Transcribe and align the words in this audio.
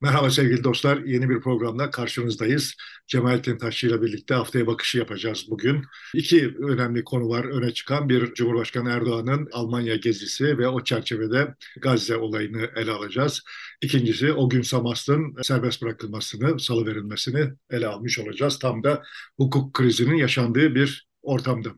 Merhaba 0.00 0.30
sevgili 0.30 0.64
dostlar. 0.64 0.98
Yeni 0.98 1.28
bir 1.30 1.40
programda 1.40 1.90
karşınızdayız. 1.90 2.74
Cemalettin 3.06 3.58
Taşçı 3.58 3.86
ile 3.86 4.02
birlikte 4.02 4.34
haftaya 4.34 4.66
bakışı 4.66 4.98
yapacağız 4.98 5.46
bugün. 5.50 5.84
İki 6.14 6.54
önemli 6.58 7.04
konu 7.04 7.28
var 7.28 7.44
öne 7.44 7.74
çıkan. 7.74 8.08
Bir 8.08 8.34
Cumhurbaşkanı 8.34 8.90
Erdoğan'ın 8.90 9.48
Almanya 9.52 9.96
gezisi 9.96 10.58
ve 10.58 10.68
o 10.68 10.84
çerçevede 10.84 11.54
Gazze 11.80 12.16
olayını 12.16 12.70
ele 12.76 12.90
alacağız. 12.90 13.42
İkincisi 13.82 14.32
o 14.32 14.48
gün 14.48 14.62
Samas'ın 14.62 15.42
serbest 15.42 15.82
bırakılmasını, 15.82 16.60
salıverilmesini 16.60 17.52
ele 17.70 17.86
almış 17.86 18.18
olacağız. 18.18 18.58
Tam 18.58 18.84
da 18.84 19.02
hukuk 19.36 19.74
krizinin 19.74 20.16
yaşandığı 20.16 20.74
bir 20.74 21.08
ortamda. 21.22 21.68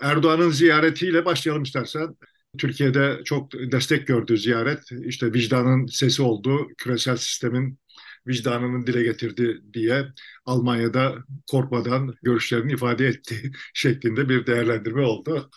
Erdoğan'ın 0.00 0.50
ziyaretiyle 0.50 1.24
başlayalım 1.24 1.62
istersen. 1.62 2.16
Türkiye'de 2.56 3.20
çok 3.24 3.52
destek 3.52 4.06
gördü 4.06 4.38
ziyaret. 4.38 4.92
İşte 5.04 5.32
vicdanın 5.32 5.86
sesi 5.86 6.22
oldu, 6.22 6.68
küresel 6.78 7.16
sistemin 7.16 7.78
vicdanının 8.26 8.86
dile 8.86 9.02
getirdi 9.02 9.60
diye 9.74 10.04
Almanya'da 10.44 11.14
korkmadan 11.50 12.14
görüşlerini 12.22 12.72
ifade 12.72 13.06
etti 13.06 13.52
şeklinde 13.74 14.28
bir 14.28 14.46
değerlendirme 14.46 15.02
oldu. 15.02 15.50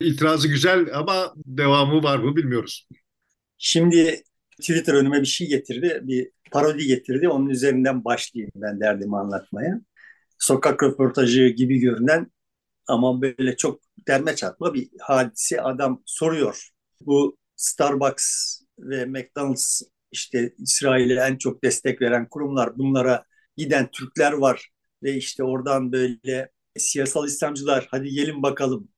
İtirazı 0.00 0.48
güzel 0.48 0.88
ama 0.94 1.34
devamı 1.36 2.02
var 2.02 2.18
mı 2.18 2.36
bilmiyoruz. 2.36 2.88
Şimdi 3.58 4.22
Twitter 4.60 4.94
önüme 4.94 5.20
bir 5.20 5.26
şey 5.26 5.48
getirdi, 5.48 6.00
bir 6.02 6.30
parodi 6.52 6.86
getirdi. 6.86 7.28
Onun 7.28 7.48
üzerinden 7.48 8.04
başlayayım 8.04 8.52
ben 8.54 8.80
derdimi 8.80 9.16
anlatmaya. 9.16 9.80
Sokak 10.38 10.82
röportajı 10.82 11.48
gibi 11.48 11.78
görünen 11.78 12.30
ama 12.90 13.22
böyle 13.22 13.56
çok 13.56 13.80
derme 14.08 14.36
çatma 14.36 14.74
bir 14.74 14.90
hadise 15.00 15.62
adam 15.62 16.02
soruyor. 16.06 16.68
Bu 17.00 17.38
Starbucks 17.56 18.60
ve 18.78 19.04
McDonald's 19.06 19.82
işte 20.12 20.54
İsrail'e 20.58 21.20
en 21.20 21.36
çok 21.36 21.64
destek 21.64 22.02
veren 22.02 22.28
kurumlar 22.28 22.78
bunlara 22.78 23.24
giden 23.56 23.90
Türkler 23.90 24.32
var 24.32 24.70
ve 25.02 25.14
işte 25.14 25.44
oradan 25.44 25.92
böyle 25.92 26.50
siyasal 26.78 27.26
İslamcılar 27.26 27.88
hadi 27.90 28.08
gelin 28.10 28.42
bakalım 28.42 28.88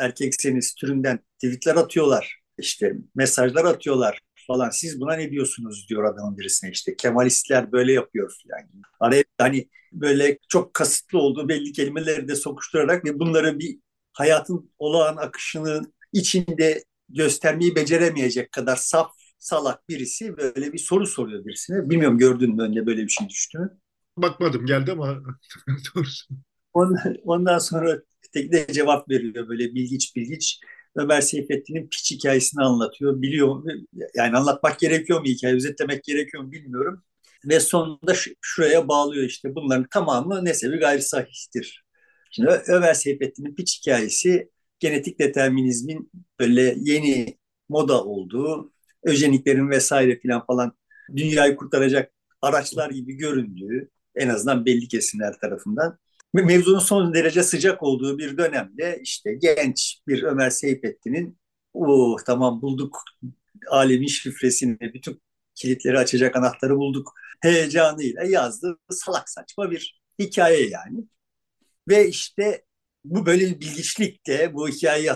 erkekseniz 0.00 0.74
türünden 0.74 1.18
tweetler 1.38 1.76
atıyorlar 1.76 2.40
işte 2.58 2.92
mesajlar 3.14 3.64
atıyorlar 3.64 4.20
falan 4.52 4.70
siz 4.70 5.00
buna 5.00 5.14
ne 5.14 5.30
diyorsunuz 5.30 5.86
diyor 5.88 6.04
adamın 6.04 6.38
birisine 6.38 6.70
işte 6.70 6.96
Kemalistler 6.96 7.72
böyle 7.72 7.92
yapıyor 7.92 8.32
yani. 8.46 8.66
Araya 9.00 9.24
hani 9.38 9.68
böyle 9.92 10.38
çok 10.48 10.74
kasıtlı 10.74 11.18
olduğu 11.18 11.48
belli 11.48 11.72
kelimeleri 11.72 12.28
de 12.28 12.36
sokuşturarak 12.36 13.04
ve 13.04 13.18
bunları 13.18 13.58
bir 13.58 13.78
hayatın 14.12 14.70
olağan 14.78 15.16
akışının 15.16 15.94
içinde 16.12 16.84
göstermeyi 17.08 17.76
beceremeyecek 17.76 18.52
kadar 18.52 18.76
saf 18.76 19.10
salak 19.38 19.88
birisi 19.88 20.36
böyle 20.36 20.72
bir 20.72 20.78
soru 20.78 21.06
soruyor 21.06 21.44
birisine. 21.44 21.90
Bilmiyorum 21.90 22.18
gördün 22.18 22.56
mü 22.56 22.62
önüne 22.62 22.86
böyle 22.86 23.02
bir 23.02 23.08
şey 23.08 23.28
düştü 23.28 23.58
mü? 23.58 23.78
Bakmadım 24.16 24.66
geldi 24.66 24.92
ama 24.92 25.22
doğrusu. 25.94 26.34
Ondan, 26.74 27.16
ondan 27.24 27.58
sonra 27.58 27.98
de 28.34 28.66
cevap 28.72 29.08
veriyor 29.10 29.48
böyle 29.48 29.74
bilgiç 29.74 30.16
bilgiç. 30.16 30.60
Ömer 30.96 31.20
Seyfettin'in 31.20 31.88
piç 31.88 32.10
hikayesini 32.10 32.64
anlatıyor. 32.64 33.22
Biliyor 33.22 33.64
yani 34.14 34.36
anlatmak 34.36 34.78
gerekiyor 34.78 35.20
mu 35.20 35.26
hikaye, 35.26 35.54
özetlemek 35.54 36.04
gerekiyor 36.04 36.42
mu 36.42 36.52
bilmiyorum. 36.52 37.02
Ve 37.44 37.60
sonunda 37.60 38.14
şuraya 38.40 38.88
bağlıyor 38.88 39.24
işte 39.24 39.54
bunların 39.54 39.86
tamamı 39.90 40.44
nesebi 40.44 40.76
gayri 40.76 41.02
sahihtir. 41.02 41.84
Şimdi 42.30 42.50
Ömer 42.68 42.94
Seyfettin'in 42.94 43.54
piç 43.54 43.80
hikayesi 43.80 44.50
genetik 44.78 45.18
determinizmin 45.18 46.10
böyle 46.40 46.74
yeni 46.78 47.38
moda 47.68 48.04
olduğu, 48.04 48.72
öjeniklerin 49.02 49.70
vesaire 49.70 50.20
filan 50.20 50.46
falan 50.46 50.72
dünyayı 51.16 51.56
kurtaracak 51.56 52.12
araçlar 52.42 52.90
gibi 52.90 53.14
göründüğü 53.14 53.88
en 54.14 54.28
azından 54.28 54.66
belli 54.66 54.88
kesimler 54.88 55.38
tarafından 55.38 55.98
mevzunun 56.32 56.78
son 56.78 57.14
derece 57.14 57.42
sıcak 57.42 57.82
olduğu 57.82 58.18
bir 58.18 58.38
dönemde 58.38 59.00
işte 59.02 59.34
genç 59.34 59.98
bir 60.08 60.22
Ömer 60.22 60.50
Seyfettin'in 60.50 61.38
oh 61.74 62.18
tamam 62.26 62.62
bulduk 62.62 63.04
alemin 63.70 64.06
şifresini, 64.06 64.78
bütün 64.80 65.22
kilitleri 65.54 65.98
açacak 65.98 66.36
anahtarı 66.36 66.76
bulduk 66.76 67.12
heyecanıyla 67.40 68.24
yazdığı 68.24 68.78
salak 68.90 69.30
saçma 69.30 69.70
bir 69.70 70.00
hikaye 70.18 70.68
yani. 70.68 71.04
Ve 71.88 72.08
işte 72.08 72.64
bu 73.04 73.26
böyle 73.26 73.46
bir 73.46 73.60
bilgiçlikte 73.60 74.54
bu 74.54 74.68
hikayeyi 74.68 75.10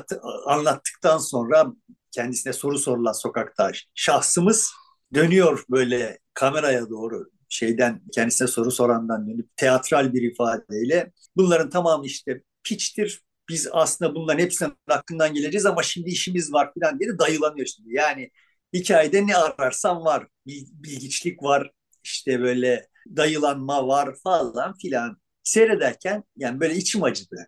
anlattıktan 0.46 1.18
sonra 1.18 1.72
kendisine 2.10 2.52
soru 2.52 2.78
sorulan 2.78 3.12
sokakta 3.12 3.72
şahsımız 3.94 4.72
dönüyor 5.14 5.64
böyle 5.70 6.18
kameraya 6.34 6.90
doğru 6.90 7.30
şeyden 7.48 8.02
kendisine 8.12 8.48
soru 8.48 8.70
sorandan 8.70 9.30
dönüp 9.30 9.56
teatral 9.56 10.12
bir 10.14 10.22
ifadeyle 10.22 11.12
bunların 11.36 11.70
tamamı 11.70 12.06
işte 12.06 12.42
piçtir. 12.64 13.22
Biz 13.48 13.68
aslında 13.72 14.14
bunların 14.14 14.38
hepsinin 14.42 14.72
hakkından 14.88 15.34
geleceğiz 15.34 15.66
ama 15.66 15.82
şimdi 15.82 16.10
işimiz 16.10 16.52
var 16.52 16.72
falan 16.80 17.00
diye 17.00 17.18
dayılanıyor 17.18 17.66
şimdi. 17.66 17.94
Yani 17.94 18.30
hikayede 18.74 19.26
ne 19.26 19.36
ararsan 19.36 20.04
var. 20.04 20.26
Bilgiçlik 20.46 21.42
var, 21.42 21.70
işte 22.04 22.40
böyle 22.40 22.88
dayılanma 23.16 23.88
var 23.88 24.14
falan 24.24 24.74
filan. 24.74 25.20
Seyrederken 25.42 26.24
yani 26.36 26.60
böyle 26.60 26.74
içim 26.74 27.02
acıdı. 27.02 27.46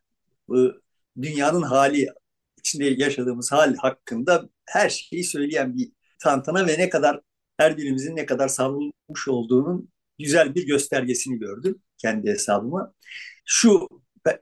Bu 0.49 0.73
dünyanın 1.23 1.63
hali, 1.63 2.09
içinde 2.59 2.85
yaşadığımız 2.85 3.53
hal 3.53 3.77
hakkında 3.77 4.49
her 4.67 4.89
şeyi 4.91 5.25
söyleyen 5.25 5.77
bir 5.77 5.93
tantana 6.19 6.67
ve 6.67 6.79
ne 6.79 6.89
kadar 6.89 7.21
her 7.59 7.77
birimizin 7.77 8.17
ne 8.17 8.27
kadar 8.27 8.49
savrulmuş 8.49 9.29
olduğunun 9.29 9.89
güzel 10.19 10.55
bir 10.55 10.67
göstergesini 10.67 11.39
gördüm 11.39 11.83
kendi 11.99 12.31
hesabıma. 12.31 12.95
Şu 13.45 13.89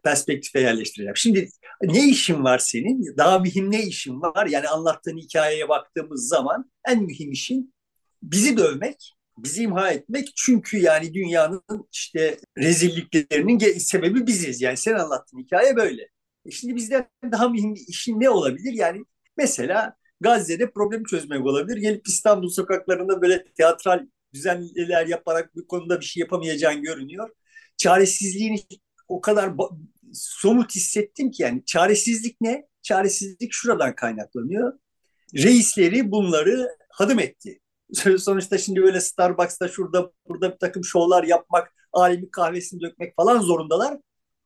perspektife 0.05 0.61
yerleştireceğim. 0.61 1.17
Şimdi 1.17 1.49
ne 1.83 2.09
işin 2.09 2.45
var 2.45 2.59
senin? 2.59 3.17
Daha 3.17 3.39
mühim 3.39 3.71
ne 3.71 3.83
işin 3.83 4.23
var? 4.23 4.47
Yani 4.47 4.69
anlattığın 4.69 5.17
hikayeye 5.17 5.69
baktığımız 5.69 6.29
zaman 6.29 6.71
en 6.89 7.03
mühim 7.03 7.33
işin 7.33 7.75
bizi 8.23 8.57
dövmek, 8.57 9.13
bizi 9.39 9.63
imha 9.63 9.91
etmek. 9.91 10.33
Çünkü 10.37 10.79
yani 10.79 11.15
dünyanın 11.15 11.89
işte 11.93 12.39
rezilliklerinin 12.59 13.79
sebebi 13.79 14.27
biziz. 14.27 14.63
Yani 14.63 14.77
sen 14.77 14.95
anlattığın 14.95 15.39
hikaye 15.39 15.77
böyle. 15.77 16.09
E 16.47 16.51
şimdi 16.51 16.77
bizden 16.77 17.09
daha 17.33 17.49
mühim 17.49 17.75
işin 17.89 18.21
ne 18.21 18.31
olabilir? 18.31 18.73
Yani 18.73 19.05
mesela 19.37 19.97
Gazze'de 20.21 20.71
problemi 20.71 21.05
çözmek 21.05 21.47
olabilir. 21.47 21.77
Gelip 21.77 22.09
İstanbul 22.09 22.49
sokaklarında 22.49 23.23
böyle 23.23 23.45
teatral 23.45 24.07
düzenleler 24.35 25.07
yaparak 25.07 25.57
bu 25.57 25.67
konuda 25.67 26.01
bir 26.01 26.05
şey 26.05 26.21
yapamayacağın 26.21 26.83
görünüyor. 26.83 27.31
Çaresizliğini 27.77 28.59
o 29.09 29.21
kadar 29.21 29.53
somut 30.13 30.75
hissettim 30.75 31.31
ki 31.31 31.43
yani 31.43 31.65
çaresizlik 31.65 32.41
ne? 32.41 32.67
Çaresizlik 32.83 33.53
şuradan 33.53 33.95
kaynaklanıyor. 33.95 34.73
Reisleri 35.35 36.11
bunları 36.11 36.69
hadım 36.91 37.19
etti. 37.19 37.61
Sonuçta 38.19 38.59
şimdi 38.59 38.83
böyle 38.83 39.01
Starbucks'ta 39.01 39.69
şurada 39.69 40.13
burada 40.29 40.53
bir 40.53 40.59
takım 40.59 40.85
şovlar 40.85 41.25
yapmak, 41.25 41.73
alemi 41.93 42.31
kahvesini 42.31 42.81
dökmek 42.81 43.17
falan 43.17 43.41
zorundalar. 43.41 43.99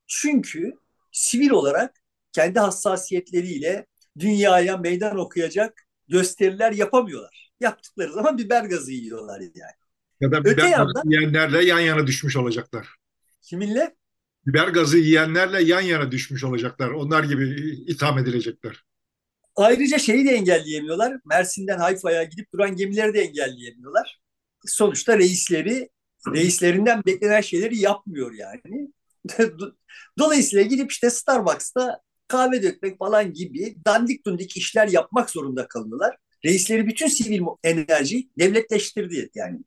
Çünkü 0.07 0.73
sivil 1.13 1.51
olarak 1.51 2.03
kendi 2.33 2.61
hassasiyetleriyle 2.61 3.87
dünyaya 4.19 4.77
meydan 4.77 5.19
okuyacak 5.19 5.87
gösteriler 6.09 6.73
yapamıyorlar. 6.73 7.51
Yaptıkları 7.61 8.13
zaman 8.13 8.39
biber 8.39 8.65
gazı 8.65 8.93
yiyorlar 8.93 9.41
yani. 9.41 9.81
Ya 10.21 10.33
da 10.33 10.41
biber 10.41 10.53
Öte 10.53 10.69
yandan, 10.69 11.03
yiyenlerle 11.05 11.65
yan 11.65 11.81
yana 11.81 12.07
düşmüş 12.07 12.37
olacaklar. 12.37 12.89
Kiminle? 13.43 13.97
Biber 14.47 14.69
gazı 14.69 14.99
yiyenlerle 14.99 15.63
yan 15.63 15.81
yana 15.81 16.11
düşmüş 16.11 16.45
olacaklar. 16.45 16.91
Onlar 16.91 17.25
gibi 17.25 17.55
itham 17.87 18.19
edilecekler. 18.19 18.85
Ayrıca 19.57 19.99
şeyi 19.99 20.27
de 20.27 20.31
engelleyemiyorlar. 20.31 21.21
Mersin'den 21.25 21.79
Hayfa'ya 21.79 22.25
gidip 22.25 22.53
duran 22.53 22.77
gemileri 22.77 23.15
de 23.15 23.21
engelleyemiyorlar. 23.21 24.21
Sonuçta 24.67 25.19
reisleri, 25.19 25.89
reislerinden 26.35 27.03
beklenen 27.07 27.41
şeyleri 27.41 27.79
yapmıyor 27.79 28.33
yani. 28.33 28.89
Dolayısıyla 30.19 30.65
gidip 30.65 30.93
işte 30.93 31.11
Starbucks'ta 31.11 32.01
kahve 32.31 32.63
dökmek 32.63 32.99
falan 32.99 33.33
gibi 33.33 33.77
dandik 33.87 34.27
dundik 34.27 34.57
işler 34.57 34.89
yapmak 34.89 35.31
zorunda 35.31 35.69
kalıyorlar. 35.69 36.17
Reisleri 36.45 36.87
bütün 36.87 37.07
sivil 37.07 37.43
enerji 37.65 38.29
devletleştirdi 38.39 39.31
yani. 39.35 39.59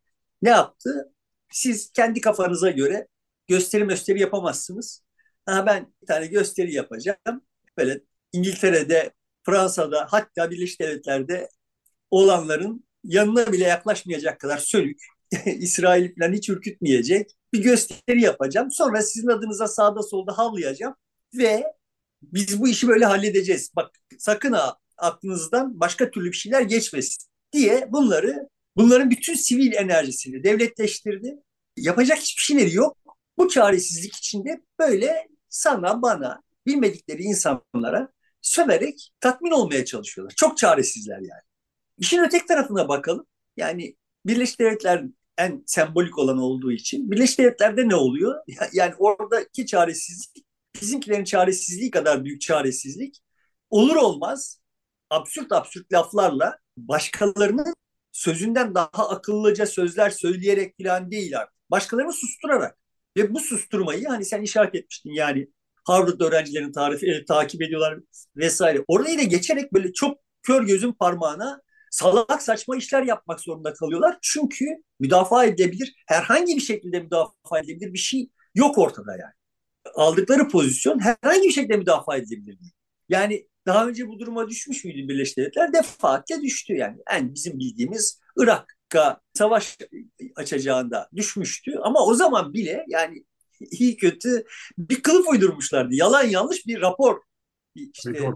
Ne 0.41 0.49
yaptı? 0.49 1.13
Siz 1.51 1.91
kendi 1.91 2.21
kafanıza 2.21 2.71
göre 2.71 3.07
gösteri 3.47 3.87
gösteri 3.87 4.19
yapamazsınız. 4.19 5.03
Ha 5.45 5.65
ben 5.65 5.93
bir 6.01 6.07
tane 6.07 6.27
gösteri 6.27 6.73
yapacağım. 6.73 7.41
Böyle 7.77 8.01
İngiltere'de, 8.33 9.11
Fransa'da 9.43 10.07
hatta 10.09 10.51
Birleşik 10.51 10.79
Devletler'de 10.79 11.49
olanların 12.11 12.85
yanına 13.03 13.51
bile 13.51 13.63
yaklaşmayacak 13.63 14.39
kadar 14.39 14.57
sölük, 14.57 15.01
İsrail 15.45 16.15
falan 16.19 16.33
hiç 16.33 16.49
ürkütmeyecek 16.49 17.31
bir 17.53 17.63
gösteri 17.63 18.21
yapacağım. 18.21 18.71
Sonra 18.71 19.01
sizin 19.01 19.27
adınıza 19.27 19.67
sağda 19.67 20.03
solda 20.03 20.37
havlayacağım 20.37 20.95
ve 21.33 21.63
biz 22.33 22.59
bu 22.59 22.67
işi 22.67 22.87
böyle 22.87 23.05
halledeceğiz. 23.05 23.71
Bak 23.75 23.91
sakın 24.17 24.53
ha 24.53 24.77
aklınızdan 24.97 25.79
başka 25.79 26.11
türlü 26.11 26.31
bir 26.31 26.37
şeyler 26.37 26.61
geçmesin 26.61 27.27
diye 27.53 27.87
bunları 27.91 28.49
Bunların 28.77 29.11
bütün 29.11 29.33
sivil 29.33 29.73
enerjisini 29.73 30.43
devletleştirdi. 30.43 31.35
Yapacak 31.77 32.17
hiçbir 32.17 32.41
şeyleri 32.41 32.73
yok. 32.73 32.97
Bu 33.37 33.49
çaresizlik 33.49 34.15
içinde 34.15 34.61
böyle 34.79 35.27
sana 35.49 36.01
bana 36.01 36.41
bilmedikleri 36.67 37.23
insanlara 37.23 38.09
söverek 38.41 39.11
tatmin 39.19 39.51
olmaya 39.51 39.85
çalışıyorlar. 39.85 40.33
Çok 40.35 40.57
çaresizler 40.57 41.15
yani. 41.15 41.41
İşin 41.97 42.23
öteki 42.23 42.45
tarafına 42.45 42.87
bakalım. 42.87 43.25
Yani 43.57 43.95
Birleşik 44.25 44.59
Devletler 44.59 45.03
en 45.37 45.63
sembolik 45.65 46.17
olan 46.17 46.37
olduğu 46.37 46.71
için 46.71 47.11
Birleşik 47.11 47.39
Devletler'de 47.39 47.89
ne 47.89 47.95
oluyor? 47.95 48.35
Yani 48.73 48.93
oradaki 48.97 49.65
çaresizlik 49.65 50.45
bizimkilerin 50.81 51.23
çaresizliği 51.23 51.91
kadar 51.91 52.25
büyük 52.25 52.41
çaresizlik 52.41 53.21
olur 53.69 53.95
olmaz 53.95 54.59
absürt 55.09 55.51
absürt 55.51 55.93
laflarla 55.93 56.59
başkalarının 56.77 57.73
sözünden 58.11 58.75
daha 58.75 59.09
akıllıca 59.09 59.65
sözler 59.65 60.09
söyleyerek 60.09 60.75
falan 60.83 61.11
değil 61.11 61.39
artık. 61.39 61.55
Başkalarını 61.71 62.13
susturarak 62.13 62.77
ve 63.17 63.33
bu 63.33 63.39
susturmayı 63.39 64.07
hani 64.07 64.25
sen 64.25 64.41
işaret 64.41 64.75
etmiştin 64.75 65.11
yani 65.11 65.47
Harvard 65.85 66.19
öğrencilerin 66.19 66.71
tarifi 66.71 67.11
e, 67.11 67.25
takip 67.25 67.61
ediyorlar 67.61 67.99
vesaire. 68.35 68.83
Orayı 68.87 69.17
da 69.17 69.23
geçerek 69.23 69.73
böyle 69.73 69.93
çok 69.93 70.17
kör 70.43 70.63
gözün 70.63 70.91
parmağına 70.91 71.61
salak 71.91 72.41
saçma 72.41 72.75
işler 72.75 73.03
yapmak 73.03 73.39
zorunda 73.39 73.73
kalıyorlar. 73.73 74.17
Çünkü 74.21 74.65
müdafaa 74.99 75.45
edilebilir, 75.45 75.93
herhangi 76.07 76.55
bir 76.55 76.61
şekilde 76.61 76.99
müdafaa 76.99 77.59
edilebilir 77.59 77.93
bir 77.93 77.97
şey 77.97 78.29
yok 78.55 78.77
ortada 78.77 79.11
yani. 79.11 79.33
Aldıkları 79.95 80.47
pozisyon 80.47 80.99
herhangi 80.99 81.47
bir 81.47 81.53
şekilde 81.53 81.77
müdafaa 81.77 82.17
edilebilir 82.17 82.59
değil. 82.59 82.71
Yani 83.09 83.47
daha 83.65 83.87
önce 83.87 84.07
bu 84.07 84.19
duruma 84.19 84.49
düşmüş 84.49 84.85
müydü 84.85 85.07
Birleşik 85.07 85.37
Devletler? 85.37 85.73
Defaatle 85.73 86.41
düştü 86.41 86.73
yani. 86.73 86.97
Yani 87.11 87.33
bizim 87.33 87.59
bildiğimiz 87.59 88.21
Irak'a 88.37 89.21
savaş 89.33 89.77
açacağında 90.35 91.09
düşmüştü. 91.15 91.71
Ama 91.81 92.05
o 92.05 92.13
zaman 92.13 92.53
bile 92.53 92.85
yani 92.87 93.25
iyi 93.71 93.97
kötü 93.97 94.45
bir 94.77 95.01
kılıf 95.03 95.27
uydurmuşlardı. 95.27 95.95
Yalan 95.95 96.23
yanlış 96.23 96.67
bir 96.67 96.81
rapor. 96.81 97.21
İşte 97.75 98.31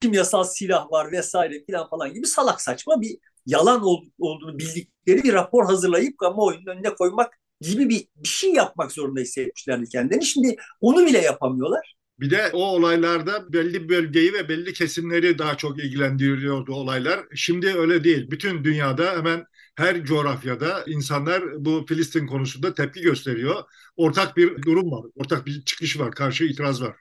kimyasal 0.00 0.44
silah 0.44 0.92
var 0.92 1.12
vesaire 1.12 1.64
filan 1.64 1.88
falan 1.88 2.14
gibi 2.14 2.26
salak 2.26 2.60
saçma 2.60 3.00
bir 3.00 3.18
yalan 3.46 3.82
olduğunu 4.18 4.58
bildikleri 4.58 5.22
bir 5.22 5.32
rapor 5.32 5.66
hazırlayıp 5.66 6.18
kamuoyunun 6.18 6.66
önüne 6.66 6.94
koymak 6.94 7.38
gibi 7.60 7.88
bir, 7.88 8.04
bir 8.16 8.28
şey 8.28 8.52
yapmak 8.52 8.92
zorunda 8.92 9.20
hissetmişlerdi 9.20 9.88
kendilerini. 9.88 10.24
Şimdi 10.24 10.56
onu 10.80 11.06
bile 11.06 11.18
yapamıyorlar. 11.18 11.94
Bir 12.20 12.30
de 12.30 12.50
o 12.52 12.64
olaylarda 12.64 13.52
belli 13.52 13.88
bölgeyi 13.88 14.32
ve 14.32 14.48
belli 14.48 14.72
kesimleri 14.72 15.38
daha 15.38 15.56
çok 15.56 15.78
ilgilendiriyordu 15.78 16.72
olaylar. 16.72 17.20
Şimdi 17.34 17.66
öyle 17.66 18.04
değil. 18.04 18.30
Bütün 18.30 18.64
dünyada 18.64 19.12
hemen 19.16 19.44
her 19.76 20.04
coğrafyada 20.04 20.84
insanlar 20.86 21.64
bu 21.64 21.84
Filistin 21.88 22.26
konusunda 22.26 22.74
tepki 22.74 23.00
gösteriyor. 23.00 23.64
Ortak 23.96 24.36
bir 24.36 24.62
durum 24.62 24.90
var, 24.90 25.10
ortak 25.14 25.46
bir 25.46 25.64
çıkış 25.64 25.98
var, 25.98 26.10
karşı 26.10 26.44
itiraz 26.44 26.82
var. 26.82 26.96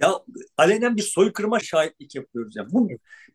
Ya 0.00 0.12
alenen 0.56 0.96
bir 0.96 1.02
soykırıma 1.02 1.60
şahitlik 1.60 2.14
yapıyoruz. 2.14 2.56
Yani. 2.56 2.68
Bu, 2.72 2.88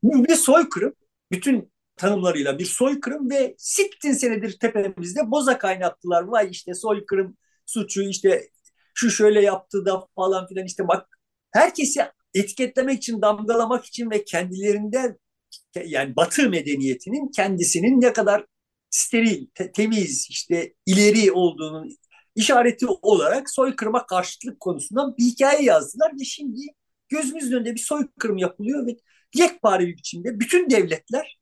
bu 0.04 0.25
bir 0.25 0.36
soykırım. 0.36 0.94
Bütün 1.31 1.71
tanımlarıyla 2.00 2.60
bir 2.60 2.66
soykırım 2.66 3.30
ve 3.30 3.56
sittin 3.57 4.13
senedir 4.13 4.60
tepemizde 4.60 5.31
boza 5.31 5.57
kaynattılar. 5.57 6.24
Vay 6.24 6.48
işte 6.51 6.74
soykırım 6.74 7.38
suçu 7.66 8.01
işte 8.10 8.50
şu 8.96 9.12
şöyle 9.12 9.42
yaptı 9.42 9.86
da 9.86 10.07
falan 10.16 10.48
filan 10.48 10.66
işte 10.66 10.88
bak 10.88 11.07
herkesi 11.51 12.01
etiketlemek 12.34 12.98
için, 12.98 13.22
damgalamak 13.22 13.86
için 13.86 14.12
ve 14.12 14.24
kendilerinden 14.24 15.18
yani 15.86 16.16
Batı 16.16 16.50
medeniyetinin 16.50 17.31
kendisinin 17.36 18.02
ne 18.02 18.13
kadar 18.13 18.45
steril, 18.90 19.48
te- 19.56 19.72
temiz, 19.72 20.28
işte 20.30 20.74
ileri 20.86 21.31
olduğunun 21.31 21.98
işareti 22.36 22.88
olarak 22.88 23.50
soykırıma 23.50 24.06
karşıtlık 24.06 24.60
konusundan 24.60 25.16
bir 25.18 25.24
hikaye 25.24 25.63
yazdılar 25.63 26.12
ve 26.19 26.24
şimdi 26.24 26.62
gözümüzün 27.10 27.56
önünde 27.56 27.75
bir 27.75 27.80
soykırım 27.80 28.38
yapılıyor 28.38 28.88
ve 28.88 28.98
yekpare 29.36 29.88
bir 29.88 29.98
biçimde 29.98 30.40
bütün 30.40 30.69
devletler 30.69 31.39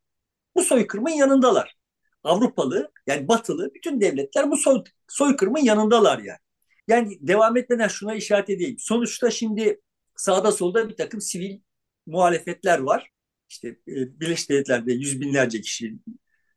bu 0.57 0.63
soykırımın 0.63 1.09
yanındalar. 1.09 1.77
Avrupalı 2.23 2.91
yani 3.07 3.27
batılı 3.27 3.71
bütün 3.75 4.01
devletler 4.01 4.51
bu 4.51 4.57
soy, 4.57 4.83
soykırımın 5.07 5.59
yanındalar 5.59 6.19
yani. 6.19 6.39
Yani 6.87 7.17
devam 7.21 7.57
etmeden 7.57 7.87
şuna 7.87 8.15
işaret 8.15 8.49
edeyim. 8.49 8.75
Sonuçta 8.79 9.31
şimdi 9.31 9.81
sağda 10.15 10.51
solda 10.51 10.89
bir 10.89 10.95
takım 10.95 11.21
sivil 11.21 11.59
muhalefetler 12.05 12.79
var. 12.79 13.11
İşte 13.49 13.67
e, 13.67 14.19
Birleşik 14.19 14.49
Devletler'de 14.49 14.93
yüz 14.93 15.21
binlerce 15.21 15.61
kişi, 15.61 15.99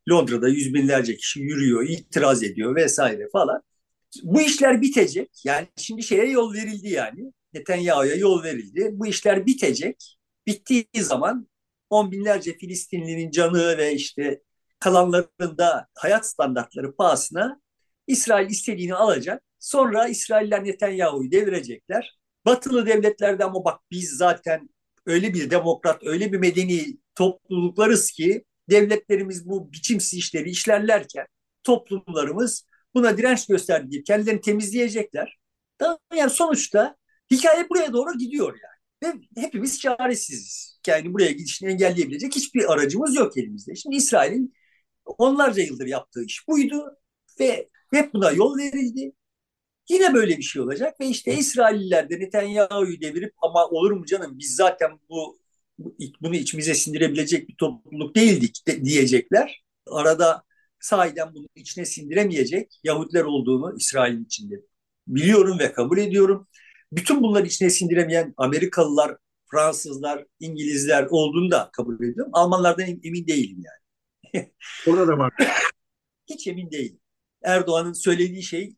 Londra'da 0.09 0.49
yüz 0.49 0.73
binlerce 0.73 1.17
kişi 1.17 1.39
yürüyor, 1.39 1.89
itiraz 1.89 2.43
ediyor 2.43 2.75
vesaire 2.75 3.29
falan. 3.31 3.61
Bu 4.23 4.41
işler 4.41 4.81
bitecek. 4.81 5.29
Yani 5.45 5.67
şimdi 5.77 6.03
şeye 6.03 6.25
yol 6.25 6.53
verildi 6.53 6.89
yani. 6.89 7.33
Netanyahu'ya 7.53 8.15
yol 8.15 8.43
verildi. 8.43 8.89
Bu 8.93 9.07
işler 9.07 9.45
bitecek. 9.45 10.17
Bittiği 10.47 10.87
zaman 10.95 11.47
on 11.91 12.11
binlerce 12.11 12.57
Filistinlinin 12.57 13.31
canı 13.31 13.77
ve 13.77 13.93
işte 13.93 14.41
kalanların 14.79 15.57
da 15.57 15.87
hayat 15.95 16.27
standartları 16.27 16.95
pahasına 16.95 17.61
İsrail 18.07 18.49
istediğini 18.49 18.95
alacak. 18.95 19.43
Sonra 19.59 20.07
İsrailler 20.07 20.63
Netanyahu'yu 20.63 21.31
devirecekler. 21.31 22.17
Batılı 22.45 22.85
devletlerde 22.85 23.45
ama 23.45 23.65
bak 23.65 23.79
biz 23.91 24.09
zaten 24.09 24.69
öyle 25.05 25.33
bir 25.33 25.49
demokrat, 25.49 26.03
öyle 26.03 26.31
bir 26.33 26.37
medeni 26.37 26.97
topluluklarız 27.15 28.11
ki 28.11 28.43
devletlerimiz 28.69 29.49
bu 29.49 29.73
biçimsiz 29.73 30.19
işleri 30.19 30.49
işlerlerken 30.49 31.25
toplumlarımız 31.63 32.67
buna 32.93 33.17
direnç 33.17 33.47
gösterdiği 33.47 34.03
kendilerini 34.03 34.41
temizleyecekler. 34.41 35.37
Yani 36.15 36.29
sonuçta 36.29 36.95
hikaye 37.31 37.69
buraya 37.69 37.93
doğru 37.93 38.17
gidiyor 38.17 38.47
yani. 38.63 38.70
Ve 39.03 39.13
hepimiz 39.37 39.79
çaresiziz. 39.79 40.79
Yani 40.87 41.13
buraya 41.13 41.31
gidişini 41.31 41.69
engelleyebilecek 41.69 42.35
hiçbir 42.35 42.73
aracımız 42.73 43.15
yok 43.15 43.37
elimizde. 43.37 43.75
Şimdi 43.75 43.95
İsrail'in 43.95 44.53
onlarca 45.05 45.63
yıldır 45.63 45.87
yaptığı 45.87 46.23
iş 46.23 46.47
buydu 46.47 46.97
ve 47.39 47.69
hep 47.93 48.13
buna 48.13 48.31
yol 48.31 48.57
verildi. 48.57 49.13
Yine 49.89 50.13
böyle 50.13 50.37
bir 50.37 50.43
şey 50.43 50.61
olacak 50.61 50.99
ve 50.99 51.07
işte 51.07 51.35
İsrailliler 51.37 52.09
de 52.09 52.19
Netanyahu'yu 52.19 53.01
devirip 53.01 53.33
ama 53.43 53.65
olur 53.67 53.91
mu 53.91 54.05
canım 54.05 54.39
biz 54.39 54.55
zaten 54.55 54.99
bu 55.09 55.39
bunu 56.21 56.35
içimize 56.35 56.73
sindirebilecek 56.73 57.49
bir 57.49 57.55
topluluk 57.55 58.15
değildik 58.15 58.67
de, 58.67 58.85
diyecekler. 58.85 59.63
Arada 59.87 60.43
sahiden 60.79 61.35
bunu 61.35 61.47
içine 61.55 61.85
sindiremeyecek 61.85 62.79
Yahudiler 62.83 63.23
olduğunu 63.23 63.75
İsrail'in 63.77 64.25
içinde 64.25 64.55
biliyorum 65.07 65.59
ve 65.59 65.73
kabul 65.73 65.97
ediyorum. 65.97 66.47
Bütün 66.91 67.21
bunları 67.21 67.47
içine 67.47 67.69
sindiremeyen 67.69 68.33
Amerikalılar, 68.37 69.17
Fransızlar, 69.51 70.25
İngilizler 70.39 71.07
olduğunu 71.09 71.51
da 71.51 71.69
kabul 71.73 71.95
ediyorum. 71.95 72.31
Almanlardan 72.33 72.85
emin 73.03 73.27
değilim 73.27 73.63
yani. 73.63 74.51
Orada 74.87 75.07
da 75.07 75.17
var. 75.17 75.33
Hiç 76.29 76.47
emin 76.47 76.71
değilim. 76.71 76.99
Erdoğan'ın 77.43 77.93
söylediği 77.93 78.43
şey 78.43 78.75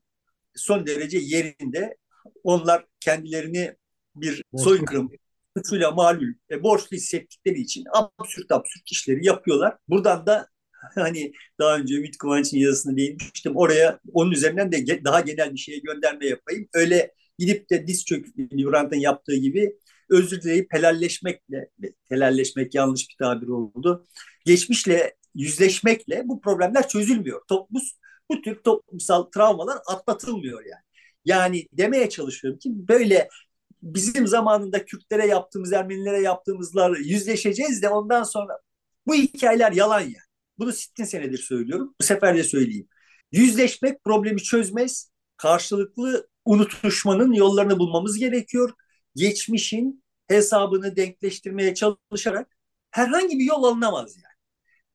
son 0.55 0.87
derece 0.87 1.17
yerinde. 1.17 1.97
Onlar 2.43 2.85
kendilerini 2.99 3.75
bir 4.15 4.43
soykırım 4.57 5.11
suçuyla 5.57 5.91
malul 5.91 6.33
e, 6.51 6.63
borçlu 6.63 6.97
hissettikleri 6.97 7.61
için 7.61 7.83
absürt 7.93 8.51
absürt 8.51 8.91
işleri 8.91 9.25
yapıyorlar. 9.25 9.77
Buradan 9.87 10.25
da 10.25 10.47
hani 10.95 11.31
daha 11.59 11.77
önce 11.77 11.95
Ümit 11.95 12.17
Kıvanç'ın 12.17 12.57
yazısını 12.57 12.97
değinmiştim. 12.97 13.55
Oraya 13.55 13.99
onun 14.13 14.31
üzerinden 14.31 14.71
de 14.71 15.03
daha 15.03 15.19
genel 15.21 15.53
bir 15.53 15.57
şeye 15.57 15.79
gönderme 15.79 16.25
yapayım. 16.27 16.67
Öyle 16.73 17.11
gidip 17.39 17.69
de 17.69 17.87
diz 17.87 18.05
çöküp 18.05 18.37
Livrant'ın 18.53 18.97
yaptığı 18.97 19.35
gibi 19.35 19.77
özür 20.09 20.41
dileyip 20.41 20.73
helalleşmekle, 20.73 21.69
helalleşmek 22.09 22.75
yanlış 22.75 23.09
bir 23.09 23.15
tabir 23.15 23.47
oldu. 23.47 24.05
Geçmişle 24.45 25.15
yüzleşmekle 25.35 26.21
bu 26.25 26.41
problemler 26.41 26.87
çözülmüyor. 26.87 27.41
Bu, 27.49 27.79
bu 28.29 28.41
tür 28.41 28.63
toplumsal 28.63 29.23
travmalar 29.23 29.77
atlatılmıyor 29.87 30.65
yani. 30.65 30.83
Yani 31.25 31.67
demeye 31.73 32.09
çalışıyorum 32.09 32.59
ki 32.59 32.69
böyle 32.73 33.29
bizim 33.81 34.27
zamanında 34.27 34.85
Kürtlere 34.85 35.27
yaptığımız, 35.27 35.73
Ermenilere 35.73 36.21
yaptığımızlar 36.21 36.97
yüzleşeceğiz 36.97 37.81
de 37.81 37.89
ondan 37.89 38.23
sonra 38.23 38.59
bu 39.07 39.15
hikayeler 39.15 39.71
yalan 39.71 40.01
ya. 40.01 40.21
Bunu 40.57 40.73
sittin 40.73 41.03
senedir 41.03 41.37
söylüyorum. 41.37 41.95
Bu 42.01 42.03
sefer 42.03 42.37
de 42.37 42.43
söyleyeyim. 42.43 42.87
Yüzleşmek 43.31 44.03
problemi 44.03 44.43
çözmez. 44.43 45.11
Karşılıklı 45.37 46.27
unutuşmanın 46.45 47.33
yollarını 47.33 47.79
bulmamız 47.79 48.17
gerekiyor. 48.17 48.73
Geçmişin 49.15 50.03
hesabını 50.27 50.95
denkleştirmeye 50.95 51.75
çalışarak 51.75 52.57
herhangi 52.91 53.39
bir 53.39 53.45
yol 53.45 53.63
alınamaz 53.63 54.15
yani. 54.17 54.33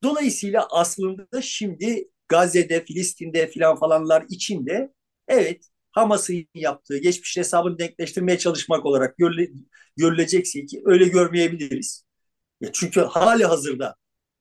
Dolayısıyla 0.02 0.66
aslında 0.70 1.42
şimdi 1.42 2.10
Gazze'de, 2.28 2.84
Filistin'de 2.84 3.46
filan 3.46 3.76
falanlar 3.76 4.24
içinde 4.28 4.92
evet 5.28 5.64
Hamas'ın 5.92 6.46
yaptığı 6.54 6.98
geçmiş 6.98 7.36
hesabını 7.36 7.78
denkleştirmeye 7.78 8.38
çalışmak 8.38 8.86
olarak 8.86 9.18
görüle, 9.18 9.48
görülecekse 9.96 10.66
ki 10.66 10.82
öyle 10.84 11.08
görmeyebiliriz. 11.08 12.04
Ya 12.60 12.70
çünkü 12.72 13.00
hali 13.00 13.44
hazırda 13.44 13.96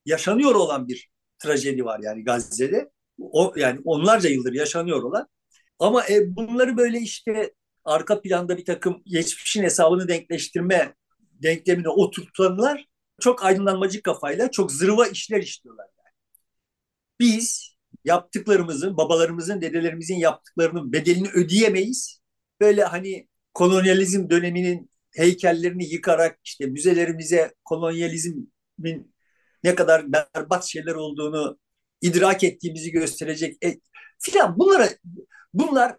yaşanıyor 0.05 0.55
olan 0.55 0.87
bir 0.87 1.09
trajedi 1.39 1.85
var 1.85 1.99
yani 2.03 2.23
Gazze'de. 2.23 2.91
O 3.19 3.53
yani 3.55 3.79
onlarca 3.85 4.29
yıldır 4.29 4.53
yaşanıyor 4.53 5.03
olan. 5.03 5.27
Ama 5.79 6.07
e, 6.10 6.36
bunları 6.36 6.77
böyle 6.77 7.00
işte 7.00 7.53
arka 7.86 8.22
planda 8.22 8.57
bir 8.57 8.65
takım 8.65 9.01
geçmişin 9.05 9.63
hesabını 9.63 10.07
denkleştirme 10.07 10.93
denklemine 11.43 11.89
oturtanlar 11.89 12.86
çok 13.22 13.43
aydınlanmacı 13.46 14.01
kafayla 14.01 14.51
çok 14.51 14.72
zırva 14.72 15.07
işler 15.07 15.41
işliyorlar. 15.41 15.86
Yani. 15.98 16.13
Biz 17.19 17.75
yaptıklarımızın, 18.05 18.98
babalarımızın, 18.98 19.62
dedelerimizin 19.62 20.15
yaptıklarının 20.15 20.93
bedelini 20.93 21.29
ödeyemeyiz. 21.29 22.22
Böyle 22.62 22.84
hani 22.84 23.27
kolonyalizm 23.53 24.29
döneminin 24.29 24.91
heykellerini 25.15 25.86
yıkarak 25.89 26.39
işte 26.43 26.65
müzelerimize 26.65 27.53
kolonyalizmin 27.65 29.15
ne 29.63 29.75
kadar 29.75 30.12
berbat 30.12 30.65
şeyler 30.65 30.96
olduğunu 30.96 31.60
idrak 32.01 32.43
ettiğimizi 32.43 32.91
gösterecek 32.91 33.65
e, 33.65 33.79
filan 34.19 34.60
bunlara 34.60 34.89
bunlar 35.59 35.97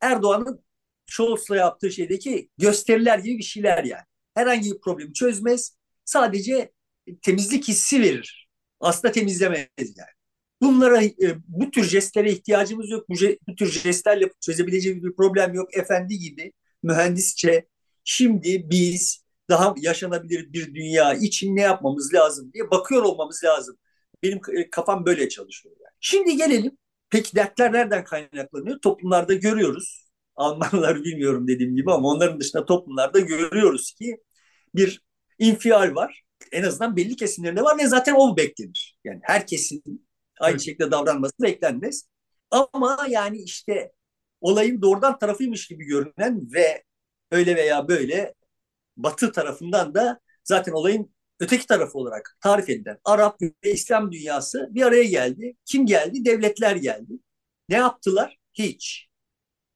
Erdoğan'ın 0.00 0.64
Scholz'la 1.06 1.56
yaptığı 1.56 1.90
şeydeki 1.90 2.48
gösteriler 2.58 3.18
gibi 3.18 3.38
bir 3.38 3.44
şeyler 3.44 3.84
yani. 3.84 4.04
Herhangi 4.34 4.70
bir 4.70 4.80
problemi 4.80 5.12
çözmez. 5.12 5.76
Sadece 6.04 6.72
temizlik 7.22 7.68
hissi 7.68 8.02
verir. 8.02 8.48
Aslında 8.80 9.12
temizlemez 9.12 9.68
yani. 9.78 10.14
Bunlara 10.62 11.02
e, 11.02 11.36
bu 11.48 11.70
tür 11.70 11.84
jestlere 11.84 12.32
ihtiyacımız 12.32 12.90
yok. 12.90 13.08
Bu, 13.08 13.14
bu 13.48 13.54
tür 13.54 13.70
jestlerle 13.70 14.30
çözebileceğimiz 14.40 15.04
bir 15.04 15.16
problem 15.16 15.54
yok. 15.54 15.76
Efendi 15.76 16.18
gibi 16.18 16.52
mühendisçe 16.82 17.68
şimdi 18.04 18.70
biz 18.70 19.24
daha 19.48 19.74
yaşanabilir 19.76 20.52
bir 20.52 20.74
dünya 20.74 21.14
için 21.14 21.56
ne 21.56 21.60
yapmamız 21.60 22.14
lazım 22.14 22.52
diye 22.52 22.70
bakıyor 22.70 23.02
olmamız 23.02 23.44
lazım. 23.44 23.76
Benim 24.22 24.40
e, 24.56 24.70
kafam 24.70 25.06
böyle 25.06 25.28
çalışıyor. 25.28 25.76
Yani. 25.80 25.92
Şimdi 26.00 26.36
gelelim. 26.36 26.78
Peki 27.14 27.36
dertler 27.36 27.72
nereden 27.72 28.04
kaynaklanıyor? 28.04 28.80
Toplumlarda 28.80 29.34
görüyoruz. 29.34 30.08
Almanlar 30.36 30.96
bilmiyorum 31.04 31.48
dediğim 31.48 31.76
gibi 31.76 31.92
ama 31.92 32.08
onların 32.08 32.40
dışında 32.40 32.64
toplumlarda 32.64 33.20
görüyoruz 33.20 33.92
ki 33.92 34.16
bir 34.74 35.02
infial 35.38 35.94
var. 35.94 36.22
En 36.52 36.62
azından 36.62 36.96
belli 36.96 37.16
kesimlerinde 37.16 37.62
var 37.62 37.78
ve 37.78 37.86
zaten 37.86 38.14
o 38.14 38.36
beklenir. 38.36 38.98
Yani 39.04 39.20
herkesin 39.22 40.06
aynı 40.40 40.60
şekilde 40.60 40.90
davranması 40.90 41.34
beklenmez. 41.42 42.08
Ama 42.50 43.06
yani 43.08 43.42
işte 43.42 43.92
olayın 44.40 44.82
doğrudan 44.82 45.18
tarafıymış 45.18 45.68
gibi 45.68 45.84
görünen 45.84 46.52
ve 46.54 46.82
öyle 47.30 47.56
veya 47.56 47.88
böyle 47.88 48.34
Batı 48.96 49.32
tarafından 49.32 49.94
da 49.94 50.20
zaten 50.44 50.72
olayın 50.72 51.13
öteki 51.40 51.66
tarafı 51.66 51.98
olarak 51.98 52.36
tarif 52.40 52.68
edilen 52.70 52.98
Arap 53.04 53.42
ve 53.42 53.72
İslam 53.72 54.12
dünyası 54.12 54.68
bir 54.70 54.82
araya 54.82 55.04
geldi. 55.04 55.56
Kim 55.64 55.86
geldi? 55.86 56.24
Devletler 56.24 56.76
geldi. 56.76 57.12
Ne 57.68 57.76
yaptılar? 57.76 58.38
Hiç. 58.52 59.08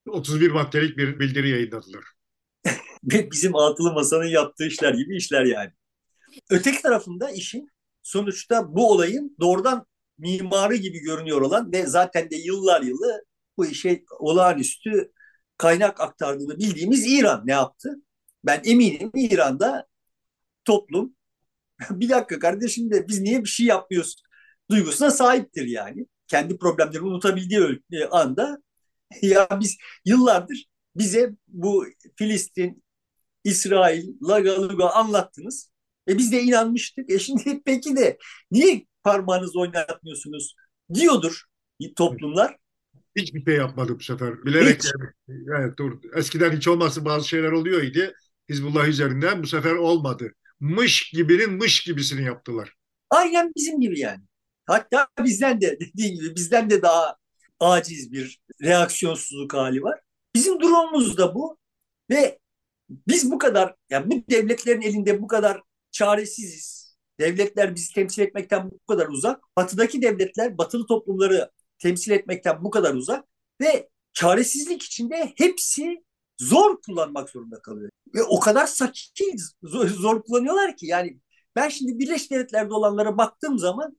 31 0.09 0.51
maddelik 0.51 0.99
bir 0.99 1.19
bildiri 1.21 1.51
yayınladılar. 1.51 2.05
Bizim 3.03 3.57
altılı 3.57 3.93
masanın 3.93 4.27
yaptığı 4.29 4.67
işler 4.67 4.95
gibi 4.95 5.17
işler 5.17 5.45
yani. 5.45 5.71
Öteki 6.51 6.83
tarafında 6.83 7.31
işin 7.31 7.69
sonuçta 8.03 8.75
bu 8.77 8.91
olayın 8.91 9.37
doğrudan 9.41 9.87
mimarı 10.19 10.77
gibi 10.77 10.99
görünüyor 10.99 11.41
olan 11.41 11.73
ve 11.73 11.87
zaten 11.87 12.31
de 12.31 12.37
yıllar 12.37 12.83
yılı 12.83 13.25
bu 13.57 13.67
işe 13.67 14.05
olağanüstü 14.19 15.13
kaynak 15.57 16.01
aktardığını 16.01 16.59
bildiğimiz 16.59 17.07
İran 17.07 17.43
ne 17.47 17.53
yaptı? 17.53 17.97
Ben 18.45 18.61
eminim 18.65 19.11
İran'da 19.15 19.87
toplum 20.65 21.17
bir 21.91 22.09
dakika 22.09 22.39
kardeşim 22.39 22.91
de 22.91 23.09
biz 23.09 23.21
niye 23.21 23.45
bir 23.45 23.49
şey 23.49 23.67
yapmıyoruz 23.67 24.23
duygusuna 24.71 25.11
sahiptir 25.11 25.67
yani. 25.67 26.07
Kendi 26.27 26.59
problemlerini 26.59 27.07
unutabildiği 27.07 27.81
anda 28.11 28.59
ya 29.23 29.49
biz 29.61 29.77
yıllardır 30.05 30.65
bize 30.97 31.31
bu 31.49 31.87
Filistin, 32.17 32.85
İsrail, 33.45 34.09
Lagaluga 34.23 34.89
anlattınız. 34.89 35.71
E 36.09 36.19
biz 36.19 36.33
de 36.33 36.43
inanmıştık. 36.43 37.11
E 37.11 37.19
şimdi 37.19 37.63
peki 37.67 37.97
de 37.97 38.19
niye 38.51 38.87
parmağınızı 39.03 39.61
oynatmıyorsunuz 39.61 40.55
diyordur 40.95 41.43
toplumlar. 41.97 42.57
Hiçbir 43.17 43.45
şey 43.45 43.55
yapmadı 43.55 43.99
bu 43.99 44.03
sefer. 44.03 44.45
Bilerek 44.45 44.83
hiç. 44.83 44.93
yani, 45.29 45.45
evet, 45.59 45.79
dur. 45.79 45.93
Eskiden 46.15 46.57
hiç 46.57 46.69
olmazsa 46.69 47.05
bazı 47.05 47.29
şeyler 47.29 47.53
oluyor 47.53 47.83
idi. 47.83 48.15
Hizbullah 48.49 48.89
üzerinden 48.89 49.43
bu 49.43 49.47
sefer 49.47 49.73
olmadı. 49.73 50.33
Mış 50.61 51.11
gibinin 51.11 51.53
mış 51.53 51.81
gibisini 51.85 52.25
yaptılar. 52.25 52.75
Aynen 53.11 53.53
bizim 53.57 53.81
gibi 53.81 54.01
yani. 54.01 54.23
Hatta 54.67 55.09
bizden 55.25 55.61
de 55.61 55.79
dediğin 55.81 56.15
gibi 56.15 56.35
bizden 56.37 56.71
de 56.71 56.83
daha 56.83 57.17
aciz 57.61 58.13
bir 58.13 58.41
reaksiyonsuzluk 58.63 59.55
hali 59.55 59.83
var. 59.83 60.01
Bizim 60.35 60.61
durumumuz 60.61 61.19
da 61.19 61.35
bu 61.35 61.59
ve 62.11 62.39
biz 62.89 63.31
bu 63.31 63.39
kadar 63.39 63.75
yani 63.91 64.11
bu 64.11 64.31
devletlerin 64.31 64.81
elinde 64.81 65.23
bu 65.23 65.27
kadar 65.27 65.63
çaresiziz. 65.91 66.79
Devletler 67.21 67.75
bizi 67.75 67.95
temsil 67.95 68.23
etmekten 68.23 68.71
bu 68.71 68.87
kadar 68.93 69.07
uzak. 69.07 69.41
Batıdaki 69.57 70.03
devletler 70.03 70.59
batılı 70.59 70.87
toplumları 70.87 71.51
temsil 71.79 72.13
etmekten 72.13 72.65
bu 72.65 72.71
kadar 72.71 72.95
uzak 72.95 73.25
ve 73.61 73.89
çaresizlik 74.13 74.83
içinde 74.83 75.33
hepsi 75.37 76.05
zor 76.41 76.83
kullanmak 76.83 77.31
zorunda 77.31 77.63
kalıyor. 77.63 77.91
Ve 78.15 78.23
o 78.23 78.41
kadar 78.41 78.67
sakin 78.67 79.37
zor, 79.63 79.89
zor 79.89 80.23
kullanıyorlar 80.23 80.77
ki 80.77 80.87
yani 80.87 81.21
ben 81.57 81.69
şimdi 81.69 81.99
Birleşik 81.99 82.31
Devletler'de 82.31 82.75
olanlara 82.75 83.19
baktığım 83.19 83.59
zaman 83.59 83.99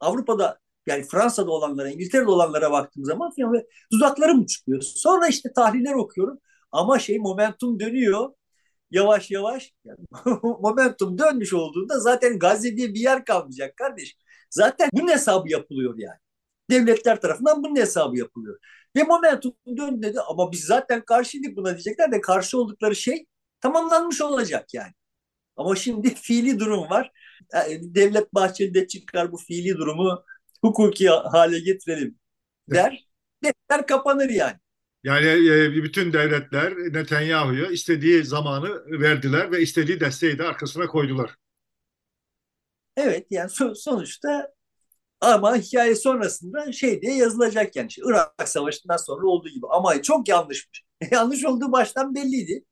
Avrupa'da 0.00 0.58
yani 0.86 1.04
Fransa'da 1.04 1.50
olanlara, 1.50 1.90
İngiltere'de 1.90 2.30
olanlara 2.30 2.72
baktığım 2.72 3.04
zaman 3.04 3.30
falan 3.40 3.62
dudaklarım 3.92 4.46
çıkıyor. 4.46 4.82
Sonra 4.82 5.28
işte 5.28 5.52
tahliller 5.52 5.94
okuyorum 5.94 6.38
ama 6.72 6.98
şey 6.98 7.18
momentum 7.18 7.80
dönüyor 7.80 8.30
yavaş 8.90 9.30
yavaş 9.30 9.72
yani 9.84 9.98
momentum 10.42 11.18
dönmüş 11.18 11.54
olduğunda 11.54 12.00
zaten 12.00 12.38
Gazze 12.38 12.76
diye 12.76 12.94
bir 12.94 13.00
yer 13.00 13.24
kalmayacak 13.24 13.76
kardeş. 13.76 14.16
Zaten 14.50 14.90
bunun 14.92 15.08
hesabı 15.08 15.50
yapılıyor 15.50 15.94
yani. 15.98 16.18
Devletler 16.70 17.20
tarafından 17.20 17.62
bunun 17.62 17.76
hesabı 17.76 18.18
yapılıyor. 18.18 18.58
Ve 18.96 19.02
momentum 19.02 19.52
döndü 19.76 20.02
dedi 20.02 20.20
ama 20.20 20.52
biz 20.52 20.64
zaten 20.64 21.04
karşıydık 21.04 21.56
buna 21.56 21.70
diyecekler 21.70 22.12
de 22.12 22.20
karşı 22.20 22.58
oldukları 22.58 22.96
şey 22.96 23.26
tamamlanmış 23.60 24.20
olacak 24.20 24.74
yani. 24.74 24.92
Ama 25.56 25.76
şimdi 25.76 26.14
fiili 26.22 26.58
durum 26.58 26.90
var. 26.90 27.10
Yani 27.54 27.94
Devlet 27.94 28.34
Bahçeli 28.34 28.74
de 28.74 28.86
çıkar 28.86 29.32
bu 29.32 29.36
fiili 29.36 29.76
durumu 29.76 30.24
hukuki 30.62 31.08
hale 31.08 31.60
getirelim 31.60 32.18
der. 32.70 33.06
Defter 33.44 33.86
kapanır 33.86 34.28
yani. 34.30 34.56
Yani 35.04 35.26
e, 35.26 35.72
bütün 35.82 36.12
devletler 36.12 36.74
Netanyahu'ya 36.76 37.66
istediği 37.66 38.24
zamanı 38.24 39.00
verdiler 39.00 39.52
ve 39.52 39.62
istediği 39.62 40.00
desteği 40.00 40.38
de 40.38 40.44
arkasına 40.44 40.86
koydular. 40.86 41.34
Evet 42.96 43.26
yani 43.30 43.50
sonuçta 43.74 44.52
ama 45.20 45.56
hikaye 45.56 45.94
sonrasında 45.94 46.72
şey 46.72 47.02
diye 47.02 47.16
yazılacak 47.16 47.76
yani 47.76 47.88
işte 47.88 48.02
Irak 48.06 48.48
Savaşı'ndan 48.48 48.96
sonra 48.96 49.26
olduğu 49.26 49.48
gibi 49.48 49.66
ama 49.70 50.02
çok 50.02 50.28
yanlışmış. 50.28 50.84
Yanlış 51.10 51.44
olduğu 51.44 51.72
baştan 51.72 52.14
belliydi. 52.14 52.64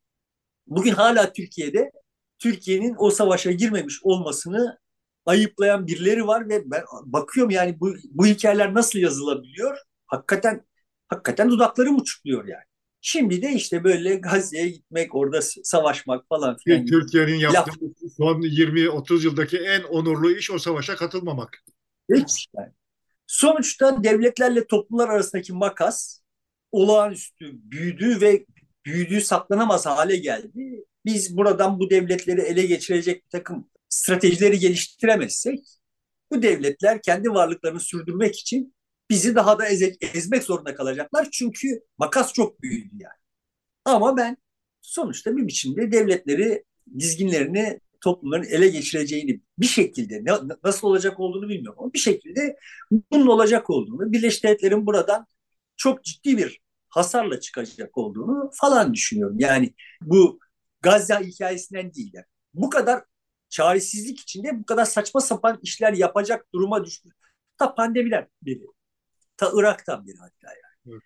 Bugün 0.67 0.93
hala 0.93 1.33
Türkiye'de 1.33 1.93
Türkiye'nin 2.39 2.95
o 2.99 3.11
savaşa 3.11 3.51
girmemiş 3.51 4.01
olmasını 4.03 4.79
ayıplayan 5.27 5.87
birileri 5.87 6.27
var 6.27 6.49
ve 6.49 6.71
ben 6.71 6.83
bakıyorum 7.05 7.51
yani 7.51 7.81
bu, 7.81 7.95
bu 8.11 8.27
hikayeler 8.27 8.75
nasıl 8.75 8.99
yazılabiliyor? 8.99 9.77
Hakikaten 10.07 10.67
hakikaten 11.09 11.51
dudaklarım 11.51 11.97
uçukluyor 11.97 12.45
yani. 12.49 12.65
Şimdi 13.01 13.43
de 13.43 13.53
işte 13.53 13.85
böyle 13.85 14.15
Gazze'ye 14.17 14.69
gitmek, 14.69 15.15
orada 15.15 15.41
savaşmak 15.43 16.29
falan 16.29 16.57
filan. 16.57 16.87
Türkiye'nin 16.87 17.35
yaptığı 17.35 17.85
Laf. 17.85 18.13
son 18.17 18.43
20-30 18.43 19.25
yıldaki 19.25 19.59
en 19.59 19.83
onurlu 19.83 20.31
iş 20.31 20.51
o 20.51 20.59
savaşa 20.59 20.97
katılmamak. 20.97 21.65
Hiç 22.15 22.47
yani. 22.57 22.73
Sonuçta 23.27 24.05
devletlerle 24.05 24.67
toplumlar 24.67 25.09
arasındaki 25.09 25.53
makas 25.53 26.21
olağanüstü 26.73 27.51
büyüdü 27.53 28.21
ve 28.21 28.47
büyüdüğü 28.85 29.21
saklanamaz 29.21 29.87
hale 29.87 30.17
geldi. 30.17 30.85
Biz 31.05 31.37
buradan 31.37 31.79
bu 31.79 31.91
devletleri 31.91 32.41
ele 32.41 32.67
geçirecek 32.67 33.25
bir 33.25 33.31
takım 33.31 33.71
stratejileri 33.89 34.59
geliştiremezsek 34.59 35.67
bu 36.31 36.43
devletler 36.43 37.03
kendi 37.03 37.31
varlıklarını 37.31 37.81
sürdürmek 37.81 38.39
için 38.39 38.75
bizi 39.11 39.35
daha 39.35 39.59
da 39.59 39.69
eze, 39.69 39.97
ezmek 40.15 40.43
zorunda 40.43 40.75
kalacaklar. 40.75 41.29
Çünkü 41.33 41.81
makas 41.99 42.33
çok 42.33 42.63
büyüdü 42.63 42.95
yani. 42.99 43.19
Ama 43.85 44.17
ben 44.17 44.37
sonuçta 44.81 45.37
bir 45.37 45.47
biçimde 45.47 45.93
devletleri 45.93 46.65
dizginlerini 46.99 47.81
toplumların 48.01 48.45
ele 48.45 48.69
geçireceğini 48.69 49.41
bir 49.59 49.67
şekilde 49.67 50.25
ne, 50.25 50.33
nasıl 50.65 50.89
olacak 50.89 51.21
olduğunu 51.21 51.49
bilmiyorum 51.49 51.79
ama 51.83 51.93
bir 51.93 51.99
şekilde 51.99 52.57
bunun 53.13 53.27
olacak 53.27 53.71
olduğunu, 53.71 54.13
Birleşik 54.13 54.45
Devletler'in 54.45 54.87
buradan 54.87 55.27
çok 55.77 56.05
ciddi 56.05 56.39
bir 56.39 56.61
hasarla 56.89 57.41
çıkacak 57.41 57.99
olduğunu 57.99 58.51
falan 58.55 58.95
düşünüyorum. 58.95 59.37
Yani 59.39 59.75
bu 60.03 60.39
Gazze 60.81 61.15
hikayesinden 61.15 61.95
değil. 61.95 62.11
Yani. 62.15 62.27
Bu 62.55 62.71
kadar 62.71 63.05
çaresizlik 63.49 64.21
içinde 64.21 64.59
bu 64.61 64.65
kadar 64.65 64.85
saçma 64.85 65.21
sapan 65.21 65.59
işler 65.63 65.93
yapacak 65.93 66.47
duruma 66.55 66.85
düşmüş 66.85 67.15
Ta 67.59 67.75
pandemiden 67.75 68.29
biri. 68.43 68.67
Ta 69.37 69.53
Irak'tan 69.55 70.07
biri 70.07 70.17
hatta 70.19 70.49
yani. 70.49 70.95
Evet. 70.95 71.03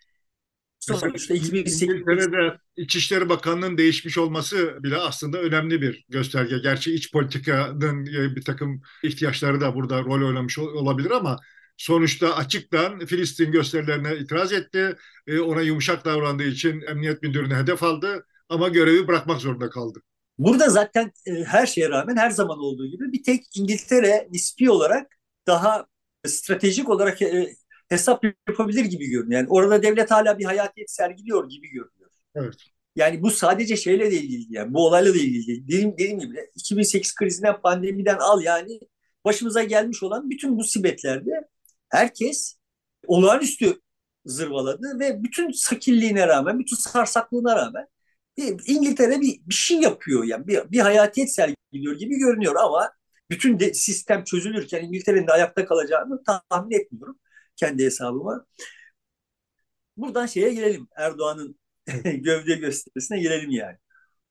Sonuçta 0.82 1.34
2008 1.34 1.82
İngiltere'de 1.82 2.58
İçişleri 2.76 3.28
Bakanlığı'nın 3.28 3.78
değişmiş 3.78 4.18
olması 4.18 4.82
bile 4.82 4.96
aslında 4.96 5.38
önemli 5.38 5.82
bir 5.82 6.04
gösterge. 6.08 6.58
Gerçi 6.58 6.94
iç 6.94 7.12
politikanın 7.12 8.06
bir 8.06 8.44
takım 8.44 8.82
ihtiyaçları 9.02 9.60
da 9.60 9.74
burada 9.74 10.02
rol 10.02 10.26
oynamış 10.26 10.58
olabilir 10.58 11.10
ama 11.10 11.40
sonuçta 11.76 12.36
açıktan 12.36 13.06
Filistin 13.06 13.52
gösterilerine 13.52 14.16
itiraz 14.16 14.52
etti. 14.52 14.96
E, 15.26 15.40
ona 15.40 15.60
yumuşak 15.60 16.04
davrandığı 16.04 16.44
için 16.44 16.80
emniyet 16.80 17.22
müdürünü 17.22 17.54
hedef 17.54 17.82
aldı 17.82 18.26
ama 18.48 18.68
görevi 18.68 19.08
bırakmak 19.08 19.40
zorunda 19.40 19.70
kaldı. 19.70 20.02
Burada 20.38 20.68
zaten 20.68 21.12
e, 21.26 21.44
her 21.44 21.66
şeye 21.66 21.88
rağmen 21.88 22.16
her 22.16 22.30
zaman 22.30 22.58
olduğu 22.58 22.86
gibi 22.86 23.12
bir 23.12 23.22
tek 23.22 23.44
İngiltere 23.56 24.28
nispi 24.30 24.70
olarak 24.70 25.18
daha 25.46 25.86
stratejik 26.26 26.88
olarak 26.88 27.22
e, 27.22 27.54
hesap 27.92 28.24
yapabilir 28.48 28.84
gibi 28.84 29.06
görünüyor. 29.06 29.40
Yani 29.40 29.48
orada 29.50 29.82
devlet 29.82 30.10
hala 30.10 30.38
bir 30.38 30.44
hayatiyet 30.44 30.90
sergiliyor 30.90 31.48
gibi 31.48 31.68
görünüyor. 31.68 32.10
Evet. 32.34 32.54
Yani 32.96 33.22
bu 33.22 33.30
sadece 33.30 33.76
şeyle 33.76 34.10
de 34.10 34.16
ilgili 34.16 34.54
yani 34.54 34.74
bu 34.74 34.86
olayla 34.86 35.14
da 35.14 35.18
ilgili 35.18 35.46
değil. 35.46 35.64
Dediğim, 35.66 35.92
dediğim 35.92 36.18
gibi 36.18 36.36
2008 36.54 37.14
krizinden 37.14 37.60
pandemiden 37.60 38.18
al 38.18 38.42
yani 38.42 38.80
başımıza 39.24 39.62
gelmiş 39.62 40.02
olan 40.02 40.30
bütün 40.30 40.58
bu 40.58 40.64
sibetlerde 40.64 41.30
herkes 41.88 42.56
olağanüstü 43.06 43.80
zırvaladı 44.24 44.98
ve 45.00 45.22
bütün 45.22 45.50
sakilliğine 45.52 46.28
rağmen, 46.28 46.58
bütün 46.58 46.76
sarsaklığına 46.76 47.56
rağmen 47.56 47.86
İngiltere 48.66 49.20
bir, 49.20 49.40
bir 49.46 49.54
şey 49.54 49.80
yapıyor 49.80 50.24
yani 50.24 50.46
bir, 50.46 50.70
bir 50.70 50.80
hayatiyet 50.80 51.34
sergiliyor 51.34 51.98
gibi 51.98 52.14
görünüyor 52.18 52.56
ama 52.56 52.90
bütün 53.30 53.60
de, 53.60 53.74
sistem 53.74 54.24
çözülürken 54.24 54.84
İngiltere'nin 54.84 55.26
de 55.26 55.32
ayakta 55.32 55.66
kalacağını 55.66 56.22
tahmin 56.50 56.80
etmiyorum 56.80 57.18
kendi 57.56 57.84
hesabıma. 57.84 58.46
Buradan 59.96 60.26
şeye 60.26 60.54
gelelim 60.54 60.88
Erdoğan'ın 60.96 61.58
gövde 62.04 62.54
gösterisine 62.54 63.20
gelelim 63.20 63.50
yani. 63.50 63.76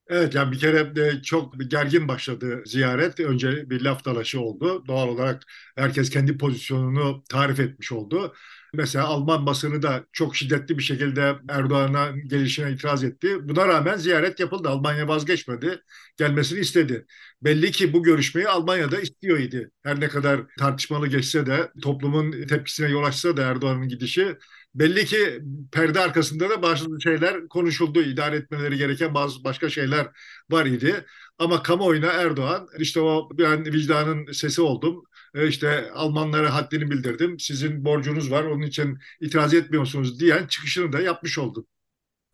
Evet 0.08 0.34
yani 0.34 0.52
bir 0.52 0.58
kere 0.58 0.96
de 0.96 1.22
çok 1.22 1.54
gergin 1.70 2.08
başladı 2.08 2.62
ziyaret. 2.66 3.20
Önce 3.20 3.70
bir 3.70 3.80
laf 3.80 4.04
dalaşı 4.04 4.40
oldu. 4.40 4.84
Doğal 4.88 5.08
olarak 5.08 5.42
herkes 5.76 6.10
kendi 6.10 6.38
pozisyonunu 6.38 7.24
tarif 7.28 7.60
etmiş 7.60 7.92
oldu. 7.92 8.34
Mesela 8.74 9.04
Alman 9.04 9.46
basını 9.46 9.82
da 9.82 10.04
çok 10.12 10.36
şiddetli 10.36 10.78
bir 10.78 10.82
şekilde 10.82 11.36
Erdoğan'a 11.48 12.10
gelişine 12.26 12.72
itiraz 12.72 13.04
etti. 13.04 13.48
Buna 13.48 13.68
rağmen 13.68 13.96
ziyaret 13.96 14.40
yapıldı. 14.40 14.68
Almanya 14.68 15.08
vazgeçmedi. 15.08 15.82
Gelmesini 16.16 16.58
istedi. 16.60 17.06
Belli 17.42 17.70
ki 17.70 17.92
bu 17.92 18.02
görüşmeyi 18.02 18.48
Almanya'da 18.48 19.00
istiyor 19.00 19.38
idi. 19.38 19.70
Her 19.82 20.00
ne 20.00 20.08
kadar 20.08 20.40
tartışmalı 20.58 21.06
geçse 21.06 21.46
de 21.46 21.70
toplumun 21.82 22.46
tepkisine 22.46 22.88
yol 22.90 23.04
açsa 23.04 23.36
da 23.36 23.42
Erdoğan'ın 23.42 23.88
gidişi 23.88 24.36
belli 24.74 25.04
ki 25.04 25.40
perde 25.72 26.00
arkasında 26.00 26.50
da 26.50 26.62
bazı 26.62 26.86
şeyler 27.02 27.48
konuşuldu. 27.48 28.02
İdare 28.02 28.36
etmeleri 28.36 28.76
gereken 28.76 29.14
bazı 29.14 29.44
başka 29.44 29.70
şeyler 29.70 30.08
var 30.50 30.66
idi. 30.66 31.04
Ama 31.38 31.62
kamuoyuna 31.62 32.06
Erdoğan 32.06 32.68
işte 32.78 33.00
o 33.00 33.28
ben 33.38 33.64
vicdanın 33.72 34.32
sesi 34.32 34.62
oldum. 34.62 35.04
E, 35.34 35.48
işte 35.48 35.90
Almanlara 35.94 36.54
haddini 36.54 36.90
bildirdim. 36.90 37.40
Sizin 37.40 37.84
borcunuz 37.84 38.30
var 38.30 38.44
onun 38.44 38.62
için 38.62 38.98
itiraz 39.20 39.54
etmiyorsunuz 39.54 40.20
diyen 40.20 40.46
çıkışını 40.46 40.92
da 40.92 41.00
yapmış 41.00 41.38
oldu. 41.38 41.66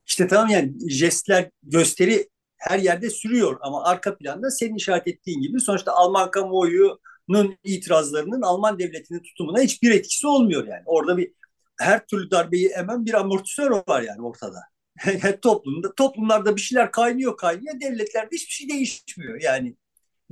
İşte 0.06 0.28
tamam 0.28 0.48
yani 0.48 0.90
jestler, 0.90 1.50
gösteri 1.62 2.28
her 2.56 2.78
yerde 2.78 3.10
sürüyor 3.10 3.58
ama 3.60 3.84
arka 3.84 4.18
planda 4.18 4.50
senin 4.50 4.76
işaret 4.76 5.08
ettiğin 5.08 5.42
gibi 5.42 5.60
sonuçta 5.60 5.92
Alman 5.92 6.30
kamuoyunun 6.30 7.58
itirazlarının 7.64 8.42
Alman 8.42 8.78
devletinin 8.78 9.22
tutumuna 9.22 9.60
hiçbir 9.60 9.90
etkisi 9.90 10.26
olmuyor 10.26 10.66
yani. 10.66 10.82
Orada 10.86 11.16
bir 11.16 11.32
her 11.80 12.06
türlü 12.06 12.30
darbeyi 12.30 12.68
emen 12.68 13.06
bir 13.06 13.14
amortisör 13.14 13.70
var 13.88 14.02
yani 14.02 14.22
ortada. 14.22 14.60
toplumda 15.42 15.94
toplumlarda 15.94 16.56
bir 16.56 16.60
şeyler 16.60 16.90
kaynıyor 16.90 17.36
kaynıyor 17.36 17.80
devletlerde 17.80 18.36
hiçbir 18.36 18.52
şey 18.52 18.68
değişmiyor 18.68 19.40
yani 19.42 19.76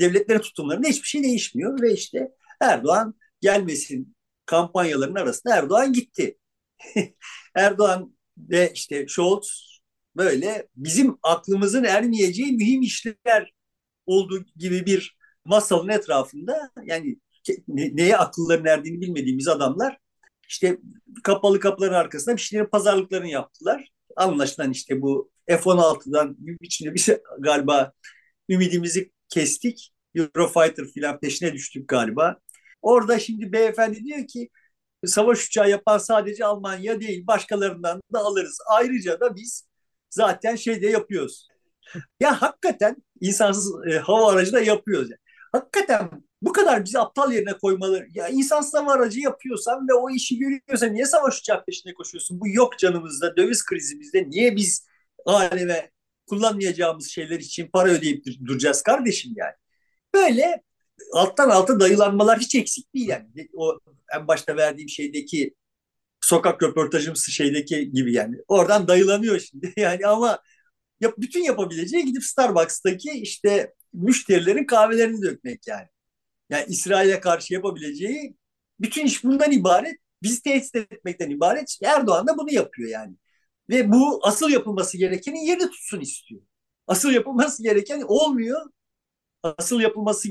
devletlerin 0.01 0.39
tutumlarında 0.39 0.89
hiçbir 0.89 1.09
şey 1.09 1.23
değişmiyor 1.23 1.83
ve 1.83 1.93
işte 1.93 2.31
Erdoğan 2.61 3.15
gelmesin 3.41 4.17
kampanyaların 4.47 5.15
arasında 5.15 5.57
Erdoğan 5.57 5.93
gitti. 5.93 6.39
Erdoğan 7.55 8.17
ve 8.39 8.73
işte 8.75 9.07
Scholz 9.09 9.81
böyle 10.17 10.69
bizim 10.77 11.19
aklımızın 11.23 11.85
ermeyeceği 11.85 12.53
mühim 12.53 12.83
işler 12.83 13.53
olduğu 14.07 14.45
gibi 14.57 14.87
bir 14.87 15.17
masalın 15.45 15.89
etrafında 15.89 16.71
yani 16.85 17.17
neye 17.69 18.17
akılların 18.17 18.67
erdiğini 18.67 19.01
bilmediğimiz 19.01 19.49
adamlar 19.49 19.99
işte 20.49 20.79
kapalı 21.25 21.61
kapıların 21.61 21.95
arkasında 21.95 22.37
bir 22.37 22.41
şeylerin 22.41 22.71
pazarlıklarını 22.71 23.29
yaptılar. 23.29 23.89
Anlaşılan 24.17 24.71
işte 24.71 25.03
bu 25.03 25.31
F-16'dan 25.47 26.37
içinde 26.61 26.95
bir 26.95 26.99
şey, 26.99 27.19
galiba 27.39 27.93
ümidimizi 28.49 29.13
kestik. 29.29 29.93
Eurofighter 30.15 30.87
filan 30.95 31.21
peşine 31.21 31.53
düştük 31.53 31.89
galiba. 31.89 32.37
Orada 32.87 33.19
şimdi 33.19 33.53
beyefendi 33.53 34.05
diyor 34.05 34.27
ki 34.27 34.49
savaş 35.07 35.47
uçağı 35.47 35.71
yapan 35.71 35.99
sadece 35.99 36.45
Almanya 36.45 37.01
değil 37.01 37.27
başkalarından 37.27 38.03
da 38.13 38.19
alırız. 38.19 38.59
Ayrıca 38.67 39.21
da 39.21 39.37
biz 39.37 39.69
zaten 40.11 40.57
şey 40.57 40.83
de 40.83 40.87
yapıyoruz. 40.87 41.49
Ya 42.21 42.43
hakikaten 42.43 42.97
insansız 43.21 43.87
e, 43.87 43.99
hava 43.99 44.33
aracı 44.33 44.53
da 44.53 44.61
yapıyoruz. 44.61 45.11
Yani. 45.11 45.19
Hakikaten 45.53 46.11
bu 46.43 46.53
kadar 46.53 46.85
bizi 46.85 46.99
aptal 46.99 47.33
yerine 47.33 47.53
koymaları. 47.53 48.07
Ya 48.15 48.29
insansız 48.29 48.75
hava 48.75 48.93
aracı 48.93 49.21
yapıyorsan 49.21 49.89
ve 49.89 49.95
o 49.95 50.11
işi 50.11 50.39
görüyorsan 50.39 50.95
niye 50.95 51.07
savaş 51.07 51.39
uçağı 51.41 51.65
peşine 51.65 51.95
koşuyorsun? 51.95 52.41
Bu 52.41 52.49
yok 52.49 52.79
canımızda, 52.79 53.37
döviz 53.37 53.65
krizimizde. 53.65 54.31
Niye 54.31 54.57
biz 54.57 54.87
aleme 55.27 55.91
kullanmayacağımız 56.27 57.09
şeyler 57.09 57.41
için 57.41 57.71
para 57.73 57.89
ödeyip 57.89 58.25
duracağız 58.47 58.83
kardeşim 58.83 59.33
yani? 59.37 59.55
Böyle 60.15 60.63
alttan 61.13 61.51
alta 61.51 61.81
dayılanmalar 61.81 62.39
hiç 62.39 62.55
eksik 62.55 62.95
değil 62.95 63.09
yani. 63.09 63.49
O 63.55 63.79
en 64.17 64.29
başta 64.29 64.57
verdiğim 64.57 64.89
şeydeki 64.89 65.55
sokak 66.21 66.63
röportajımsı 66.63 67.31
şeydeki 67.33 67.93
gibi 67.93 68.13
yani. 68.13 68.37
Oradan 68.49 68.89
dayılanıyor 68.89 69.41
şimdi 69.41 69.73
yani 69.81 70.07
ama 70.07 70.41
yap, 71.01 71.15
bütün 71.19 71.43
yapabileceği 71.45 72.05
gidip 72.05 72.25
Starbucks'taki 72.25 73.11
işte 73.11 73.75
müşterilerin 73.93 74.67
kahvelerini 74.67 75.23
dökmek 75.23 75.67
yani. 75.67 75.89
Yani 76.51 76.65
İsrail'e 76.69 77.21
karşı 77.21 77.55
yapabileceği 77.55 78.37
bütün 78.81 79.07
iş 79.07 79.25
bundan 79.25 79.53
ibaret. 79.53 79.97
Bizi 80.23 80.43
tehdit 80.43 80.77
etmekten 80.77 81.31
ibaret. 81.31 81.79
Erdoğan 81.85 82.27
da 82.27 82.39
bunu 82.39 82.53
yapıyor 82.53 82.91
yani. 82.91 83.15
Ve 83.71 83.93
bu 83.93 84.21
asıl 84.23 84.51
yapılması 84.51 84.99
gerekenin 84.99 85.47
yerini 85.47 85.71
tutsun 85.71 86.01
istiyor. 86.01 86.43
Asıl 86.87 87.11
yapılması 87.11 87.63
gereken 87.63 88.03
olmuyor. 88.03 88.61
Asıl 89.43 89.81
yapılması 89.81 90.29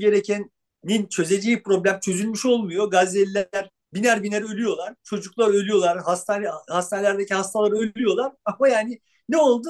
gerekenin 0.86 1.08
çözeceği 1.08 1.62
problem 1.62 2.00
çözülmüş 2.00 2.46
olmuyor. 2.46 2.90
Gazze'liler 2.90 3.70
biner 3.94 4.22
biner 4.22 4.42
ölüyorlar. 4.42 4.94
Çocuklar 5.04 5.48
ölüyorlar. 5.48 5.98
Hastane, 5.98 6.48
hastanelerdeki 6.68 7.34
hastalar 7.34 7.72
ölüyorlar. 7.72 8.32
Ama 8.44 8.68
yani 8.68 9.00
ne 9.28 9.36
oldu? 9.36 9.68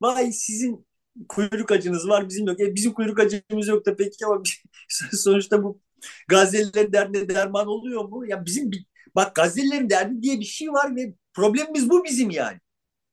Vay 0.00 0.32
sizin 0.32 0.86
kuyruk 1.28 1.72
acınız 1.72 2.08
var 2.08 2.28
bizim 2.28 2.46
yok. 2.46 2.60
E, 2.60 2.74
bizim 2.74 2.92
kuyruk 2.92 3.20
acımız 3.20 3.68
yok 3.68 3.86
da 3.86 3.96
peki 3.96 4.26
ama 4.26 4.42
sonuçta 5.12 5.62
bu 5.62 5.80
Gazze'lilerin 6.28 6.92
derdine 6.92 7.28
derman 7.28 7.66
oluyor 7.66 8.04
mu? 8.04 8.26
Ya 8.26 8.44
bizim 8.46 8.70
bak 9.14 9.34
Gazze'lilerin 9.34 9.90
derdi 9.90 10.22
diye 10.22 10.40
bir 10.40 10.44
şey 10.44 10.68
var 10.68 10.96
ve 10.96 11.14
problemimiz 11.34 11.90
bu 11.90 12.04
bizim 12.04 12.30
yani. 12.30 12.58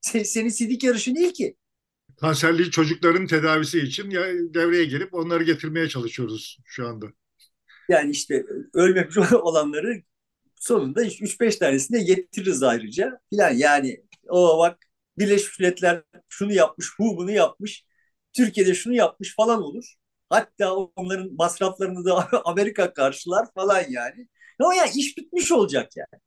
Senin 0.01 0.49
sidik 0.49 0.83
yarışı 0.83 1.15
değil 1.15 1.33
ki. 1.33 1.55
Kanserli 2.21 2.71
çocukların 2.71 3.27
tedavisi 3.27 3.79
için 3.79 4.09
ya 4.09 4.21
devreye 4.53 4.85
gelip 4.85 5.13
onları 5.13 5.43
getirmeye 5.43 5.89
çalışıyoruz 5.89 6.57
şu 6.65 6.87
anda. 6.87 7.05
Yani 7.91 8.12
işte 8.12 8.45
ölmemiş 8.73 9.17
olanları 9.34 10.04
sonunda 10.56 11.04
3-5 11.04 11.60
tanesini 11.60 11.97
de 11.99 12.04
getiririz 12.04 12.63
ayrıca 12.63 13.19
filan. 13.30 13.51
Yani 13.51 14.04
o 14.30 14.60
bak 14.60 14.80
Birleşmiş 15.17 15.60
Milletler 15.60 16.04
şunu 16.30 16.54
yapmış, 16.54 16.88
bu 16.99 17.17
bunu 17.17 17.32
yapmış. 17.32 17.86
Türkiye'de 18.34 18.73
şunu 18.73 18.93
yapmış 18.93 19.36
falan 19.36 19.62
olur. 19.63 19.93
Hatta 20.30 20.75
onların 20.75 21.34
masraflarını 21.34 22.06
da 22.06 22.30
Amerika 22.45 22.93
karşılar 22.93 23.47
falan 23.56 23.84
yani. 23.89 24.27
Ama 24.60 24.75
yani 24.75 24.91
iş 24.95 25.17
bitmiş 25.17 25.51
olacak 25.51 25.91
yani. 25.97 26.21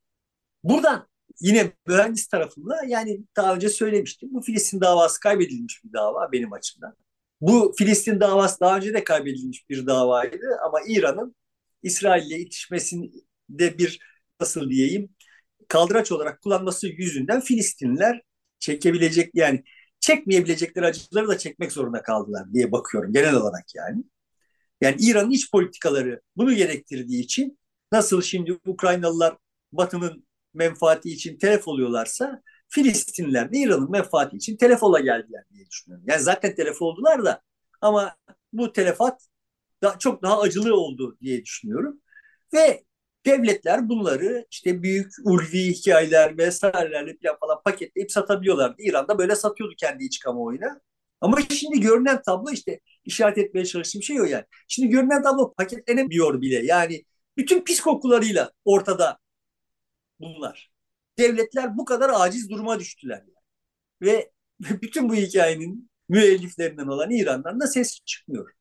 Buradan 0.65 1.09
yine 1.41 1.73
mühendis 1.87 2.27
tarafında 2.29 2.81
yani 2.87 3.21
daha 3.37 3.55
önce 3.55 3.69
söylemiştim. 3.69 4.29
Bu 4.33 4.43
Filistin 4.43 4.81
davası 4.81 5.21
kaybedilmiş 5.21 5.85
bir 5.85 5.93
dava 5.93 6.33
benim 6.33 6.53
açımdan. 6.53 6.97
Bu 7.41 7.75
Filistin 7.79 8.21
davası 8.21 8.61
daha 8.61 8.77
önce 8.77 8.95
de 8.95 9.05
kaybedilmiş 9.05 9.71
bir 9.71 9.87
davaydı 9.87 10.47
ama 10.67 10.79
İran'ın 10.89 11.37
İsrail 11.85 12.27
ile 12.27 12.39
itişmesinde 12.39 13.79
bir 13.79 14.01
nasıl 14.41 14.71
diyeyim 14.71 15.09
kaldıraç 15.69 16.13
olarak 16.13 16.43
kullanması 16.43 16.89
yüzünden 16.89 17.41
Filistinliler 17.41 18.23
çekebilecek 18.59 19.31
yani 19.35 19.65
çekmeyebilecekleri 20.01 20.87
acıları 20.87 21.29
da 21.29 21.39
çekmek 21.39 21.73
zorunda 21.73 22.03
kaldılar 22.03 22.53
diye 22.55 22.73
bakıyorum 22.73 23.13
genel 23.13 23.35
olarak 23.35 23.75
yani. 23.75 24.05
Yani 24.81 24.97
İran'ın 25.01 25.31
iç 25.31 25.51
politikaları 25.51 26.21
bunu 26.37 26.55
gerektirdiği 26.55 27.23
için 27.23 27.59
nasıl 27.93 28.23
şimdi 28.23 28.59
Ukraynalılar 28.67 29.37
Batı'nın 29.73 30.27
menfaati 30.55 31.11
için 31.11 31.39
telef 31.39 31.69
oluyorlarsa 31.69 32.43
Filistinliler 32.69 33.53
de 33.53 33.59
İran'ın 33.59 33.91
menfaati 33.91 34.37
için 34.37 34.57
telef 34.57 34.83
ola 34.83 35.01
geldiler 35.01 35.45
diye 35.53 35.67
düşünüyorum. 35.67 36.05
Yani 36.09 36.23
zaten 36.23 36.55
telef 36.55 36.83
oldular 36.83 37.25
da 37.25 37.43
ama 37.81 38.17
bu 38.53 38.73
telefat 38.73 39.29
da, 39.85 39.99
çok 39.99 40.23
daha 40.23 40.41
acılı 40.41 40.77
oldu 40.77 41.17
diye 41.21 41.45
düşünüyorum. 41.45 42.01
Ve 42.55 42.85
devletler 43.27 43.89
bunları 43.89 44.47
işte 44.51 44.83
büyük 44.83 45.13
ulvi 45.25 45.73
hikayeler 45.75 46.39
vesairelerle 46.39 47.17
falan 47.41 47.63
paketleyip 47.65 48.13
satabiliyorlardı. 48.13 48.77
İran'da 48.79 49.19
böyle 49.19 49.37
satıyordu 49.37 49.75
kendi 49.79 50.05
iç 50.05 50.19
kamuoyuna. 50.19 50.81
Ama 51.21 51.41
şimdi 51.41 51.81
görünen 51.81 52.23
tablo 52.23 52.51
işte 52.51 52.81
işaret 53.05 53.39
etmeye 53.39 53.67
çalıştığım 53.67 54.03
şey 54.03 54.21
o 54.21 54.25
yani. 54.25 54.45
Şimdi 54.69 54.89
görünen 54.89 55.23
tablo 55.23 55.55
paketlenemiyor 55.55 56.41
bile. 56.41 56.65
Yani 56.67 57.05
bütün 57.37 57.65
pis 57.65 57.81
kokularıyla 57.81 58.53
ortada 58.65 59.19
bunlar. 60.21 60.73
Devletler 61.19 61.79
bu 61.79 61.85
kadar 61.85 62.11
aciz 62.15 62.51
duruma 62.51 62.81
düştüler. 62.81 63.19
Yani. 63.19 63.45
Ve 64.03 64.33
bütün 64.83 65.09
bu 65.09 65.15
hikayenin 65.15 65.91
müelliflerinden 66.09 66.87
olan 66.87 67.11
İran'dan 67.11 67.61
da 67.61 67.67
ses 67.67 68.01
çıkmıyor. 68.05 68.53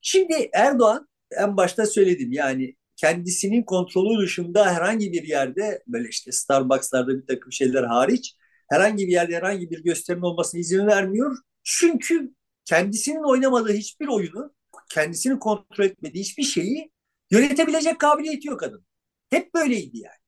Şimdi 0.00 0.50
Erdoğan 0.52 1.08
en 1.30 1.56
başta 1.56 1.86
söyledim 1.86 2.32
yani 2.32 2.76
kendisinin 2.96 3.62
kontrolü 3.62 4.22
dışında 4.22 4.74
herhangi 4.74 5.12
bir 5.12 5.22
yerde 5.22 5.82
böyle 5.86 6.08
işte 6.08 6.32
Starbucks'larda 6.32 7.08
bir 7.22 7.26
takım 7.26 7.52
şeyler 7.52 7.84
hariç 7.84 8.36
herhangi 8.70 9.06
bir 9.06 9.12
yerde 9.12 9.36
herhangi 9.36 9.70
bir 9.70 9.84
gösterinin 9.84 10.22
olmasına 10.22 10.60
izin 10.60 10.86
vermiyor. 10.86 11.36
Çünkü 11.64 12.34
kendisinin 12.64 13.22
oynamadığı 13.22 13.72
hiçbir 13.72 14.08
oyunu, 14.08 14.54
kendisini 14.90 15.38
kontrol 15.38 15.84
etmediği 15.84 16.24
hiçbir 16.24 16.42
şeyi 16.42 16.90
yönetebilecek 17.30 17.98
kabiliyeti 17.98 18.48
yok 18.48 18.60
kadın. 18.60 18.86
Hep 19.30 19.54
böyleydi 19.54 19.98
yani. 19.98 20.18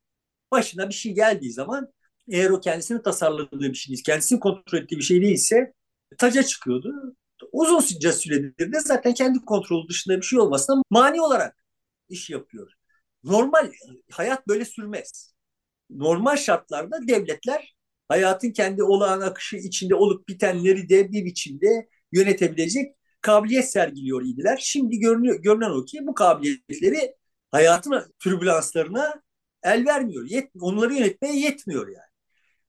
Başına 0.52 0.88
bir 0.88 0.94
şey 0.94 1.14
geldiği 1.14 1.52
zaman 1.52 1.92
eğer 2.28 2.50
o 2.50 2.61
kendisini 2.61 3.02
tasarladığı 3.02 3.61
bir 3.61 3.74
şey, 3.74 3.96
kendisini 4.06 4.40
kontrol 4.40 4.78
ettiği 4.78 4.96
bir 4.96 5.02
şey 5.02 5.22
değilse 5.22 5.72
taca 6.18 6.42
çıkıyordu. 6.42 7.16
Uzunca 7.53 8.12
süredir 8.12 8.72
de 8.72 8.81
zaten 8.81 9.14
kendi 9.14 9.38
kontrolü 9.38 9.88
dışında 9.88 10.16
bir 10.16 10.22
şey 10.22 10.38
olmasına 10.38 10.83
mani 10.90 11.20
olarak 11.20 11.57
iş 12.09 12.31
yapıyor. 12.31 12.72
Normal 13.24 13.72
hayat 14.11 14.48
böyle 14.48 14.64
sürmez. 14.64 15.35
Normal 15.90 16.37
şartlarda 16.37 17.09
devletler 17.09 17.76
hayatın 18.09 18.50
kendi 18.50 18.83
olağan 18.83 19.20
akışı 19.20 19.57
içinde 19.57 19.94
olup 19.94 20.29
bitenleri 20.29 20.88
de 20.88 21.12
bir 21.12 21.24
biçimde 21.24 21.88
yönetebilecek 22.12 22.94
kabiliyet 23.20 23.70
sergiliyor 23.70 24.22
idiler. 24.22 24.59
Şimdi 24.62 24.98
görünüyor, 24.98 25.42
görünen 25.42 25.70
o 25.70 25.85
ki 25.85 25.98
bu 26.03 26.14
kabiliyetleri 26.14 27.16
hayatın 27.50 28.14
türbülanslarına 28.18 29.22
el 29.62 29.87
vermiyor. 29.87 30.26
Yet, 30.31 30.50
onları 30.61 30.94
yönetmeye 30.94 31.37
yetmiyor 31.37 31.88
yani. 31.88 32.11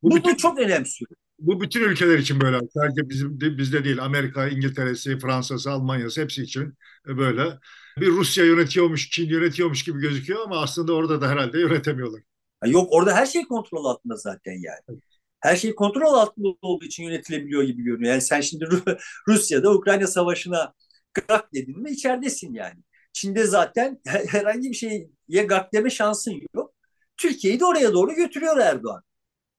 Bu, 0.04 0.12
bu 0.12 0.16
bütün, 0.16 0.36
çok 0.36 0.60
önemsiyor. 0.60 1.10
Bu 1.42 1.62
bütün 1.62 1.82
ülkeler 1.82 2.18
için 2.18 2.42
böyle. 2.42 2.60
Sadece 2.74 3.10
bizim 3.10 3.40
bizde 3.40 3.84
değil. 3.84 4.04
Amerika, 4.04 4.48
İngiltere'si, 4.48 5.20
Fransa'sı, 5.20 5.72
Almanya'sı 5.72 6.22
hepsi 6.22 6.44
için 6.44 6.78
böyle. 7.06 7.60
Bir 7.98 8.08
Rusya 8.08 8.46
yönetiyormuş, 8.46 9.10
Çin 9.10 9.30
yönetiyormuş 9.30 9.84
gibi 9.84 10.00
gözüküyor 10.00 10.40
ama 10.46 10.62
aslında 10.62 10.94
orada 10.94 11.22
da 11.22 11.30
herhalde 11.30 11.60
yönetemiyorlar. 11.60 12.22
Yok 12.66 12.88
orada 12.92 13.16
her 13.16 13.26
şey 13.26 13.44
kontrol 13.44 13.86
altında 13.86 14.16
zaten 14.16 14.52
yani. 14.52 15.00
Her 15.40 15.56
şey 15.56 15.76
kontrol 15.76 16.14
altında 16.14 16.48
olduğu 16.62 16.86
için 16.86 17.04
yönetilebiliyor 17.04 17.64
gibi 17.64 17.84
görünüyor. 17.84 18.12
Yani 18.12 18.22
sen 18.22 18.42
şimdi 18.42 18.66
Rusya'da 19.28 19.74
Ukrayna 19.74 20.08
Savaşı'na 20.08 20.74
gak 21.14 21.54
dedin 21.54 21.80
mi 21.82 21.92
içeridesin 21.92 22.54
yani. 22.54 22.80
Çin'de 23.14 23.44
zaten 23.44 24.02
herhangi 24.06 24.70
bir 24.70 24.76
şeye 24.76 25.44
gak 25.46 25.74
deme 25.74 25.90
şansın 25.90 26.42
yok. 26.56 26.74
Türkiye'yi 27.18 27.60
de 27.60 27.66
oraya 27.66 27.94
doğru 27.94 28.14
götürüyor 28.14 28.58
Erdoğan. 28.58 29.04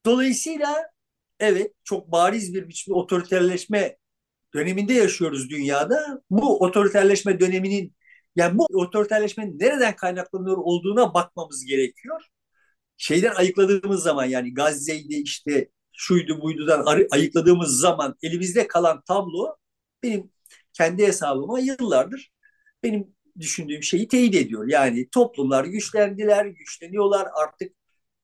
Dolayısıyla 0.07 0.91
evet 1.42 1.72
çok 1.85 2.12
bariz 2.12 2.55
bir 2.55 2.68
biçimde 2.68 2.94
otoriterleşme 2.98 3.96
döneminde 4.55 4.94
yaşıyoruz 4.94 5.50
dünyada. 5.50 6.22
Bu 6.31 6.61
otoriterleşme 6.64 7.40
döneminin 7.40 7.94
yani 8.37 8.59
bu 8.59 8.64
otoriterleşmenin 8.64 9.59
nereden 9.59 9.96
kaynaklanıyor 9.96 10.57
olduğuna 10.57 11.14
bakmamız 11.14 11.64
gerekiyor. 11.64 12.22
Şeyden 12.96 13.35
ayıkladığımız 13.35 14.02
zaman 14.02 14.24
yani 14.24 14.55
Gazze'ydi 14.55 15.14
işte 15.14 15.68
şuydu 15.92 16.40
buydudan 16.42 17.07
ayıkladığımız 17.11 17.81
zaman 17.81 18.16
elimizde 18.22 18.68
kalan 18.68 19.02
tablo 19.09 19.57
benim 20.02 20.31
kendi 20.72 21.07
hesabıma 21.07 21.61
yıllardır 21.61 22.33
benim 22.83 23.14
düşündüğüm 23.40 23.83
şeyi 23.83 24.09
teyit 24.09 24.35
ediyor. 24.35 24.68
Yani 24.68 25.09
toplumlar 25.11 25.64
güçlendiler, 25.64 26.46
güçleniyorlar 26.46 27.28
artık 27.42 27.72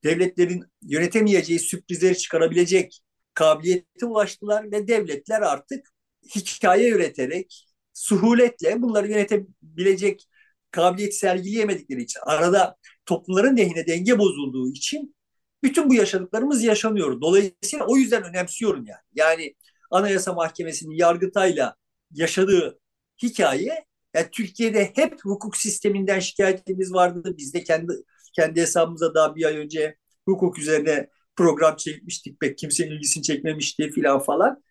devletlerin 0.03 0.63
yönetemeyeceği 0.81 1.59
sürprizleri 1.59 2.17
çıkarabilecek 2.17 3.01
kabiliyete 3.39 4.05
ulaştılar 4.05 4.71
ve 4.71 4.87
devletler 4.87 5.41
artık 5.41 5.87
hikaye 6.35 6.89
üreterek 6.89 7.65
suhuletle 7.93 8.81
bunları 8.81 9.07
yönetebilecek 9.07 10.27
kabiliyet 10.71 11.15
sergileyemedikleri 11.15 12.01
için 12.01 12.19
arada 12.23 12.75
toplumların 13.05 13.57
lehine 13.57 13.87
denge 13.87 14.19
bozulduğu 14.19 14.71
için 14.71 15.15
bütün 15.63 15.89
bu 15.89 15.93
yaşadıklarımız 15.93 16.63
yaşanıyor. 16.63 17.21
Dolayısıyla 17.21 17.85
o 17.87 17.97
yüzden 17.97 18.23
önemsiyorum 18.23 18.85
yani. 18.85 19.01
Yani 19.13 19.55
Anayasa 19.91 20.33
Mahkemesi'nin 20.33 20.95
Yargıtay'la 20.95 21.75
yaşadığı 22.11 22.79
hikaye 23.23 23.85
yani 24.13 24.27
Türkiye'de 24.31 24.91
hep 24.95 25.19
hukuk 25.23 25.57
sisteminden 25.57 26.19
şikayetimiz 26.19 26.93
vardı. 26.93 27.35
Biz 27.37 27.53
de 27.53 27.63
kendi 27.63 27.93
kendi 28.35 28.61
hesabımıza 28.61 29.13
daha 29.13 29.35
bir 29.35 29.45
ay 29.45 29.57
önce 29.57 29.95
hukuk 30.25 30.59
üzerine 30.59 31.09
program 31.39 31.75
çekmiştik. 31.75 32.39
Pek 32.39 32.57
kimsenin 32.57 32.91
ilgisini 32.91 33.23
çekmemişti 33.23 33.91
filan 33.91 34.19
falan. 34.19 34.63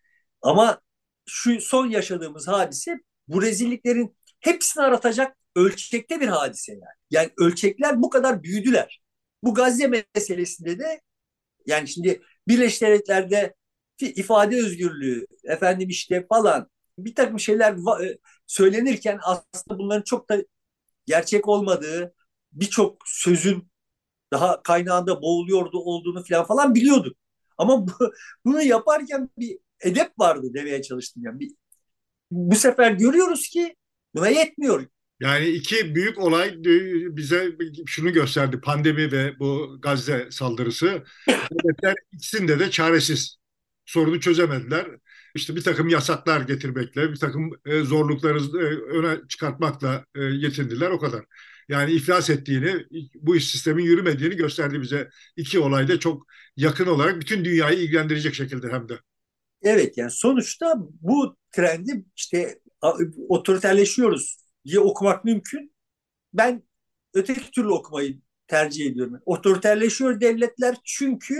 Ama 0.42 0.80
şu 1.26 1.60
son 1.60 1.86
yaşadığımız 1.90 2.48
hadise 2.48 2.98
bu 3.28 3.42
rezilliklerin 3.42 4.16
hepsini 4.40 4.84
aratacak 4.84 5.36
ölçekte 5.56 6.20
bir 6.20 6.28
hadise 6.28 6.72
yani. 6.72 6.82
Yani 7.10 7.30
ölçekler 7.38 8.02
bu 8.02 8.10
kadar 8.10 8.42
büyüdüler. 8.42 9.02
Bu 9.42 9.54
Gazze 9.54 9.86
meselesinde 9.86 10.78
de 10.78 11.00
yani 11.66 11.88
şimdi 11.88 12.22
Birleşik 12.48 12.82
Devletler'de 12.82 13.54
ifade 14.00 14.56
özgürlüğü 14.56 15.26
efendim 15.44 15.88
işte 15.88 16.26
falan 16.28 16.70
bir 16.98 17.14
takım 17.14 17.40
şeyler 17.40 17.72
e, 18.04 18.18
söylenirken 18.46 19.18
aslında 19.22 19.78
bunların 19.78 20.02
çok 20.02 20.28
da 20.30 20.42
gerçek 21.06 21.48
olmadığı 21.48 22.14
birçok 22.52 23.02
sözün 23.06 23.68
daha 24.32 24.62
kaynağında 24.62 25.22
boğuluyordu 25.22 25.78
olduğunu 25.78 26.24
falan 26.24 26.46
falan 26.46 26.74
biliyorduk. 26.74 27.16
Ama 27.58 27.86
bu, 27.86 27.92
bunu 28.44 28.62
yaparken 28.62 29.30
bir 29.38 29.58
edep 29.80 30.18
vardı 30.18 30.46
demeye 30.54 30.82
çalıştım. 30.82 31.22
Yani 31.26 31.40
bir, 31.40 31.50
bu 32.30 32.56
sefer 32.56 32.92
görüyoruz 32.92 33.48
ki 33.48 33.76
buna 34.14 34.28
yetmiyor. 34.28 34.86
Yani 35.20 35.46
iki 35.46 35.94
büyük 35.94 36.18
olay 36.18 36.54
bize 37.16 37.56
şunu 37.86 38.12
gösterdi. 38.12 38.60
Pandemi 38.60 39.12
ve 39.12 39.38
bu 39.38 39.78
Gazze 39.82 40.28
saldırısı. 40.30 41.04
Devletler 41.28 41.94
ikisinde 42.12 42.58
de 42.58 42.70
çaresiz. 42.70 43.36
Sorunu 43.86 44.20
çözemediler. 44.20 44.86
İşte 45.34 45.56
bir 45.56 45.62
takım 45.62 45.88
yasaklar 45.88 46.40
getirmekle, 46.40 47.10
bir 47.10 47.16
takım 47.16 47.50
e, 47.66 47.80
zorlukları 47.80 48.38
e, 48.38 48.96
öne 48.98 49.28
çıkartmakla 49.28 50.04
e, 50.14 50.20
yetindiler 50.20 50.90
o 50.90 50.98
kadar. 50.98 51.24
Yani 51.68 51.92
iflas 51.92 52.30
ettiğini, 52.30 52.86
bu 53.14 53.36
iş 53.36 53.50
sistemin 53.50 53.84
yürümediğini 53.84 54.36
gösterdi 54.36 54.80
bize. 54.82 55.08
iki 55.36 55.58
olayda 55.58 56.00
çok 56.00 56.26
yakın 56.56 56.86
olarak 56.86 57.20
bütün 57.20 57.44
dünyayı 57.44 57.78
ilgilendirecek 57.78 58.34
şekilde 58.34 58.68
hem 58.68 58.88
de. 58.88 58.98
Evet 59.62 59.98
yani 59.98 60.10
sonuçta 60.10 60.74
bu 60.78 61.36
trendi 61.52 62.04
işte 62.16 62.58
otoriterleşiyoruz 63.28 64.38
diye 64.64 64.80
okumak 64.80 65.24
mümkün. 65.24 65.74
Ben 66.34 66.62
öteki 67.14 67.50
türlü 67.50 67.68
okumayı 67.68 68.20
tercih 68.46 68.86
ediyorum. 68.86 69.20
Otoriterleşiyor 69.26 70.20
devletler 70.20 70.76
çünkü 70.84 71.34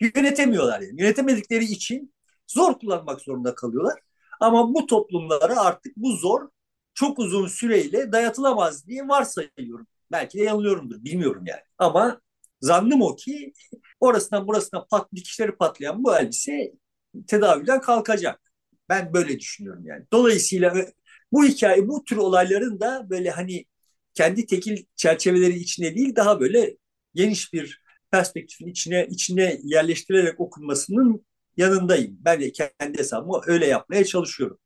yönetemiyorlar 0.00 0.80
yani. 0.80 1.00
Yönetemedikleri 1.02 1.64
için 1.64 2.14
zor 2.46 2.78
kullanmak 2.78 3.20
zorunda 3.20 3.54
kalıyorlar. 3.54 4.00
Ama 4.40 4.74
bu 4.74 4.86
toplumlara 4.86 5.60
artık 5.60 5.96
bu 5.96 6.12
zor 6.16 6.48
çok 6.96 7.18
uzun 7.18 7.48
süreyle 7.48 8.12
dayatılamaz 8.12 8.86
diye 8.86 9.08
varsayıyorum. 9.08 9.86
Belki 10.12 10.38
de 10.38 10.42
yanılıyorumdur 10.42 11.04
bilmiyorum 11.04 11.44
yani. 11.46 11.60
Ama 11.78 12.20
zannım 12.60 13.02
o 13.02 13.16
ki 13.16 13.52
orasından 14.00 14.48
burasına 14.48 14.84
pat, 14.90 15.12
dikişleri 15.14 15.52
patlayan 15.52 16.04
bu 16.04 16.16
elbise 16.16 16.72
tedaviden 17.26 17.80
kalkacak. 17.80 18.40
Ben 18.88 19.12
böyle 19.14 19.40
düşünüyorum 19.40 19.86
yani. 19.86 20.04
Dolayısıyla 20.12 20.74
bu 21.32 21.44
hikaye, 21.44 21.88
bu 21.88 22.04
tür 22.04 22.16
olayların 22.16 22.80
da 22.80 23.06
böyle 23.10 23.30
hani 23.30 23.64
kendi 24.14 24.46
tekil 24.46 24.84
çerçeveleri 24.96 25.58
içine 25.58 25.94
değil 25.96 26.16
daha 26.16 26.40
böyle 26.40 26.76
geniş 27.14 27.52
bir 27.52 27.82
perspektifin 28.10 28.66
içine 28.66 29.06
içine 29.10 29.60
yerleştirerek 29.64 30.40
okunmasının 30.40 31.26
yanındayım. 31.56 32.16
Ben 32.20 32.40
de 32.40 32.52
kendi 32.52 32.98
hesabımı 32.98 33.40
öyle 33.46 33.66
yapmaya 33.66 34.04
çalışıyorum. 34.04 34.58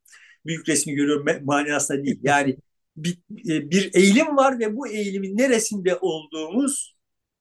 Büyük 0.46 0.68
resmi 0.68 0.94
görüyorum 0.94 1.26
manasında 1.44 2.04
değil. 2.04 2.20
Yani 2.22 2.56
bir, 2.96 3.18
e, 3.48 3.70
bir 3.70 3.90
eğilim 3.94 4.36
var 4.36 4.58
ve 4.58 4.76
bu 4.76 4.88
eğilimin 4.88 5.38
neresinde 5.38 5.96
olduğumuz 5.96 6.96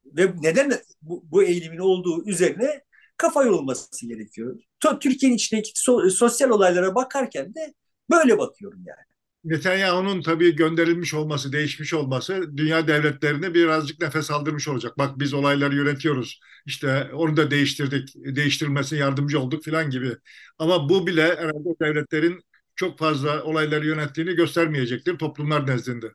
ve 0.05 0.33
neden 0.41 0.73
bu, 1.01 1.23
bu 1.31 1.43
eğilimin 1.43 1.77
olduğu 1.77 2.29
üzerine 2.29 2.81
kafa 3.17 3.43
yorulması 3.43 4.07
gerekiyor. 4.07 4.59
Türkiye'nin 5.01 5.35
içindeki 5.35 5.71
so, 5.75 6.09
sosyal 6.09 6.49
olaylara 6.49 6.95
bakarken 6.95 7.55
de 7.55 7.73
böyle 8.09 8.37
bakıyorum 8.37 8.79
yani. 8.87 9.09
Netanyahu'nun 9.43 10.21
tabii 10.21 10.55
gönderilmiş 10.55 11.13
olması, 11.13 11.53
değişmiş 11.53 11.93
olması 11.93 12.57
dünya 12.57 12.87
devletlerini 12.87 13.53
birazcık 13.53 14.01
nefes 14.01 14.31
aldırmış 14.31 14.67
olacak. 14.67 14.97
Bak 14.97 15.19
biz 15.19 15.33
olayları 15.33 15.75
yönetiyoruz. 15.75 16.39
İşte 16.65 17.09
onu 17.13 17.37
da 17.37 17.51
değiştirdik, 17.51 18.09
değiştirmesine 18.15 18.99
yardımcı 18.99 19.39
olduk 19.39 19.65
falan 19.65 19.89
gibi. 19.89 20.15
Ama 20.57 20.89
bu 20.89 21.07
bile 21.07 21.23
herhalde 21.23 21.69
devletlerin 21.81 22.41
çok 22.79 22.99
fazla 22.99 23.43
olayları 23.43 23.85
yönettiğini 23.85 24.33
göstermeyecektir 24.33 25.17
toplumlar 25.17 25.67
nezdinde. 25.67 26.07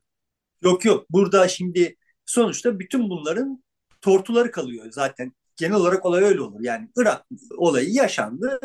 Yok 0.62 0.84
yok. 0.84 1.06
Burada 1.10 1.48
şimdi 1.48 1.96
sonuçta 2.26 2.78
bütün 2.78 3.10
bunların 3.10 3.64
tortuları 4.00 4.50
kalıyor 4.50 4.86
zaten. 4.90 5.32
Genel 5.56 5.74
olarak 5.74 6.06
olay 6.06 6.24
öyle 6.24 6.40
olur. 6.40 6.60
Yani 6.60 6.88
Irak 6.96 7.26
olayı 7.56 7.90
yaşandı. 7.92 8.58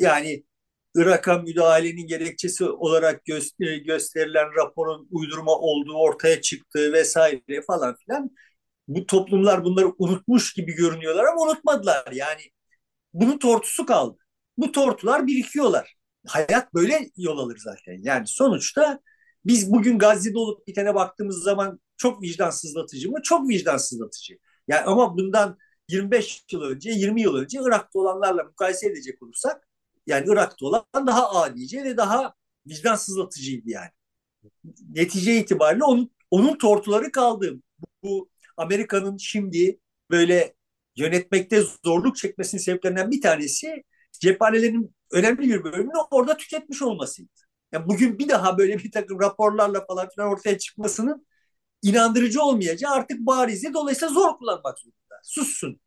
Yani 0.00 0.44
Irak'a 0.94 1.38
müdahalenin 1.38 2.06
gerekçesi 2.06 2.64
olarak 2.64 3.26
gö- 3.26 3.68
e, 3.68 3.78
gösterilen 3.78 4.46
raporun 4.56 5.08
uydurma 5.10 5.52
olduğu 5.52 5.94
ortaya 5.94 6.40
çıktı 6.40 6.92
vesaire 6.92 7.62
falan 7.66 7.96
filan. 7.96 8.30
Bu 8.88 9.06
toplumlar 9.06 9.64
bunları 9.64 9.92
unutmuş 9.98 10.52
gibi 10.54 10.72
görünüyorlar 10.72 11.24
ama 11.24 11.42
unutmadılar. 11.42 12.12
Yani 12.12 12.42
bunun 13.12 13.38
tortusu 13.38 13.86
kaldı. 13.86 14.18
Bu 14.58 14.72
tortular 14.72 15.26
birikiyorlar. 15.26 15.94
Hayat 16.26 16.74
böyle 16.74 17.10
yol 17.16 17.38
alır 17.38 17.58
zaten. 17.58 18.00
Yani 18.02 18.26
sonuçta 18.26 19.00
biz 19.44 19.72
bugün 19.72 19.98
Gazze'de 19.98 20.38
olup 20.38 20.66
bitene 20.66 20.94
baktığımız 20.94 21.42
zaman 21.42 21.80
çok 21.96 22.22
vicdansızlatıcı 22.22 23.10
mı? 23.10 23.22
Çok 23.22 23.48
vicdansızlatıcı. 23.48 24.38
Yani 24.68 24.80
ama 24.80 25.16
bundan 25.16 25.58
25 25.88 26.44
yıl 26.52 26.62
önce, 26.62 26.90
20 26.90 27.22
yıl 27.22 27.34
önce 27.34 27.58
Irak'ta 27.62 27.98
olanlarla 27.98 28.44
mukayese 28.44 28.86
edecek 28.86 29.22
olursak 29.22 29.68
yani 30.06 30.26
Irak'ta 30.28 30.66
olan 30.66 30.84
daha 30.94 31.30
adice 31.30 31.84
ve 31.84 31.96
daha 31.96 32.34
vicdansızlatıcıydı 32.66 33.70
yani. 33.70 33.90
Netice 34.88 35.36
itibariyle 35.36 35.84
onun, 35.84 36.10
onun 36.30 36.58
tortuları 36.58 37.12
kaldı. 37.12 37.54
Bu 38.02 38.28
Amerika'nın 38.56 39.16
şimdi 39.16 39.78
böyle 40.10 40.54
yönetmekte 40.96 41.62
zorluk 41.84 42.16
çekmesinin 42.16 42.62
sebeplerinden 42.62 43.10
bir 43.10 43.20
tanesi 43.20 43.84
cephanelerin 44.20 44.93
önemli 45.12 45.40
bir 45.40 45.64
bölümünü 45.64 45.98
orada 46.10 46.36
tüketmiş 46.36 46.82
olmasıydı. 46.82 47.30
Yani 47.72 47.88
bugün 47.88 48.18
bir 48.18 48.28
daha 48.28 48.58
böyle 48.58 48.78
bir 48.78 48.90
takım 48.90 49.20
raporlarla 49.20 49.86
falan 49.86 50.08
filan 50.14 50.28
ortaya 50.28 50.58
çıkmasının 50.58 51.26
inandırıcı 51.82 52.42
olmayacağı 52.42 52.92
artık 52.92 53.18
barizdi. 53.20 53.74
Dolayısıyla 53.74 54.14
zor 54.14 54.38
kullanmak 54.38 54.78
zorunda. 54.78 55.20
Sussun. 55.22 55.80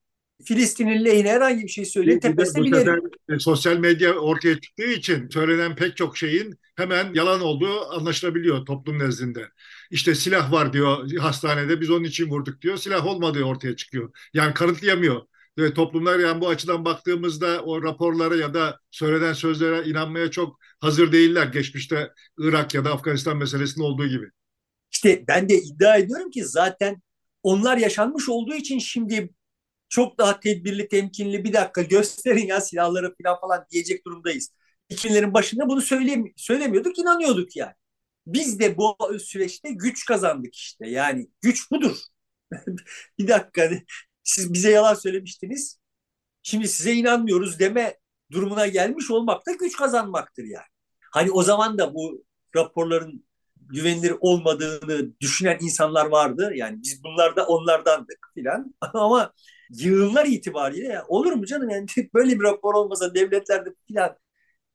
Filistin'in 0.45 1.05
lehine 1.05 1.29
herhangi 1.29 1.63
bir 1.63 1.67
şey 1.67 1.85
söyle 1.85 2.19
tepesine 2.19 2.63
binerim. 2.63 3.11
E, 3.29 3.39
sosyal 3.39 3.77
medya 3.77 4.13
ortaya 4.13 4.59
çıktığı 4.59 4.85
için 4.87 5.29
söylenen 5.29 5.75
pek 5.75 5.97
çok 5.97 6.17
şeyin 6.17 6.59
hemen 6.75 7.13
yalan 7.13 7.41
olduğu 7.41 7.91
anlaşılabiliyor 7.91 8.65
toplum 8.65 8.99
nezdinde. 8.99 9.49
İşte 9.91 10.15
silah 10.15 10.51
var 10.51 10.73
diyor 10.73 11.17
hastanede 11.19 11.81
biz 11.81 11.89
onun 11.89 12.03
için 12.03 12.29
vurduk 12.29 12.61
diyor. 12.61 12.77
Silah 12.77 13.05
olmadığı 13.05 13.43
ortaya 13.43 13.75
çıkıyor. 13.75 14.11
Yani 14.33 14.53
kanıtlayamıyor. 14.53 15.21
Ve 15.57 15.73
toplumlar 15.73 16.19
yani 16.19 16.41
bu 16.41 16.49
açıdan 16.49 16.85
baktığımızda 16.85 17.61
o 17.63 17.83
raporlara 17.83 18.35
ya 18.35 18.53
da 18.53 18.79
söylenen 18.91 19.33
sözlere 19.33 19.89
inanmaya 19.89 20.31
çok 20.31 20.59
hazır 20.79 21.11
değiller. 21.11 21.45
Geçmişte 21.47 22.11
Irak 22.37 22.73
ya 22.73 22.85
da 22.85 22.93
Afganistan 22.93 23.37
meselesinde 23.37 23.83
olduğu 23.83 24.07
gibi. 24.07 24.25
İşte 24.91 25.23
ben 25.27 25.49
de 25.49 25.55
iddia 25.55 25.97
ediyorum 25.97 26.31
ki 26.31 26.45
zaten 26.45 27.01
onlar 27.43 27.77
yaşanmış 27.77 28.29
olduğu 28.29 28.55
için 28.55 28.79
şimdi 28.79 29.29
çok 29.89 30.17
daha 30.17 30.39
tedbirli, 30.39 30.87
temkinli 30.87 31.43
bir 31.43 31.53
dakika 31.53 31.81
gösterin 31.81 32.47
ya 32.47 32.61
silahları 32.61 33.15
falan 33.23 33.39
falan 33.41 33.65
diyecek 33.71 34.05
durumdayız. 34.05 34.49
İkinlerin 34.89 35.33
başında 35.33 35.69
bunu 35.69 35.81
söylem 35.81 36.23
söylemiyorduk, 36.35 36.99
inanıyorduk 36.99 37.55
yani. 37.55 37.73
Biz 38.27 38.59
de 38.59 38.77
bu 38.77 38.97
süreçte 39.19 39.69
güç 39.71 40.05
kazandık 40.05 40.55
işte. 40.55 40.87
Yani 40.89 41.27
güç 41.41 41.71
budur. 41.71 41.97
bir 43.19 43.27
dakika 43.27 43.69
siz 44.27 44.53
bize 44.53 44.71
yalan 44.71 44.93
söylemiştiniz. 44.93 45.79
Şimdi 46.43 46.67
size 46.67 46.93
inanmıyoruz 46.93 47.59
deme 47.59 47.97
durumuna 48.31 48.67
gelmiş 48.67 49.11
olmak 49.11 49.47
da 49.47 49.51
güç 49.51 49.77
kazanmaktır 49.77 50.43
yani. 50.43 50.65
Hani 51.13 51.31
o 51.31 51.43
zaman 51.43 51.77
da 51.77 51.93
bu 51.93 52.25
raporların 52.55 53.25
güvenilir 53.55 54.13
olmadığını 54.19 55.19
düşünen 55.21 55.57
insanlar 55.61 56.05
vardı. 56.05 56.51
Yani 56.55 56.79
biz 56.83 57.03
bunlar 57.03 57.35
da 57.35 57.47
onlardandık 57.47 58.31
filan. 58.33 58.75
Ama 58.93 59.33
yığınlar 59.69 60.25
itibariyle 60.25 60.87
ya, 60.87 61.05
olur 61.07 61.31
mu 61.31 61.45
canım 61.45 61.69
yani 61.69 61.87
böyle 62.13 62.39
bir 62.39 62.43
rapor 62.43 62.73
olmasa 62.73 63.15
devletlerde 63.15 63.69
filan 63.87 64.17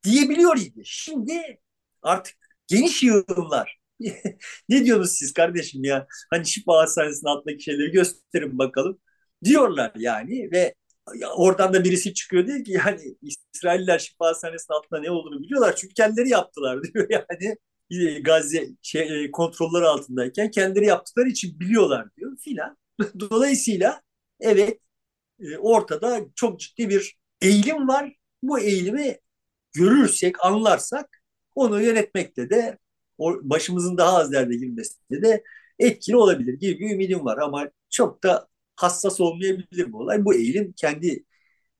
diyebiliyor 0.03 0.57
idi. 0.57 0.81
Şimdi 0.85 1.59
artık 2.01 2.35
geniş 2.67 3.03
yığınlar. 3.03 3.79
ne 4.69 4.85
diyorsunuz 4.85 5.11
siz 5.11 5.33
kardeşim 5.33 5.83
ya? 5.83 6.07
Hani 6.29 6.45
Şifa 6.45 6.81
Hastanesi'nin 6.81 7.29
altındaki 7.29 7.63
şeyleri 7.63 7.91
gösterin 7.91 8.57
bakalım. 8.57 8.99
Diyorlar 9.43 9.91
yani 9.97 10.49
ve 10.51 10.75
oradan 11.35 11.73
da 11.73 11.83
birisi 11.83 12.13
çıkıyor 12.13 12.47
diyor 12.47 12.63
ki 12.63 12.71
yani 12.71 12.99
İsrailler 13.53 13.99
Şifa 13.99 14.27
Hastanesi'nin 14.27 14.77
altında 14.77 14.99
ne 15.01 15.11
olduğunu 15.11 15.43
biliyorlar 15.43 15.75
çünkü 15.75 15.93
kendileri 15.93 16.29
yaptılar 16.29 16.83
diyor 16.93 17.07
yani. 17.09 17.55
Gazze 18.23 18.69
şey, 18.81 19.25
e, 19.25 19.31
kontrolleri 19.31 19.85
altındayken 19.85 20.51
kendileri 20.51 20.85
yaptıkları 20.85 21.29
için 21.29 21.59
biliyorlar 21.59 22.15
diyor 22.17 22.37
filan. 22.37 22.77
Dolayısıyla 23.19 24.01
evet 24.39 24.79
e, 25.39 25.57
ortada 25.57 26.21
çok 26.35 26.59
ciddi 26.59 26.89
bir 26.89 27.17
eğilim 27.41 27.87
var. 27.87 28.15
Bu 28.43 28.59
eğilimi 28.59 29.17
görürsek, 29.73 30.45
anlarsak 30.45 31.23
onu 31.55 31.81
yönetmekte 31.81 32.49
de 32.49 32.77
başımızın 33.19 33.97
daha 33.97 34.17
az 34.17 34.31
derde 34.31 34.55
girmesinde 34.55 35.21
de 35.23 35.43
etkili 35.79 36.17
olabilir 36.17 36.53
gibi 36.53 36.79
bir 36.79 36.93
ümidim 36.93 37.25
var 37.25 37.37
ama 37.37 37.69
çok 37.89 38.23
da 38.23 38.47
hassas 38.75 39.21
olmayabilir 39.21 39.91
bu 39.93 39.99
olay. 39.99 40.25
Bu 40.25 40.33
eğilim 40.35 40.73
kendi 40.77 41.25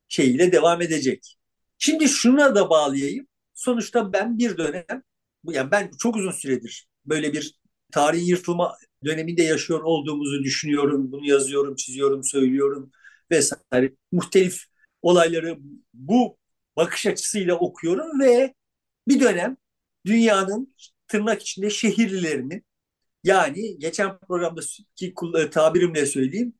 şeyiyle 0.07 0.51
devam 0.51 0.81
edecek. 0.81 1.37
Şimdi 1.77 2.09
şuna 2.09 2.55
da 2.55 2.69
bağlayayım. 2.69 3.27
Sonuçta 3.53 4.13
ben 4.13 4.37
bir 4.37 4.57
dönem, 4.57 5.03
yani 5.43 5.71
ben 5.71 5.91
çok 5.99 6.15
uzun 6.15 6.31
süredir 6.31 6.87
böyle 7.05 7.33
bir 7.33 7.59
tarihi 7.91 8.25
yırtılma 8.25 8.77
döneminde 9.05 9.43
yaşıyor 9.43 9.81
olduğumuzu 9.83 10.43
düşünüyorum. 10.43 11.11
Bunu 11.11 11.25
yazıyorum, 11.27 11.75
çiziyorum, 11.75 12.23
söylüyorum 12.23 12.91
vesaire. 13.31 13.93
Muhtelif 14.11 14.63
olayları 15.01 15.57
bu 15.93 16.37
bakış 16.77 17.05
açısıyla 17.05 17.55
okuyorum 17.55 18.19
ve 18.19 18.53
bir 19.07 19.19
dönem 19.19 19.57
dünyanın 20.05 20.75
tırnak 21.07 21.41
içinde 21.41 21.69
şehirlilerinin 21.69 22.65
yani 23.23 23.77
geçen 23.79 24.19
programdaki 24.19 25.13
tabirimle 25.51 26.05
söyleyeyim 26.05 26.53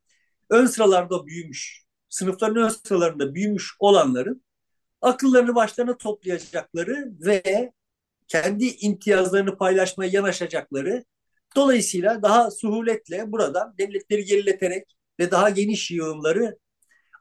ön 0.53 0.65
sıralarda 0.65 1.25
büyümüş, 1.25 1.83
sınıfların 2.09 2.63
ön 2.63 2.69
sıralarında 2.69 3.35
büyümüş 3.35 3.75
olanların 3.79 4.43
akıllarını 5.01 5.55
başlarına 5.55 5.97
toplayacakları 5.97 7.11
ve 7.19 7.71
kendi 8.27 8.65
imtiyazlarını 8.65 9.57
paylaşmaya 9.57 10.11
yanaşacakları 10.11 11.03
dolayısıyla 11.55 12.21
daha 12.21 12.51
suhuletle 12.51 13.31
buradan 13.31 13.75
devletleri 13.77 14.25
gerileterek 14.25 14.97
ve 15.19 15.31
daha 15.31 15.49
geniş 15.49 15.91
yığınları 15.91 16.59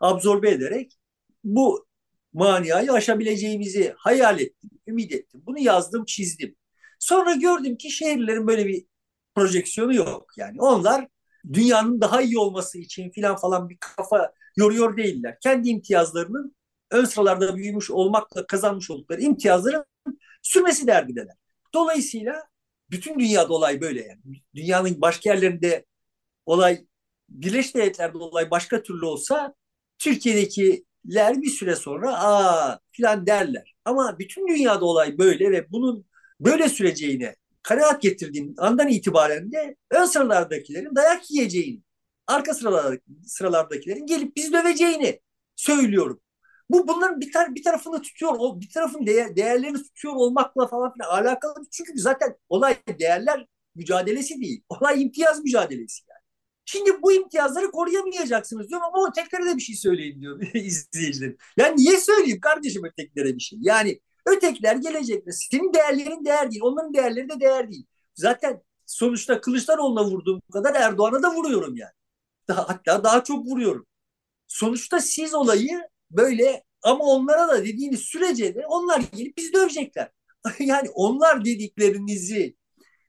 absorbe 0.00 0.50
ederek 0.50 0.98
bu 1.44 1.86
maniayı 2.32 2.92
aşabileceğimizi 2.92 3.94
hayal 3.96 4.40
ettim, 4.40 4.70
ümit 4.86 5.12
ettim. 5.12 5.42
Bunu 5.46 5.58
yazdım, 5.58 6.04
çizdim. 6.04 6.56
Sonra 6.98 7.34
gördüm 7.34 7.76
ki 7.76 7.90
şehirlerin 7.90 8.46
böyle 8.46 8.66
bir 8.66 8.84
projeksiyonu 9.34 9.94
yok. 9.94 10.26
Yani 10.36 10.60
onlar 10.60 11.08
dünyanın 11.52 12.00
daha 12.00 12.22
iyi 12.22 12.38
olması 12.38 12.78
için 12.78 13.10
filan 13.10 13.36
falan 13.36 13.68
bir 13.68 13.76
kafa 13.80 14.32
yoruyor 14.56 14.96
değiller. 14.96 15.38
Kendi 15.42 15.68
imtiyazlarının 15.68 16.56
ön 16.90 17.04
sıralarda 17.04 17.56
büyümüş 17.56 17.90
olmakla 17.90 18.46
kazanmış 18.46 18.90
oldukları 18.90 19.20
imtiyazların 19.20 19.84
sürmesi 20.42 20.86
derdideler. 20.86 21.36
Dolayısıyla 21.74 22.42
bütün 22.90 23.18
dünyada 23.18 23.52
olay 23.54 23.80
böyle 23.80 24.00
yani. 24.02 24.20
Dünyanın 24.54 25.00
başka 25.00 25.30
yerlerinde 25.30 25.86
olay 26.46 26.86
Birleşik 27.28 27.74
Devletler'de 27.74 28.18
olay 28.18 28.50
başka 28.50 28.82
türlü 28.82 29.06
olsa 29.06 29.54
Türkiye'dekiler 29.98 31.42
bir 31.42 31.50
süre 31.50 31.76
sonra 31.76 32.18
aa 32.18 32.80
filan 32.92 33.26
derler. 33.26 33.74
Ama 33.84 34.18
bütün 34.18 34.48
dünyada 34.48 34.84
olay 34.84 35.18
böyle 35.18 35.50
ve 35.50 35.70
bunun 35.72 36.06
böyle 36.40 36.68
süreceğine 36.68 37.36
kanaat 37.62 38.02
getirdiğim 38.02 38.54
andan 38.58 38.88
itibaren 38.88 39.52
de 39.52 39.76
ön 39.90 40.04
sıralardakilerin 40.04 40.96
dayak 40.96 41.30
yiyeceğini, 41.30 41.82
arka 42.26 42.54
sıralardaki, 42.54 43.02
sıralardakilerin 43.26 44.06
gelip 44.06 44.36
bizi 44.36 44.52
döveceğini 44.52 45.20
söylüyorum. 45.56 46.20
Bu 46.70 46.88
bunların 46.88 47.20
bir, 47.20 47.32
tar 47.32 47.54
bir 47.54 47.62
tarafını 47.62 48.02
tutuyor, 48.02 48.32
o 48.38 48.60
bir 48.60 48.70
tarafın 48.70 49.06
değer, 49.06 49.36
değerlerini 49.36 49.82
tutuyor 49.82 50.14
olmakla 50.14 50.66
falan 50.66 50.92
filan 50.92 51.08
alakalı. 51.08 51.54
Çünkü 51.72 51.92
zaten 51.96 52.36
olay 52.48 52.76
değerler 52.98 53.46
mücadelesi 53.74 54.40
değil. 54.40 54.62
Olay 54.68 55.02
imtiyaz 55.02 55.44
mücadelesi 55.44 56.02
yani. 56.10 56.22
Şimdi 56.64 57.02
bu 57.02 57.12
imtiyazları 57.12 57.70
koruyamayacaksınız 57.70 58.70
diyor 58.70 58.80
ama 58.84 59.08
ötekilere 59.08 59.50
de 59.50 59.56
bir 59.56 59.62
şey 59.62 59.76
söyleyin 59.76 60.20
diyor 60.20 60.42
izleyicilerim. 60.54 61.36
Yani 61.56 61.76
niye 61.76 62.00
söyleyeyim 62.00 62.40
kardeşim 62.40 62.84
ötekilere 62.84 63.34
bir 63.34 63.40
şey? 63.40 63.58
Yani 63.62 64.00
ötekiler 64.26 64.76
gelecekte 64.76 65.32
senin 65.32 65.74
değerlerin 65.74 66.24
değer 66.24 66.50
değil, 66.50 66.62
onların 66.62 66.94
değerleri 66.94 67.28
de 67.28 67.40
değer 67.40 67.70
değil. 67.70 67.86
Zaten 68.14 68.62
sonuçta 68.86 69.40
Kılıçdaroğlu'na 69.40 70.04
vurduğum 70.04 70.40
kadar 70.52 70.74
Erdoğan'a 70.74 71.22
da 71.22 71.34
vuruyorum 71.34 71.76
yani. 71.76 71.92
Daha, 72.48 72.68
hatta 72.68 73.04
daha 73.04 73.24
çok 73.24 73.46
vuruyorum. 73.46 73.86
Sonuçta 74.48 75.00
siz 75.00 75.34
olayı 75.34 75.82
böyle 76.10 76.64
ama 76.82 77.04
onlara 77.04 77.48
da 77.48 77.64
dediğiniz 77.64 78.00
sürece 78.00 78.54
de 78.54 78.66
onlar 78.66 79.02
gelip 79.16 79.36
bizi 79.36 79.52
dövecekler. 79.52 80.10
yani 80.58 80.90
onlar 80.90 81.44
dediklerinizi 81.44 82.56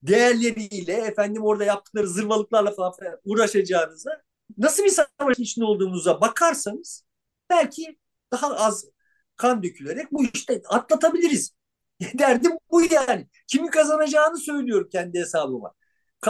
değerleriyle 0.04 0.94
efendim 0.94 1.44
orada 1.44 1.64
yaptıkları 1.64 2.08
zırvalıklarla 2.08 2.72
falan 2.72 2.94
uğraşacağınıza 3.26 4.22
nasıl 4.58 4.84
bir 4.84 4.90
savaş 4.90 5.40
içinde 5.40 5.66
olduğumuza 5.66 6.22
bakarsanız 6.22 7.06
belki 7.50 7.98
daha 8.32 8.56
az 8.56 8.86
kan 9.36 9.64
dökülerek 9.64 10.12
bu 10.12 10.24
işte 10.34 10.62
atlatabiliriz. 10.70 11.54
Derdim 12.20 12.52
bu 12.72 12.82
yani. 12.82 13.28
Kimin 13.48 13.68
kazanacağını 13.68 14.38
söylüyorum 14.38 14.90
kendi 14.92 15.20
hesabıma. 15.20 15.74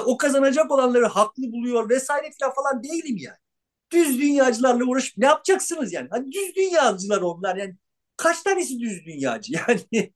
O 0.05 0.17
kazanacak 0.17 0.71
olanları 0.71 1.05
haklı 1.05 1.43
buluyor 1.51 1.89
vesaire 1.89 2.29
falan 2.55 2.83
değilim 2.83 3.17
yani. 3.17 3.37
Düz 3.91 4.21
dünyacılarla 4.21 4.85
uğraşıp 4.85 5.17
ne 5.17 5.25
yapacaksınız 5.25 5.93
yani? 5.93 6.07
Hani 6.11 6.31
düz 6.31 6.55
dünyacılar 6.55 7.21
onlar 7.21 7.55
yani. 7.55 7.75
Kaç 8.17 8.43
tanesi 8.43 8.79
düz 8.79 9.05
dünyacı 9.05 9.53
yani? 9.67 10.13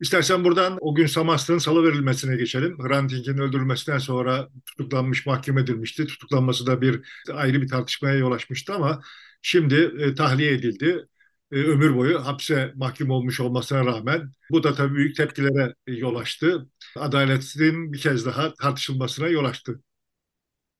İstersen 0.00 0.44
buradan 0.44 0.78
o 0.80 0.94
gün 0.94 1.06
Samast'ın 1.06 1.58
salı 1.58 1.84
verilmesine 1.84 2.36
geçelim. 2.36 2.78
Hrant 2.78 3.12
öldürülmesinden 3.12 3.98
sonra 3.98 4.48
tutuklanmış, 4.66 5.26
mahkum 5.26 5.58
edilmişti. 5.58 6.06
Tutuklanması 6.06 6.66
da 6.66 6.80
bir 6.80 7.00
ayrı 7.32 7.62
bir 7.62 7.68
tartışmaya 7.68 8.14
yol 8.14 8.32
açmıştı 8.32 8.74
ama 8.74 9.02
şimdi 9.42 9.92
e, 10.00 10.14
tahliye 10.14 10.52
edildi. 10.52 11.06
E, 11.52 11.56
ömür 11.56 11.96
boyu 11.96 12.26
hapse 12.26 12.72
mahkum 12.74 13.10
olmuş 13.10 13.40
olmasına 13.40 13.84
rağmen 13.86 14.32
bu 14.50 14.62
da 14.62 14.74
tabii 14.74 14.94
büyük 14.94 15.16
tepkilere 15.16 15.74
yol 15.86 16.16
açtı. 16.16 16.68
Adaletin 16.96 17.92
bir 17.92 18.00
kez 18.00 18.26
daha 18.26 18.54
tartışılmasına 18.54 19.28
yol 19.28 19.44
açtı. 19.44 19.80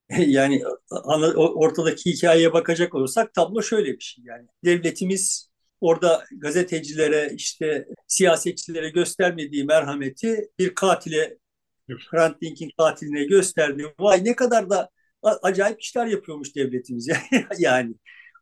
Yani 0.19 0.63
ortadaki 1.37 2.13
hikayeye 2.13 2.53
bakacak 2.53 2.95
olursak 2.95 3.35
tablo 3.35 3.63
şöyle 3.63 3.93
bir 3.93 4.01
şey 4.01 4.25
yani. 4.25 4.47
Devletimiz 4.65 5.51
orada 5.81 6.25
gazetecilere 6.33 7.33
işte 7.37 7.87
siyasetçilere 8.07 8.91
göstermediği 8.91 9.65
merhameti 9.65 10.49
bir 10.59 10.75
katile 10.75 11.39
Hrant 12.11 12.43
Dink'in 12.43 12.71
katiline 12.79 13.25
gösterdi. 13.25 13.95
Vay 14.01 14.25
ne 14.25 14.37
kadar 14.37 14.71
da 14.71 14.91
acayip 15.23 15.83
işler 15.83 16.07
yapıyormuş 16.07 16.57
devletimiz 16.57 17.09
yani. 17.59 17.95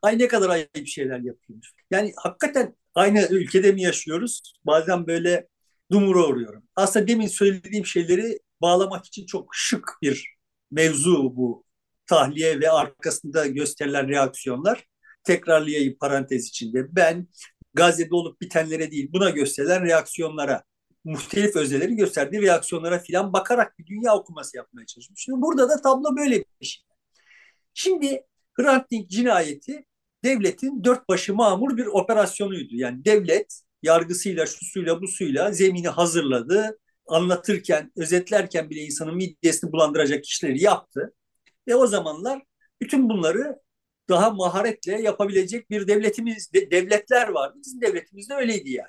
Ay 0.03 0.19
ne 0.19 0.29
kadar 0.29 0.49
ayıp 0.49 0.87
şeyler 0.87 1.19
yapıyormuş. 1.19 1.73
Yani 1.91 2.13
hakikaten 2.17 2.77
aynı 2.95 3.27
ülkede 3.31 3.73
mi 3.73 3.83
yaşıyoruz? 3.83 4.55
Bazen 4.65 5.07
böyle 5.07 5.49
dumura 5.91 6.27
uğruyorum. 6.27 6.63
Aslında 6.77 7.09
demin 7.09 7.27
söylediğim 7.27 7.87
şeyleri 7.87 8.39
bağlamak 8.61 9.07
için 9.07 9.27
çok 9.27 9.51
şık 9.55 9.91
bir 10.03 10.35
mevzu 10.71 11.37
bu 11.37 11.65
tahliye 12.07 12.61
ve 12.61 12.71
arkasında 12.71 13.47
gösterilen 13.47 14.09
reaksiyonlar 14.09 14.85
tekrarlayayım 15.25 15.97
parantez 16.01 16.49
içinde. 16.49 16.97
Ben 16.97 17.29
Gazze'de 17.75 18.15
olup 18.15 18.41
bitenlere 18.41 18.91
değil 18.91 19.09
buna 19.13 19.31
gösterilen 19.31 19.85
reaksiyonlara, 19.85 20.63
muhtelif 21.05 21.57
özneleri 21.57 21.97
gösterdiği 21.97 22.43
reaksiyonlara 22.43 22.99
filan 22.99 23.33
bakarak 23.33 23.79
bir 23.79 23.87
dünya 23.87 24.15
okuması 24.17 24.57
yapmaya 24.57 24.87
çalışıyorum. 24.87 25.19
Şimdi 25.19 25.43
burada 25.43 25.69
da 25.69 25.81
tablo 25.81 26.17
böyle 26.17 26.45
bir 26.61 26.67
şey. 26.67 26.83
Şimdi 27.75 28.23
Hrant 28.55 28.91
Dink 28.91 29.11
cinayeti 29.11 29.85
devletin 30.25 30.85
dört 30.85 31.09
başı 31.09 31.35
mamur 31.35 31.77
bir 31.77 31.87
operasyonuydu. 31.87 32.77
Yani 32.77 33.05
devlet 33.05 33.63
yargısıyla, 33.83 34.47
şusuyla, 34.47 35.03
busuyla 35.03 35.53
zemini 35.53 35.89
hazırladı. 35.89 36.79
Anlatırken, 37.07 37.93
özetlerken 37.97 38.71
bile 38.71 38.81
insanın 38.81 39.17
midesini 39.17 39.73
bulandıracak 39.73 40.27
işleri 40.27 40.63
yaptı. 40.63 41.15
Ve 41.69 41.75
o 41.75 41.87
zamanlar 41.87 42.43
bütün 42.81 43.09
bunları 43.09 43.59
daha 44.09 44.31
maharetle 44.31 45.03
yapabilecek 45.03 45.71
bir 45.71 45.89
devletimiz, 45.89 46.53
de, 46.53 46.71
devletler 46.71 47.29
vardı. 47.29 47.59
Bizim 47.67 47.81
devletimiz 47.81 48.29
de 48.29 48.35
öyleydi 48.35 48.71
yani. 48.71 48.89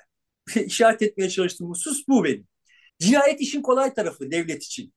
İşaret 0.66 1.02
etmeye 1.02 1.30
çalıştığım 1.30 1.68
husus 1.70 2.08
bu 2.08 2.24
benim. 2.24 2.48
Cinayet 2.98 3.40
işin 3.40 3.62
kolay 3.62 3.94
tarafı 3.94 4.30
devlet 4.30 4.62
için. 4.62 4.94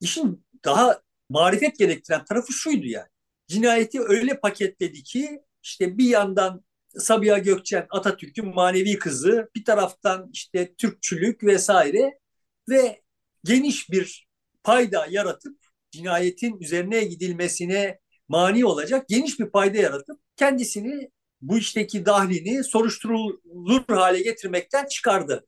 İşin 0.00 0.46
daha 0.64 1.02
marifet 1.28 1.78
gerektiren 1.78 2.24
tarafı 2.24 2.52
şuydu 2.52 2.86
yani. 2.86 3.08
Cinayeti 3.48 4.00
öyle 4.00 4.40
paketledi 4.40 5.02
ki 5.02 5.40
işte 5.66 5.98
bir 5.98 6.08
yandan 6.08 6.64
Sabiha 6.98 7.38
Gökçen 7.38 7.86
Atatürk'ün 7.90 8.54
manevi 8.54 8.98
kızı, 8.98 9.50
bir 9.54 9.64
taraftan 9.64 10.30
işte 10.32 10.74
Türkçülük 10.74 11.44
vesaire 11.44 12.18
ve 12.68 13.02
geniş 13.44 13.90
bir 13.90 14.28
payda 14.62 15.06
yaratıp 15.10 15.58
cinayetin 15.90 16.60
üzerine 16.60 17.04
gidilmesine 17.04 17.98
mani 18.28 18.64
olacak 18.64 19.08
geniş 19.08 19.40
bir 19.40 19.50
payda 19.50 19.78
yaratıp 19.78 20.20
kendisini 20.36 21.10
bu 21.40 21.58
işteki 21.58 22.06
dahlini 22.06 22.64
soruşturulur 22.64 23.84
hale 23.88 24.22
getirmekten 24.22 24.86
çıkardı. 24.86 25.46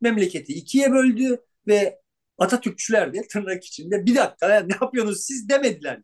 Memleketi 0.00 0.52
ikiye 0.52 0.92
böldü 0.92 1.40
ve 1.66 2.02
Atatürkçüler 2.38 3.14
de 3.14 3.26
tırnak 3.28 3.64
içinde 3.64 4.06
bir 4.06 4.14
dakika 4.14 4.48
yani 4.54 4.68
ne 4.68 4.76
yapıyorsunuz 4.80 5.24
siz 5.24 5.48
demediler. 5.48 6.00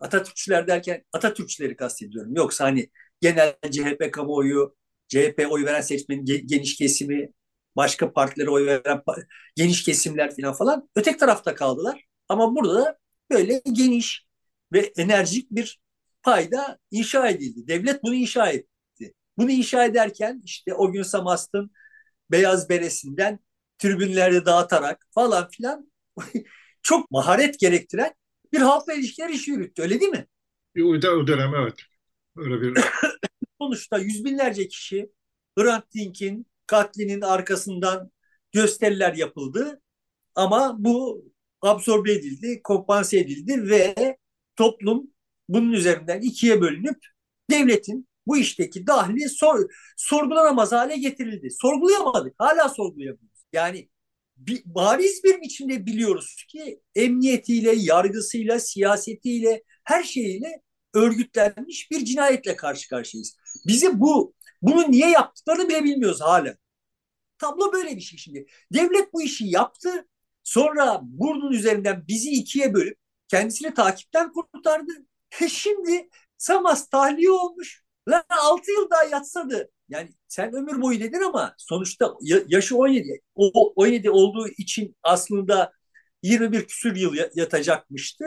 Atatürkçüler 0.00 0.66
derken 0.66 1.04
Atatürkçüleri 1.12 1.76
kastediyorum. 1.76 2.36
Yoksa 2.36 2.64
hani 2.64 2.90
genel 3.20 3.54
CHP 3.70 4.10
kamuoyu, 4.10 4.76
CHP 5.08 5.46
oy 5.50 5.64
veren 5.64 5.80
seçmenin 5.80 6.24
geniş 6.46 6.76
kesimi, 6.76 7.30
başka 7.76 8.12
partilere 8.12 8.50
oy 8.50 8.66
veren 8.66 9.02
geniş 9.56 9.84
kesimler 9.84 10.36
falan 10.36 10.54
falan 10.54 10.88
ötek 10.96 11.20
tarafta 11.20 11.54
kaldılar. 11.54 12.04
Ama 12.28 12.56
burada 12.56 12.98
böyle 13.30 13.62
geniş 13.72 14.26
ve 14.72 14.92
enerjik 14.96 15.50
bir 15.50 15.80
payda 16.22 16.78
inşa 16.90 17.28
edildi. 17.28 17.66
Devlet 17.68 18.02
bunu 18.02 18.14
inşa 18.14 18.50
etti. 18.50 19.14
Bunu 19.38 19.50
inşa 19.50 19.84
ederken 19.84 20.42
işte 20.44 20.74
o 20.74 20.92
gün 20.92 21.02
Samast'ın 21.02 21.70
beyaz 22.30 22.68
beresinden 22.68 23.38
tribünlerde 23.78 24.46
dağıtarak 24.46 25.06
falan 25.10 25.48
filan 25.48 25.92
çok 26.82 27.10
maharet 27.10 27.60
gerektiren 27.60 28.14
bir 28.52 28.60
halkla 28.60 28.94
ilişkiler 28.94 29.28
işi 29.30 29.50
yürüttü. 29.50 29.82
Öyle 29.82 30.00
değil 30.00 30.12
mi? 30.12 30.26
O, 30.78 30.88
o 30.88 31.26
dönem 31.26 31.54
evet. 31.54 31.74
Öyle 32.36 32.60
bir... 32.60 32.84
Sonuçta 33.60 33.98
yüz 33.98 34.24
binlerce 34.24 34.68
kişi 34.68 35.10
Hrant 35.58 35.94
Dink'in 35.94 36.46
katlinin 36.66 37.20
arkasından 37.20 38.10
gösteriler 38.52 39.14
yapıldı. 39.14 39.80
Ama 40.34 40.76
bu 40.78 41.24
absorbe 41.62 42.12
edildi, 42.12 42.60
kompanse 42.64 43.18
edildi 43.18 43.70
ve 43.70 44.16
toplum 44.56 45.10
bunun 45.48 45.72
üzerinden 45.72 46.20
ikiye 46.20 46.60
bölünüp 46.60 46.98
devletin 47.50 48.08
bu 48.26 48.36
işteki 48.36 48.86
dahli 48.86 49.28
sor, 49.28 49.70
sorgulanamaz 49.96 50.72
hale 50.72 50.96
getirildi. 50.96 51.48
Sorgulayamadık. 51.50 52.34
Hala 52.38 52.68
sorgulayamıyoruz. 52.68 53.44
Yani 53.52 53.88
bir, 54.38 54.62
bariz 54.64 55.24
bir 55.24 55.40
biçimde 55.40 55.86
biliyoruz 55.86 56.44
ki 56.48 56.80
emniyetiyle, 56.94 57.72
yargısıyla, 57.76 58.60
siyasetiyle, 58.60 59.62
her 59.84 60.02
şeyiyle 60.02 60.62
örgütlenmiş 60.94 61.90
bir 61.90 62.04
cinayetle 62.04 62.56
karşı 62.56 62.88
karşıyayız. 62.88 63.36
Bizi 63.66 64.00
bu 64.00 64.34
bunu 64.62 64.90
niye 64.90 65.10
yaptıklarını 65.10 65.68
bile 65.68 65.84
bilmiyoruz 65.84 66.20
hala. 66.20 66.56
Tablo 67.38 67.72
böyle 67.72 67.96
bir 67.96 68.00
şey 68.00 68.18
şimdi. 68.18 68.46
Devlet 68.72 69.12
bu 69.12 69.22
işi 69.22 69.46
yaptı. 69.46 70.08
Sonra 70.44 71.00
burnun 71.02 71.52
üzerinden 71.52 72.04
bizi 72.08 72.30
ikiye 72.30 72.74
bölüp 72.74 72.98
kendisini 73.28 73.74
takipten 73.74 74.32
kurtardı. 74.32 74.92
E 75.40 75.48
şimdi 75.48 76.08
Samas 76.38 76.88
tahliye 76.88 77.30
olmuş. 77.30 77.84
Lan 78.08 78.24
6 78.28 78.70
yıl 78.72 78.90
daha 78.90 79.04
yatsadı. 79.04 79.70
Yani 79.88 80.10
sen 80.28 80.54
ömür 80.54 80.82
boyu 80.82 81.00
dedin 81.00 81.20
ama 81.20 81.54
sonuçta 81.58 82.14
yaşı 82.48 82.76
17. 82.76 83.20
O 83.34 83.72
17 83.76 84.10
olduğu 84.10 84.48
için 84.48 84.96
aslında 85.02 85.72
21 86.22 86.66
küsür 86.66 86.96
yıl 86.96 87.14
yatacakmıştı. 87.34 88.24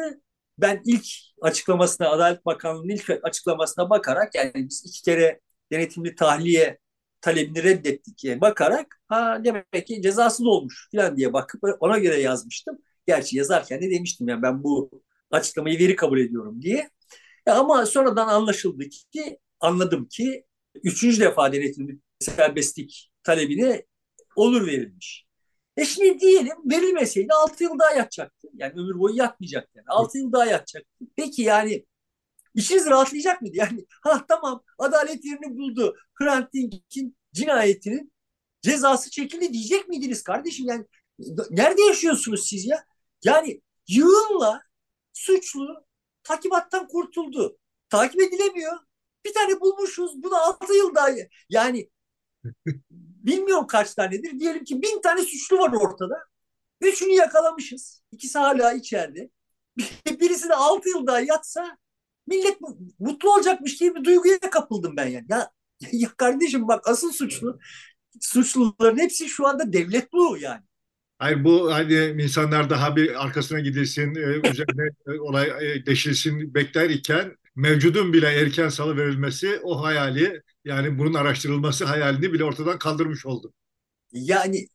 Ben 0.58 0.82
ilk 0.86 1.06
açıklamasına, 1.42 2.10
Adalet 2.10 2.46
Bakanlığı'nın 2.46 2.90
ilk 2.90 3.10
açıklamasına 3.24 3.90
bakarak 3.90 4.36
yani 4.36 4.52
biz 4.56 4.84
iki 4.86 5.02
kere 5.02 5.40
denetimli 5.72 6.16
tahliye 6.16 6.80
talebini 7.22 7.64
reddettik 7.64 8.18
diye 8.24 8.42
bakarak 8.42 9.02
ha 9.08 9.42
demek 9.44 9.88
ki 9.88 10.02
cezası 10.02 10.44
da 10.46 10.50
olmuş 10.50 10.90
falan 10.96 11.18
diye 11.18 11.34
bakıp 11.34 11.64
ona 11.80 11.98
göre 11.98 12.22
yazmıştım. 12.22 12.78
Gerçi 13.08 13.38
yazarken 13.38 13.82
de 13.82 13.92
demiştim 13.92 14.28
ya 14.28 14.42
ben 14.42 14.64
bu 14.64 14.92
açıklamayı 15.32 15.80
veri 15.80 15.96
kabul 15.96 16.20
ediyorum 16.20 16.62
diye. 16.62 16.90
Ya 17.48 17.56
ama 17.56 17.86
sonradan 17.86 18.28
anlaşıldı 18.28 18.90
ki 18.90 19.40
anladım 19.60 20.06
ki 20.08 20.46
üçüncü 20.84 21.20
defa 21.20 21.54
denetimli 21.54 22.00
serbestlik 22.20 23.12
talebine 23.24 23.86
olur 24.36 24.68
verilmiş. 24.68 25.26
E 25.78 25.86
şimdi 25.86 26.20
diyelim 26.20 26.58
verilmeseydi 26.72 27.34
6 27.34 27.64
yıl 27.64 27.80
daha 27.80 27.92
yatacaktı. 27.92 28.48
Yani 28.54 28.74
ömür 28.74 29.00
boyu 29.00 29.16
yatmayacak 29.16 29.70
yani. 29.76 29.86
6 29.88 30.18
yıl 30.18 30.32
daha 30.32 30.46
yatacaktı. 30.46 31.06
Peki 31.16 31.42
yani 31.42 31.86
işiniz 32.56 32.86
rahatlayacak 32.86 33.42
mıydı? 33.42 33.58
Yani 33.58 33.86
ha 34.02 34.26
tamam 34.28 34.64
adalet 34.78 35.26
yerini 35.26 35.58
buldu. 35.58 35.96
Hrant 36.14 36.54
Dink'in 36.54 37.18
cinayetinin 37.34 38.14
cezası 38.62 39.10
çekildi 39.10 39.54
diyecek 39.54 39.90
miydiniz 39.90 40.24
kardeşim? 40.24 40.68
Yani 40.68 40.86
nerede 41.50 41.82
yaşıyorsunuz 41.82 42.48
siz 42.48 42.66
ya? 42.66 42.86
Yani 43.24 43.62
yığınla 43.88 44.62
suçlu 45.14 45.86
takibattan 46.24 46.88
kurtuldu. 46.88 47.58
Takip 47.90 48.22
edilemiyor. 48.22 48.78
Bir 49.26 49.34
tane 49.34 49.60
bulmuşuz. 49.60 50.24
Bu 50.24 50.32
da 50.32 50.42
6 50.42 50.74
yıl 50.74 50.96
daha. 50.96 51.10
Yani 51.50 51.90
bilmiyorum 52.92 53.68
kaç 53.68 53.94
tanedir. 53.94 54.40
Diyelim 54.40 54.64
ki 54.64 54.82
bin 54.82 55.02
tane 55.02 55.22
suçlu 55.22 55.58
var 55.58 55.74
ortada. 55.74 56.16
Üçünü 56.82 57.14
yakalamışız. 57.14 58.04
İkisi 58.12 58.40
hala 58.40 58.74
içeride. 58.74 59.30
Birisi 60.20 60.50
de 60.50 60.56
6 60.56 60.90
yıl 60.90 61.08
daha 61.08 61.20
yatsa 61.20 61.78
millet 62.28 62.58
mutlu 63.00 63.34
olacakmış 63.34 63.80
diye 63.80 63.96
bir 63.96 64.04
duyguya 64.04 64.40
kapıldım 64.40 64.98
ben 64.98 65.08
yani. 65.08 65.26
Ya, 65.30 65.52
ya 65.92 66.10
kardeşim 66.18 66.68
bak 66.68 66.88
asıl 66.88 67.12
suçlu 67.12 67.60
suçluların 68.20 68.98
hepsi 68.98 69.30
şu 69.30 69.48
anda 69.48 69.74
devlet 69.74 70.14
bu 70.14 70.38
yani. 70.38 70.62
Hayır 71.20 71.44
bu 71.44 71.74
hani 71.74 72.24
insanlar 72.24 72.70
daha 72.70 72.96
bir 72.96 73.26
arkasına 73.26 73.60
gidilsin, 73.60 74.16
e, 74.16 74.50
üzerine 74.50 74.90
e, 75.08 75.20
olay 75.20 75.50
e, 75.50 75.86
deşilsin 75.86 76.54
bekler 76.54 76.90
iken 76.90 77.38
mevcudun 77.56 78.14
bile 78.14 78.28
erken 78.28 78.70
salı 78.70 78.98
verilmesi 78.98 79.60
o 79.64 79.84
hayali 79.84 80.42
yani 80.66 81.00
bunun 81.00 81.14
araştırılması 81.14 81.86
hayalini 81.86 82.34
bile 82.34 82.44
ortadan 82.44 82.80
kaldırmış 82.80 83.26
oldu. 83.26 83.54
Yani 84.12 84.68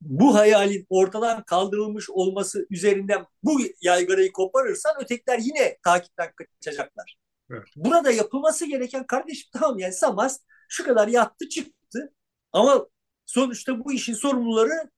bu 0.00 0.34
hayalin 0.34 0.86
ortadan 0.88 1.42
kaldırılmış 1.44 2.10
olması 2.10 2.66
üzerinden 2.70 3.26
bu 3.42 3.60
yaygarayı 3.82 4.32
koparırsan 4.32 4.94
ötekiler 5.00 5.38
yine 5.38 5.78
takipten 5.84 6.32
kaçacaklar. 6.32 7.16
Evet. 7.50 7.64
Burada 7.76 8.10
yapılması 8.10 8.66
gereken 8.66 9.06
kardeşim 9.06 9.50
tamam 9.52 9.78
yani 9.78 9.92
Samas 9.92 10.40
şu 10.68 10.84
kadar 10.84 11.08
yattı 11.08 11.48
çıktı 11.48 12.12
ama 12.52 12.86
sonuçta 13.26 13.84
bu 13.84 13.92
işin 13.92 14.14
sorumluları 14.14 14.90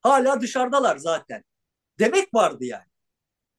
hala 0.00 0.40
dışarıdalar 0.40 0.96
zaten. 0.96 1.44
Demek 1.98 2.34
vardı 2.34 2.64
yani. 2.64 2.86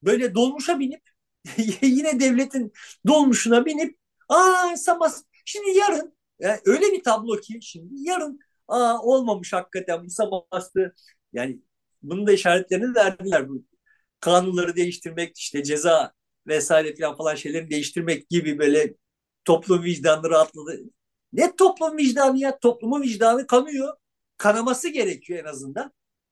Böyle 0.04 0.36
dolmuşa 0.36 0.80
binip 0.80 1.11
yine 1.82 2.20
devletin 2.20 2.74
dolmuşuna 3.08 3.66
binip 3.66 3.98
aa 4.30 4.78
Samas 4.78 5.24
şimdi 5.46 5.78
yarın 5.78 6.18
yani 6.40 6.60
öyle 6.66 6.92
bir 6.92 7.04
tablo 7.04 7.38
ki 7.38 7.60
şimdi 7.62 7.94
yarın 7.98 8.40
aa 8.68 9.00
olmamış 9.02 9.54
hakikaten 9.54 10.06
bu 10.06 10.10
Samas'tı 10.10 10.96
yani 11.34 11.60
bunun 12.04 12.28
da 12.28 12.32
işaretlerini 12.32 12.96
verdiler 12.96 13.50
bu 13.50 13.64
kanunları 14.20 14.76
değiştirmek 14.76 15.38
işte 15.38 15.64
ceza 15.64 16.14
vesaire 16.48 16.96
falan 16.96 17.18
falan 17.18 17.36
şeyleri 17.36 17.70
değiştirmek 17.70 18.30
gibi 18.30 18.60
böyle 18.60 18.96
toplum 19.46 19.84
vicdanı 19.84 20.30
rahatladı. 20.30 20.80
Ne 21.34 21.56
toplum 21.56 21.98
vicdanı 21.98 22.40
ya? 22.40 22.60
Toplumun 22.60 23.02
vicdanı 23.02 23.48
kanıyor. 23.48 23.94
Kanaması 24.38 24.90
gerekiyor 24.90 25.40
en 25.40 25.46
azından. 25.46 25.92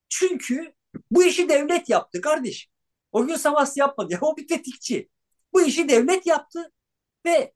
Çünkü 0.09 0.73
bu 1.11 1.23
işi 1.23 1.49
devlet 1.49 1.89
yaptı 1.89 2.21
kardeş. 2.21 2.69
O 3.11 3.27
gün 3.27 3.35
Samas 3.35 3.77
yapmadı. 3.77 4.13
Ya, 4.13 4.19
o 4.23 4.37
bir 4.37 4.47
tetikçi. 4.47 5.09
Bu 5.53 5.61
işi 5.61 5.89
devlet 5.89 6.25
yaptı 6.27 6.71
ve 7.25 7.53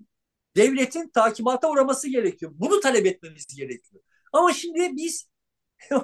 devletin 0.58 1.10
takibata 1.10 1.72
uğraması 1.72 2.10
gerekiyor. 2.10 2.52
Bunu 2.56 2.80
talep 2.80 3.06
etmemiz 3.06 3.48
gerekiyor. 3.58 4.04
Ama 4.34 4.54
şimdi 4.54 4.92
biz 4.98 5.30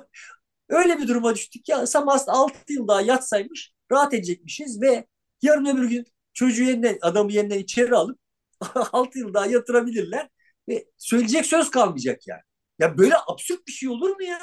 öyle 0.69 0.99
bir 0.99 1.07
duruma 1.07 1.35
düştük 1.35 1.69
ya 1.69 1.87
Samas 1.87 2.29
6 2.29 2.73
yıl 2.73 2.87
daha 2.87 3.01
yatsaymış 3.01 3.73
rahat 3.91 4.13
edecekmişiz 4.13 4.81
ve 4.81 5.07
yarın 5.41 5.65
öbür 5.65 5.89
gün 5.89 6.05
çocuğu 6.33 6.63
yeniden 6.63 6.97
adamı 7.01 7.31
yeniden 7.31 7.59
içeri 7.59 7.95
alıp 7.95 8.19
6 8.93 9.19
yıl 9.19 9.33
daha 9.33 9.45
yatırabilirler 9.45 10.29
ve 10.69 10.85
söyleyecek 10.97 11.45
söz 11.45 11.71
kalmayacak 11.71 12.27
yani. 12.27 12.41
Ya 12.79 12.97
böyle 12.97 13.15
absürt 13.27 13.67
bir 13.67 13.71
şey 13.71 13.89
olur 13.89 14.09
mu 14.15 14.23
ya? 14.23 14.39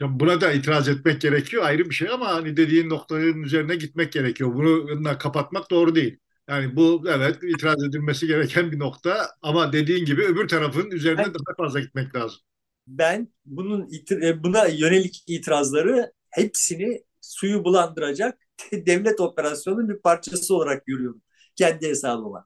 Ya 0.00 0.20
buna 0.20 0.40
da 0.40 0.52
itiraz 0.52 0.88
etmek 0.88 1.20
gerekiyor 1.20 1.64
ayrı 1.64 1.90
bir 1.90 1.94
şey 1.94 2.08
ama 2.08 2.28
hani 2.28 2.56
dediğin 2.56 2.90
noktanın 2.90 3.42
üzerine 3.42 3.76
gitmek 3.76 4.12
gerekiyor. 4.12 4.54
Bunu 4.54 5.18
kapatmak 5.18 5.70
doğru 5.70 5.94
değil. 5.94 6.18
Yani 6.48 6.76
bu 6.76 7.04
evet 7.08 7.36
itiraz 7.42 7.84
edilmesi 7.84 8.26
gereken 8.26 8.72
bir 8.72 8.78
nokta 8.78 9.30
ama 9.42 9.72
dediğin 9.72 10.04
gibi 10.04 10.22
öbür 10.22 10.48
tarafın 10.48 10.90
üzerine 10.90 11.18
ben, 11.18 11.34
daha 11.34 11.54
fazla 11.56 11.80
gitmek 11.80 12.14
lazım. 12.14 12.40
Ben 12.86 13.28
bunun 13.44 13.88
e, 14.10 14.44
buna 14.44 14.66
yönelik 14.66 15.24
itirazları 15.26 16.12
hepsini 16.30 17.04
suyu 17.20 17.64
bulandıracak 17.64 18.38
devlet 18.72 19.20
operasyonunun 19.20 19.88
bir 19.88 19.98
parçası 19.98 20.54
olarak 20.54 20.86
görüyorum 20.86 21.22
kendi 21.56 21.88
hesabıma. 21.88 22.44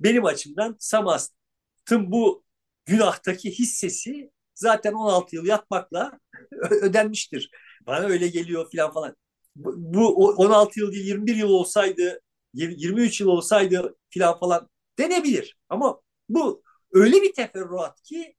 Benim 0.00 0.24
açımdan 0.24 0.76
Samast'ın 0.78 2.12
bu 2.12 2.44
günahtaki 2.86 3.50
hissesi 3.50 4.30
zaten 4.64 4.92
16 4.92 5.36
yıl 5.36 5.46
yatmakla 5.46 6.18
ödenmiştir. 6.82 7.50
Bana 7.86 8.06
öyle 8.06 8.28
geliyor 8.28 8.70
falan 8.72 8.92
falan. 8.92 9.16
Bu 9.56 10.26
16 10.26 10.80
yıl 10.80 10.92
değil 10.92 11.06
21 11.06 11.36
yıl 11.36 11.48
olsaydı 11.48 12.20
23 12.54 13.20
yıl 13.20 13.28
olsaydı 13.28 13.96
falan 14.14 14.38
falan 14.38 14.68
denebilir. 14.98 15.56
Ama 15.68 16.00
bu 16.28 16.62
öyle 16.92 17.22
bir 17.22 17.32
teferruat 17.32 18.02
ki 18.02 18.34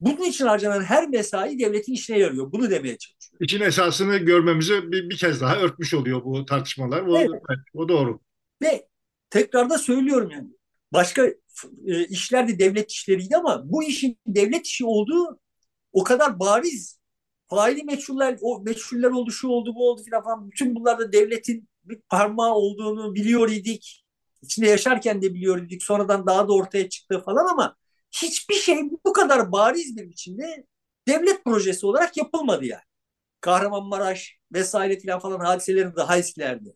bunun 0.00 0.24
için 0.24 0.46
harcanan 0.46 0.82
her 0.82 1.08
mesai 1.08 1.58
devletin 1.58 1.92
işine 1.92 2.18
yarıyor. 2.18 2.52
Bunu 2.52 2.70
demeye 2.70 2.98
çalışıyor. 2.98 3.40
İçin 3.40 3.60
esasını 3.60 4.16
görmemizi 4.16 4.92
bir, 4.92 5.10
bir 5.10 5.16
kez 5.16 5.40
daha 5.40 5.56
örtmüş 5.56 5.94
oluyor 5.94 6.24
bu 6.24 6.44
tartışmalar. 6.44 7.02
O, 7.02 7.18
evet. 7.18 7.30
o 7.74 7.88
doğru. 7.88 8.20
Ve 8.62 8.88
tekrar 9.30 9.70
da 9.70 9.78
söylüyorum 9.78 10.30
yani. 10.30 10.48
Başka 10.92 11.26
e, 11.86 12.06
işler 12.08 12.48
de 12.48 12.58
devlet 12.58 12.90
işleriydi 12.90 13.36
ama 13.36 13.62
bu 13.64 13.82
işin 13.82 14.18
devlet 14.26 14.66
işi 14.66 14.84
olduğu 14.84 15.40
o 16.00 16.04
kadar 16.04 16.40
bariz 16.40 17.00
faili 17.48 17.84
meçhuller, 17.84 18.38
o 18.42 18.60
meçhuller 18.60 19.10
oldu, 19.10 19.30
şu 19.30 19.48
oldu, 19.48 19.74
bu 19.74 19.90
oldu 19.90 20.02
falan. 20.24 20.50
Bütün 20.50 20.74
bunlarda 20.74 21.12
devletin 21.12 21.68
bir 21.84 22.00
parmağı 22.08 22.54
olduğunu 22.54 23.14
biliyor 23.14 23.50
idik. 23.50 24.04
İçinde 24.42 24.66
yaşarken 24.68 25.22
de 25.22 25.34
biliyor 25.34 25.62
idik. 25.62 25.82
Sonradan 25.82 26.26
daha 26.26 26.48
da 26.48 26.52
ortaya 26.52 26.88
çıktı 26.88 27.22
falan 27.24 27.46
ama 27.52 27.76
hiçbir 28.12 28.54
şey 28.54 28.90
bu 29.06 29.12
kadar 29.12 29.52
bariz 29.52 29.96
bir 29.96 30.08
biçimde 30.08 30.66
devlet 31.08 31.44
projesi 31.44 31.86
olarak 31.86 32.16
yapılmadı 32.16 32.64
yani. 32.64 32.82
Kahramanmaraş 33.40 34.38
vesaire 34.52 34.98
filan 34.98 35.20
falan 35.20 35.40
hadiselerin 35.40 35.96
daha 35.96 36.18
eskilerdi. 36.18 36.74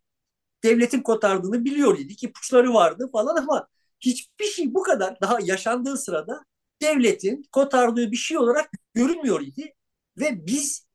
Devletin 0.65 1.03
kotardığını 1.03 1.65
biliyor 1.65 1.99
idik. 1.99 2.23
ipuçları 2.23 2.75
vardı 2.75 3.11
falan 3.13 3.37
ama 3.37 3.69
hiçbir 4.01 4.45
şey 4.47 4.75
bu 4.75 4.83
kadar 4.83 5.21
daha 5.21 5.39
yaşandığı 5.43 5.97
sırada 5.97 6.45
devletin 6.83 7.43
kotardığı 7.53 8.13
bir 8.13 8.17
şey 8.17 8.39
olarak 8.39 8.71
görünmüyor 8.95 9.41
idi. 9.41 9.75
Ve 10.19 10.47
biz 10.47 10.87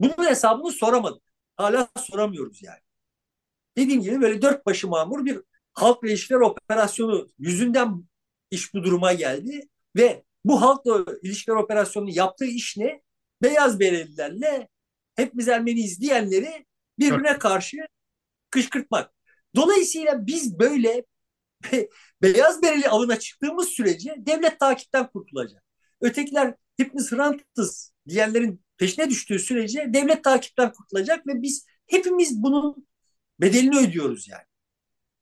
bunun 0.00 0.28
hesabını 0.28 0.72
soramadık. 0.72 1.22
Hala 1.56 1.88
soramıyoruz 1.98 2.62
yani. 2.62 2.80
Dediğim 3.76 4.02
gibi 4.02 4.20
böyle 4.20 4.42
dört 4.42 4.66
başı 4.66 4.88
mamur 4.88 5.24
bir 5.24 5.40
halk 5.72 6.04
ilişkiler 6.04 6.40
operasyonu 6.40 7.28
yüzünden 7.38 8.04
iş 8.50 8.74
bu 8.74 8.84
duruma 8.84 9.12
geldi. 9.12 9.68
Ve 9.96 10.24
bu 10.44 10.62
halkla 10.62 11.04
ilişkiler 11.22 11.56
operasyonunu 11.56 12.10
yaptığı 12.10 12.44
iş 12.44 12.76
ne? 12.76 13.02
Beyaz 13.42 13.80
berelilerle 13.80 14.68
hepimiz 15.16 15.48
Ermeniyiz 15.48 16.00
diyenleri 16.00 16.66
birbirine 16.98 17.38
karşı 17.38 17.76
kışkırtmak. 18.50 19.12
Dolayısıyla 19.56 20.26
biz 20.26 20.58
böyle 20.58 21.04
beyaz 22.22 22.62
bereli 22.62 22.88
avına 22.88 23.18
çıktığımız 23.18 23.68
sürece 23.68 24.14
devlet 24.18 24.60
takipten 24.60 25.06
kurtulacak. 25.06 25.62
Ötekiler 26.00 26.54
hepimiz 26.76 27.12
Hrant'ız 27.12 27.92
diyenlerin 28.08 28.62
peşine 28.76 29.10
düştüğü 29.10 29.38
sürece 29.38 29.86
devlet 29.88 30.24
takipten 30.24 30.72
kurtulacak 30.72 31.26
ve 31.26 31.42
biz 31.42 31.66
hepimiz 31.86 32.42
bunun 32.42 32.86
bedelini 33.40 33.78
ödüyoruz 33.78 34.28
yani. 34.28 34.44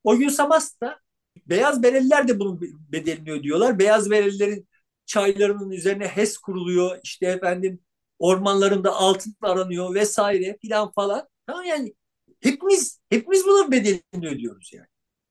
O 0.04 0.16
gün 0.16 0.28
Samas'ta 0.28 1.00
beyaz 1.46 1.82
bereliler 1.82 2.28
de 2.28 2.40
bunun 2.40 2.60
bedelini 2.92 3.32
ödüyorlar. 3.32 3.78
Beyaz 3.78 4.10
berelilerin 4.10 4.68
çaylarının 5.06 5.70
üzerine 5.70 6.08
HES 6.08 6.38
kuruluyor. 6.38 6.98
İşte 7.02 7.26
efendim 7.26 7.80
ormanlarında 8.18 8.92
altın 8.92 9.36
aranıyor 9.42 9.94
vesaire 9.94 10.58
filan 10.62 10.92
falan. 10.92 11.28
Tamam 11.46 11.64
yani 11.64 11.94
hepimiz 12.40 13.00
hepimiz 13.10 13.46
bunun 13.46 13.72
bedelini 13.72 14.28
ödüyoruz 14.28 14.70
yani. 14.72 14.86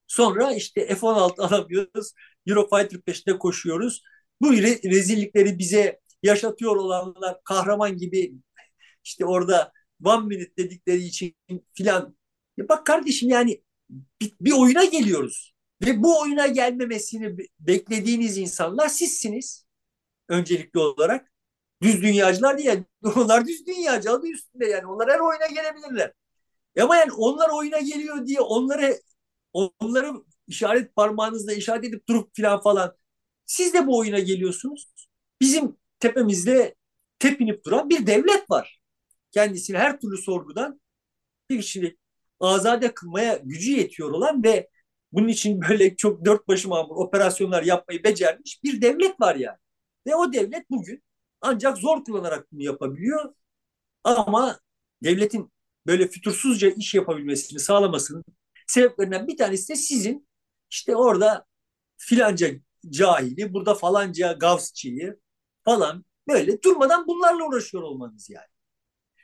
Sonra 0.08 0.52
işte 0.52 0.88
F-16 0.96 1.42
alamıyoruz. 1.48 2.14
Eurofighter 2.48 3.02
peşinde 3.02 3.38
koşuyoruz. 3.40 4.04
Bu 4.42 4.54
re- 4.54 4.92
rezillikleri 4.92 5.60
bize 5.60 6.00
yaşatıyor 6.24 6.76
olanlar 6.76 7.44
kahraman 7.44 7.98
gibi 7.98 8.34
işte 9.04 9.26
orada 9.26 9.72
one 10.06 10.26
minute 10.26 10.58
dedikleri 10.58 11.04
için 11.04 11.36
filan. 11.74 12.18
Bak 12.60 12.86
kardeşim 12.86 13.30
yani 13.30 13.62
bir, 14.22 14.34
bir 14.42 14.52
oyuna 14.52 14.86
geliyoruz. 14.86 15.54
Ve 15.86 16.04
bu 16.04 16.22
oyuna 16.22 16.48
gelmemesini 16.48 17.38
beklediğiniz 17.60 18.38
insanlar 18.38 18.88
sizsiniz 18.90 19.66
öncelikli 20.30 20.80
olarak. 20.80 21.32
düz 21.82 22.02
dünyacılar 22.02 22.58
değil. 22.58 22.84
Onlar 23.16 23.48
düz 23.48 23.68
dünyacı 23.68 24.12
adı 24.12 24.28
üstünde 24.28 24.66
yani. 24.68 24.86
Onlar 24.88 25.10
her 25.10 25.20
oyuna 25.20 25.48
gelebilirler. 25.48 26.14
Ama 26.82 26.96
yani 26.98 27.12
onlar 27.12 27.50
oyuna 27.50 27.80
geliyor 27.80 28.26
diye 28.28 28.42
onları 28.42 29.02
onları 29.54 30.14
işaret 30.48 30.96
parmağınızla 30.96 31.54
işaret 31.54 31.86
edip 31.86 32.08
durup 32.10 32.32
falan 32.38 32.62
falan. 32.62 32.96
Siz 33.46 33.74
de 33.74 33.88
bu 33.88 33.98
oyuna 33.98 34.20
geliyorsunuz. 34.20 34.88
Bizim 35.42 35.78
tepemizde 36.00 36.76
tepinip 37.20 37.66
duran 37.66 37.90
bir 37.90 38.08
devlet 38.08 38.52
var. 38.52 38.82
Kendisini 39.32 39.78
her 39.78 40.00
türlü 40.00 40.18
sorgudan 40.18 40.82
bir 41.50 41.62
kişilik 41.62 42.00
azade 42.40 42.94
kılmaya 42.94 43.42
gücü 43.44 43.72
yetiyor 43.72 44.12
olan 44.12 44.44
ve 44.44 44.70
bunun 45.12 45.28
için 45.28 45.62
böyle 45.70 45.96
çok 45.96 46.26
dört 46.26 46.48
başı 46.48 46.70
mamur 46.70 46.96
operasyonlar 46.96 47.64
yapmayı 47.64 48.04
becermiş 48.04 48.64
bir 48.64 48.82
devlet 48.82 49.22
var 49.22 49.36
yani. 49.36 49.58
Ve 50.08 50.16
o 50.16 50.34
devlet 50.34 50.70
bugün 50.70 51.04
ancak 51.42 51.78
zor 51.78 52.04
kullanarak 52.04 52.52
bunu 52.52 52.64
yapabiliyor. 52.64 53.34
Ama 54.04 54.60
devletin 55.04 55.52
böyle 55.88 56.08
fütursuzca 56.08 56.70
iş 56.70 56.94
yapabilmesini 56.94 57.60
sağlamasının 57.60 58.24
sebeplerinden 58.68 59.28
bir 59.28 59.38
tanesi 59.38 59.70
de 59.70 59.76
sizin 59.76 60.28
işte 60.70 60.96
orada 60.96 61.46
filanca 61.98 62.52
cahili, 62.90 63.54
burada 63.54 63.76
falanca 63.76 64.32
gavsçıyı 64.32 65.20
falan 65.66 66.06
böyle 66.28 66.62
durmadan 66.62 67.08
bunlarla 67.08 67.48
uğraşıyor 67.48 67.84
olmanız 67.84 68.30
yani. 68.30 68.48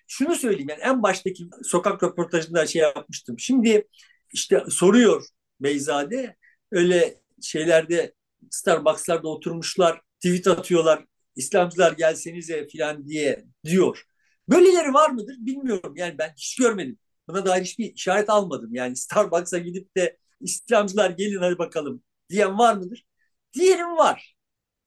Şunu 0.07 0.35
söyleyeyim 0.35 0.69
yani 0.69 0.81
en 0.81 1.03
baştaki 1.03 1.43
sokak 1.63 2.03
röportajında 2.03 2.67
şey 2.67 2.81
yapmıştım. 2.81 3.39
Şimdi 3.39 3.87
işte 4.33 4.63
soruyor 4.69 5.25
Beyzade 5.59 6.37
öyle 6.71 7.21
şeylerde 7.41 8.13
Starbucks'larda 8.51 9.27
oturmuşlar 9.27 10.01
tweet 10.21 10.47
atıyorlar 10.47 11.05
İslamcılar 11.35 11.91
gelsenize 11.91 12.67
filan 12.67 13.07
diye 13.07 13.45
diyor. 13.65 14.03
Böyleleri 14.49 14.93
var 14.93 15.09
mıdır 15.09 15.35
bilmiyorum. 15.39 15.93
Yani 15.97 16.17
ben 16.17 16.33
hiç 16.37 16.55
görmedim. 16.55 16.99
Buna 17.27 17.45
dair 17.45 17.63
hiçbir 17.63 17.93
işaret 17.93 18.29
almadım. 18.29 18.75
Yani 18.75 18.95
Starbucks'a 18.95 19.57
gidip 19.57 19.97
de 19.97 20.17
İslamcılar 20.41 21.09
gelin 21.09 21.37
hadi 21.39 21.57
bakalım 21.57 22.03
diyen 22.29 22.57
var 22.59 22.75
mıdır? 22.77 23.05
Diyelim 23.53 23.97
var. 23.97 24.35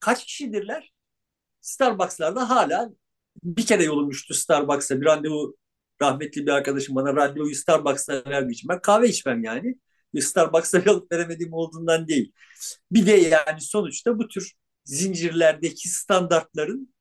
Kaç 0.01 0.25
kişidirler? 0.27 0.93
Starbucks'larda 1.61 2.51
hala 2.51 2.91
bir 3.45 3.67
kere 3.67 3.85
yolum 3.85 4.11
düştü 4.11 4.35
Starbucks'a 4.35 5.01
bir 5.01 5.07
randevu 5.07 5.57
rahmetli 6.03 6.47
bir 6.47 6.51
arkadaşım 6.51 6.95
bana 6.97 7.17
randevuyu 7.17 7.55
Starbucks'ta 7.55 8.25
verdiği 8.27 8.53
için 8.53 8.69
ben 8.69 8.81
kahve 8.81 9.09
içmem 9.09 9.45
yani. 9.45 9.77
Starbucks'a 10.21 10.79
alıp 10.91 11.13
veremediğim 11.13 11.53
olduğundan 11.53 12.09
değil. 12.09 12.33
Bir 12.93 13.07
de 13.07 13.13
yani 13.13 13.61
sonuçta 13.61 14.19
bu 14.19 14.29
tür 14.29 14.53
zincirlerdeki 14.85 15.89
standartların 15.89 16.95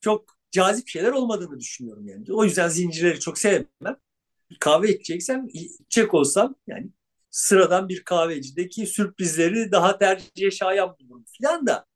çok 0.00 0.36
cazip 0.50 0.88
şeyler 0.88 1.12
olmadığını 1.12 1.60
düşünüyorum 1.60 2.08
yani. 2.08 2.24
O 2.32 2.44
yüzden 2.44 2.68
zincirleri 2.68 3.20
çok 3.20 3.38
sevmem. 3.38 3.96
Kahve 4.60 4.88
içeceksem, 4.88 5.48
içecek 5.52 6.14
olsam 6.14 6.54
yani 6.66 6.90
sıradan 7.30 7.88
bir 7.88 8.04
kahvecideki 8.04 8.86
sürprizleri 8.86 9.72
daha 9.72 9.98
tercihe 9.98 10.50
şayan 10.50 10.96
bulurum 11.00 11.24
filan 11.38 11.66
da. 11.66 11.86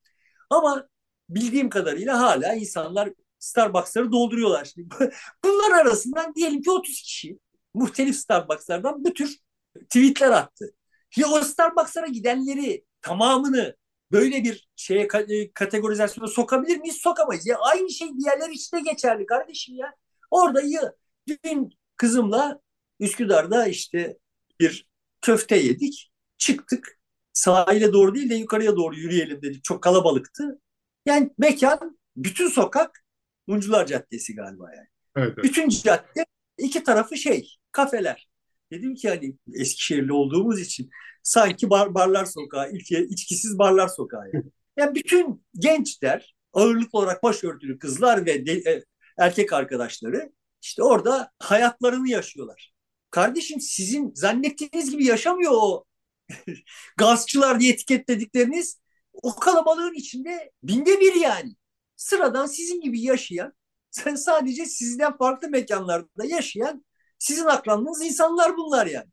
Ama 0.50 0.88
bildiğim 1.28 1.70
kadarıyla 1.70 2.20
hala 2.20 2.54
insanlar 2.54 3.10
Starbucks'ları 3.38 4.12
dolduruyorlar. 4.12 4.64
Şimdi 4.64 4.88
bunlar 5.44 5.80
arasından 5.80 6.34
diyelim 6.34 6.62
ki 6.62 6.70
30 6.70 7.02
kişi 7.02 7.38
muhtelif 7.74 8.16
Starbucks'lardan 8.16 9.04
bu 9.04 9.14
tür 9.14 9.38
tweetler 9.80 10.30
attı. 10.30 10.74
Ya 11.16 11.28
o 11.28 11.40
Starbucks'lara 11.40 12.06
gidenleri 12.06 12.84
tamamını 13.02 13.76
böyle 14.12 14.44
bir 14.44 14.68
şeye 14.76 15.08
e, 15.28 15.52
kategorizasyona 15.52 16.28
sokabilir 16.28 16.78
miyiz? 16.78 16.96
Sokamayız. 16.96 17.46
Ya 17.46 17.58
aynı 17.58 17.90
şey 17.90 18.08
diğerler 18.18 18.50
için 18.50 18.76
de 18.76 18.80
geçerli 18.80 19.26
kardeşim 19.26 19.74
ya. 19.74 19.94
Orada 20.30 20.62
ya, 20.62 20.92
dün 21.28 21.70
kızımla 21.96 22.60
Üsküdar'da 23.00 23.66
işte 23.66 24.18
bir 24.60 24.86
köfte 25.20 25.56
yedik. 25.56 26.12
Çıktık. 26.38 26.98
Sahile 27.32 27.92
doğru 27.92 28.14
değil 28.14 28.30
de 28.30 28.34
yukarıya 28.34 28.76
doğru 28.76 28.96
yürüyelim 28.96 29.42
dedik. 29.42 29.64
Çok 29.64 29.82
kalabalıktı. 29.82 30.60
Yani 31.06 31.30
mekan, 31.38 31.98
bütün 32.16 32.48
sokak 32.48 33.04
Mumcular 33.46 33.86
Caddesi 33.86 34.34
galiba 34.34 34.70
yani. 34.74 34.88
Evet, 35.16 35.32
evet. 35.34 35.44
Bütün 35.44 35.68
cadde 35.68 36.26
iki 36.58 36.84
tarafı 36.84 37.16
şey, 37.16 37.56
kafeler. 37.72 38.28
Dedim 38.70 38.94
ki 38.94 39.08
hani 39.08 39.36
Eskişehirli 39.54 40.12
olduğumuz 40.12 40.60
için 40.60 40.90
sanki 41.22 41.70
bar, 41.70 41.94
barlar 41.94 42.24
sokağı, 42.24 42.72
ilk 42.72 42.90
içkisiz 42.90 43.58
barlar 43.58 43.88
sokağı 43.88 44.30
yani. 44.34 44.44
yani 44.76 44.94
bütün 44.94 45.44
gençler, 45.58 46.34
ağırlıklı 46.52 46.98
olarak 46.98 47.22
başörtülü 47.22 47.78
kızlar 47.78 48.26
ve 48.26 48.46
de, 48.46 48.52
e, 48.52 48.84
erkek 49.18 49.52
arkadaşları 49.52 50.32
işte 50.62 50.82
orada 50.82 51.32
hayatlarını 51.38 52.08
yaşıyorlar. 52.08 52.72
Kardeşim 53.10 53.60
sizin 53.60 54.14
zannettiğiniz 54.14 54.90
gibi 54.90 55.06
yaşamıyor 55.06 55.52
o 55.54 55.84
gazçılar 56.96 57.60
diye 57.60 57.72
etiketledikleriniz. 57.72 58.80
O 59.12 59.36
kalabalığın 59.36 59.94
içinde 59.94 60.52
binde 60.62 61.00
bir 61.00 61.14
yani. 61.14 61.56
Sıradan 61.96 62.46
sizin 62.46 62.80
gibi 62.80 63.00
yaşayan, 63.00 63.52
sen 63.90 64.14
sadece 64.14 64.66
sizden 64.66 65.16
farklı 65.16 65.48
mekanlarda 65.48 66.24
yaşayan 66.24 66.84
sizin 67.18 67.44
akranınız 67.44 68.02
insanlar 68.02 68.56
bunlar 68.56 68.86
yani. 68.86 69.08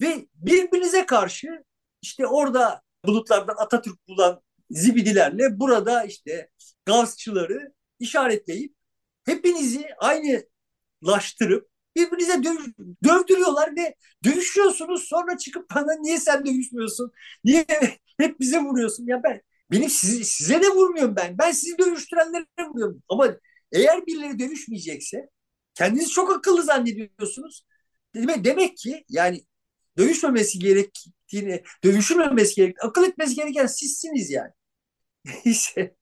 Ve 0.00 0.26
birbirinize 0.34 1.06
karşı 1.06 1.64
işte 2.02 2.26
orada 2.26 2.82
bulutlardan 3.04 3.54
Atatürk 3.58 4.08
bulan 4.08 4.42
zibidilerle 4.70 5.60
burada 5.60 6.04
işte 6.04 6.50
gazçıları 6.86 7.72
işaretleyip 7.98 8.74
hepinizi 9.24 9.86
aynılaştırıp 11.04 11.68
birbirinize 11.96 12.44
döv, 12.44 12.56
dövdürüyorlar 13.04 13.76
ve 13.76 13.94
dövüşüyorsunuz 14.24 15.04
sonra 15.04 15.38
çıkıp 15.38 15.70
bana 15.74 15.94
niye 16.00 16.18
sen 16.20 16.46
dövüşmüyorsun? 16.46 17.12
Niye 17.44 17.66
hep 18.20 18.40
bize 18.40 18.58
vuruyorsun? 18.58 19.06
Ya 19.06 19.22
ben 19.24 19.40
benim 19.70 19.90
sizi, 19.90 20.24
size 20.24 20.62
de 20.62 20.68
vurmuyorum 20.68 21.16
ben. 21.16 21.38
Ben 21.38 21.50
sizi 21.52 21.78
dövüştürenlere 21.78 22.44
vuruyorum. 22.70 23.02
Ama 23.08 23.36
eğer 23.72 24.06
birileri 24.06 24.38
dövüşmeyecekse 24.38 25.28
kendinizi 25.74 26.10
çok 26.10 26.32
akıllı 26.36 26.62
zannediyorsunuz. 26.62 27.66
Demek, 28.14 28.44
demek 28.44 28.76
ki 28.76 29.04
yani 29.08 29.44
dövüşmemesi 29.98 30.58
gerektiğini, 30.58 31.62
dövüşülmemesi 31.84 32.54
gerek, 32.56 32.84
akıl 32.84 33.04
etmesi 33.04 33.34
gereken 33.34 33.66
sizsiniz 33.66 34.30
yani. 34.30 34.50
Neyse. 35.46 35.96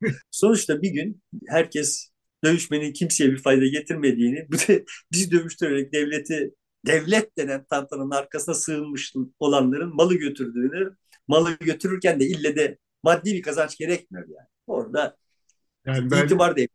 Sonuçta 0.30 0.82
bir 0.82 0.90
gün 0.90 1.22
herkes 1.48 2.10
dövüşmenin 2.44 2.92
kimseye 2.92 3.30
bir 3.30 3.42
fayda 3.42 3.66
getirmediğini, 3.66 4.46
bu 4.48 4.56
da 4.56 4.80
bizi 5.12 5.30
dövüştürerek 5.30 5.92
devleti, 5.92 6.54
devlet 6.86 7.38
denen 7.38 7.64
tantanın 7.70 8.10
arkasına 8.10 8.54
sığınmış 8.54 9.14
olanların 9.38 9.96
malı 9.96 10.14
götürdüğünü, 10.14 10.96
malı 11.28 11.58
götürürken 11.60 12.20
de 12.20 12.26
ille 12.26 12.56
de 12.56 12.78
maddi 13.02 13.34
bir 13.34 13.42
kazanç 13.42 13.78
gerekmiyor 13.78 14.26
yani. 14.28 14.48
Orada 14.66 15.16
yani 15.86 16.10
ben, 16.10 16.24
itibar 16.24 16.56
değil. 16.56 16.68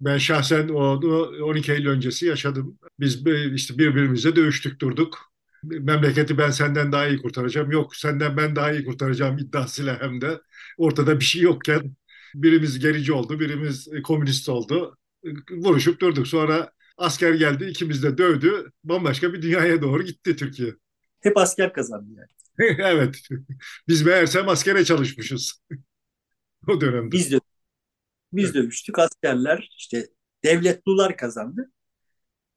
Ben 0.00 0.18
şahsen 0.18 0.68
o 0.68 1.00
12 1.44 1.72
Eylül 1.72 1.88
öncesi 1.88 2.26
yaşadım. 2.26 2.78
Biz 3.00 3.26
işte 3.54 3.78
birbirimize 3.78 4.36
dövüştük 4.36 4.80
durduk 4.80 5.30
memleketi 5.62 6.38
ben 6.38 6.50
senden 6.50 6.92
daha 6.92 7.08
iyi 7.08 7.22
kurtaracağım. 7.22 7.70
Yok 7.70 7.96
senden 7.96 8.36
ben 8.36 8.56
daha 8.56 8.72
iyi 8.72 8.84
kurtaracağım 8.84 9.38
iddiasıyla 9.38 10.00
hem 10.00 10.20
de 10.20 10.40
ortada 10.78 11.20
bir 11.20 11.24
şey 11.24 11.42
yokken 11.42 11.96
birimiz 12.34 12.78
gerici 12.78 13.12
oldu, 13.12 13.40
birimiz 13.40 13.88
komünist 14.04 14.48
oldu. 14.48 14.98
Vuruşup 15.50 16.00
durduk. 16.00 16.28
Sonra 16.28 16.72
asker 16.96 17.34
geldi, 17.34 17.64
ikimiz 17.64 18.02
de 18.02 18.18
dövdü. 18.18 18.72
Bambaşka 18.84 19.32
bir 19.32 19.42
dünyaya 19.42 19.82
doğru 19.82 20.02
gitti 20.02 20.36
Türkiye. 20.36 20.74
Hep 21.20 21.36
asker 21.36 21.72
kazandı 21.72 22.10
yani. 22.16 22.28
evet. 22.84 23.20
Biz 23.88 24.02
meğersem 24.02 24.48
askere 24.48 24.84
çalışmışız. 24.84 25.62
o 26.68 26.80
dönemde. 26.80 27.12
Biz 27.12 27.32
de 27.32 27.40
biz 28.32 28.44
evet. 28.44 28.54
dövüştük. 28.54 28.98
Askerler 28.98 29.68
işte 29.78 30.08
devletlular 30.44 31.16
kazandı. 31.16 31.72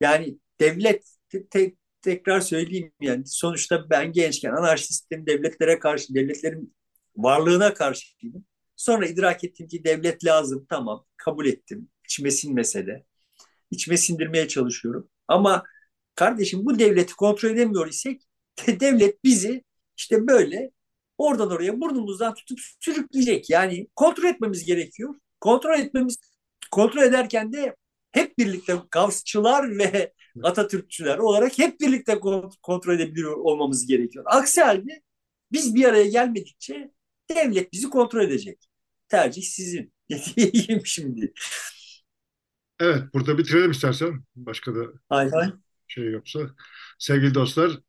Yani 0.02 0.38
devlet 0.60 1.06
te, 1.52 1.74
tekrar 2.02 2.40
söyleyeyim 2.40 2.92
yani 3.02 3.24
sonuçta 3.26 3.90
ben 3.90 4.12
gençken 4.12 4.52
anarşistin 4.52 5.26
devletlere 5.26 5.80
karşı, 5.80 6.16
devletlerin 6.16 6.76
varlığına 7.16 7.74
karşıydım. 7.74 8.46
Sonra 8.76 9.06
idrak 9.08 9.44
ettim 9.44 9.68
ki 9.68 9.84
devlet 9.84 10.26
lazım, 10.26 10.66
tamam 10.70 11.06
kabul 11.18 11.46
ettim. 11.46 11.90
İçime 12.14 12.32
sinmese 12.32 12.88
de. 12.88 13.06
İçime 13.72 13.98
sindirmeye 13.98 14.48
çalışıyorum. 14.48 15.10
Ama 15.28 15.64
kardeşim 16.16 16.66
bu 16.66 16.80
devleti 16.80 17.16
kontrol 17.16 17.50
edemiyor 17.50 17.88
isek 17.88 18.22
devlet 18.68 19.24
bizi 19.24 19.64
işte 19.98 20.28
böyle 20.28 20.72
oradan 21.18 21.52
oraya 21.52 21.82
burnumuzdan 21.82 22.34
tutup 22.34 22.60
sürükleyecek. 22.80 23.50
Yani 23.50 23.88
kontrol 23.96 24.30
etmemiz 24.30 24.66
gerekiyor. 24.66 25.16
Kontrol 25.42 25.80
etmemiz 25.80 26.18
kontrol 26.72 27.02
ederken 27.02 27.54
de 27.54 27.76
hep 28.12 28.38
birlikte 28.38 28.76
Gavsçılar 28.92 29.78
ve 29.78 30.14
Atatürkçüler 30.44 31.18
olarak 31.18 31.58
hep 31.58 31.80
birlikte 31.80 32.20
kontrol 32.62 32.94
edebiliyor 32.94 33.38
olmamız 33.38 33.88
gerekiyor. 33.88 34.26
Aksi 34.28 34.62
halde 34.62 35.02
biz 35.52 35.76
bir 35.76 35.86
araya 35.86 36.08
gelmedikçe 36.08 36.92
devlet 37.36 37.74
bizi 37.74 37.90
kontrol 37.90 38.22
edecek. 38.22 38.70
tercih 39.10 39.44
sizin. 39.44 39.94
Diyeyim 40.38 40.86
şimdi. 40.86 41.34
Evet, 42.84 43.04
burada 43.14 43.38
bitirelim 43.38 43.72
istersen. 43.72 44.24
Başka 44.36 44.76
da 44.76 44.82
Hay 45.10 45.30
hay. 45.32 45.52
şey 45.88 46.12
yoksa. 46.12 46.40
Sevgili 47.00 47.34
dostlar, 47.36 47.80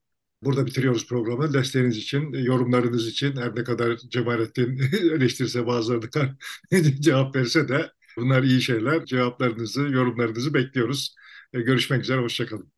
burada 0.42 0.66
bitiriyoruz 0.66 1.08
programı. 1.08 1.54
Desteğiniz 1.54 1.96
için, 1.96 2.32
yorumlarınız 2.32 3.08
için 3.08 3.36
her 3.36 3.56
ne 3.56 3.64
kadar 3.64 3.96
Cemalettin 3.96 4.78
eleştirse 4.92 5.66
bazılarına 5.66 6.36
cevap 7.00 7.36
verse 7.36 7.68
de 7.68 7.92
bunlar 8.16 8.42
iyi 8.42 8.62
şeyler. 8.62 9.06
Cevaplarınızı, 9.06 9.80
yorumlarınızı 9.80 10.54
bekliyoruz. 10.54 11.14
Görüşmek 11.52 12.02
üzere, 12.02 12.20
hoşçakalın. 12.20 12.73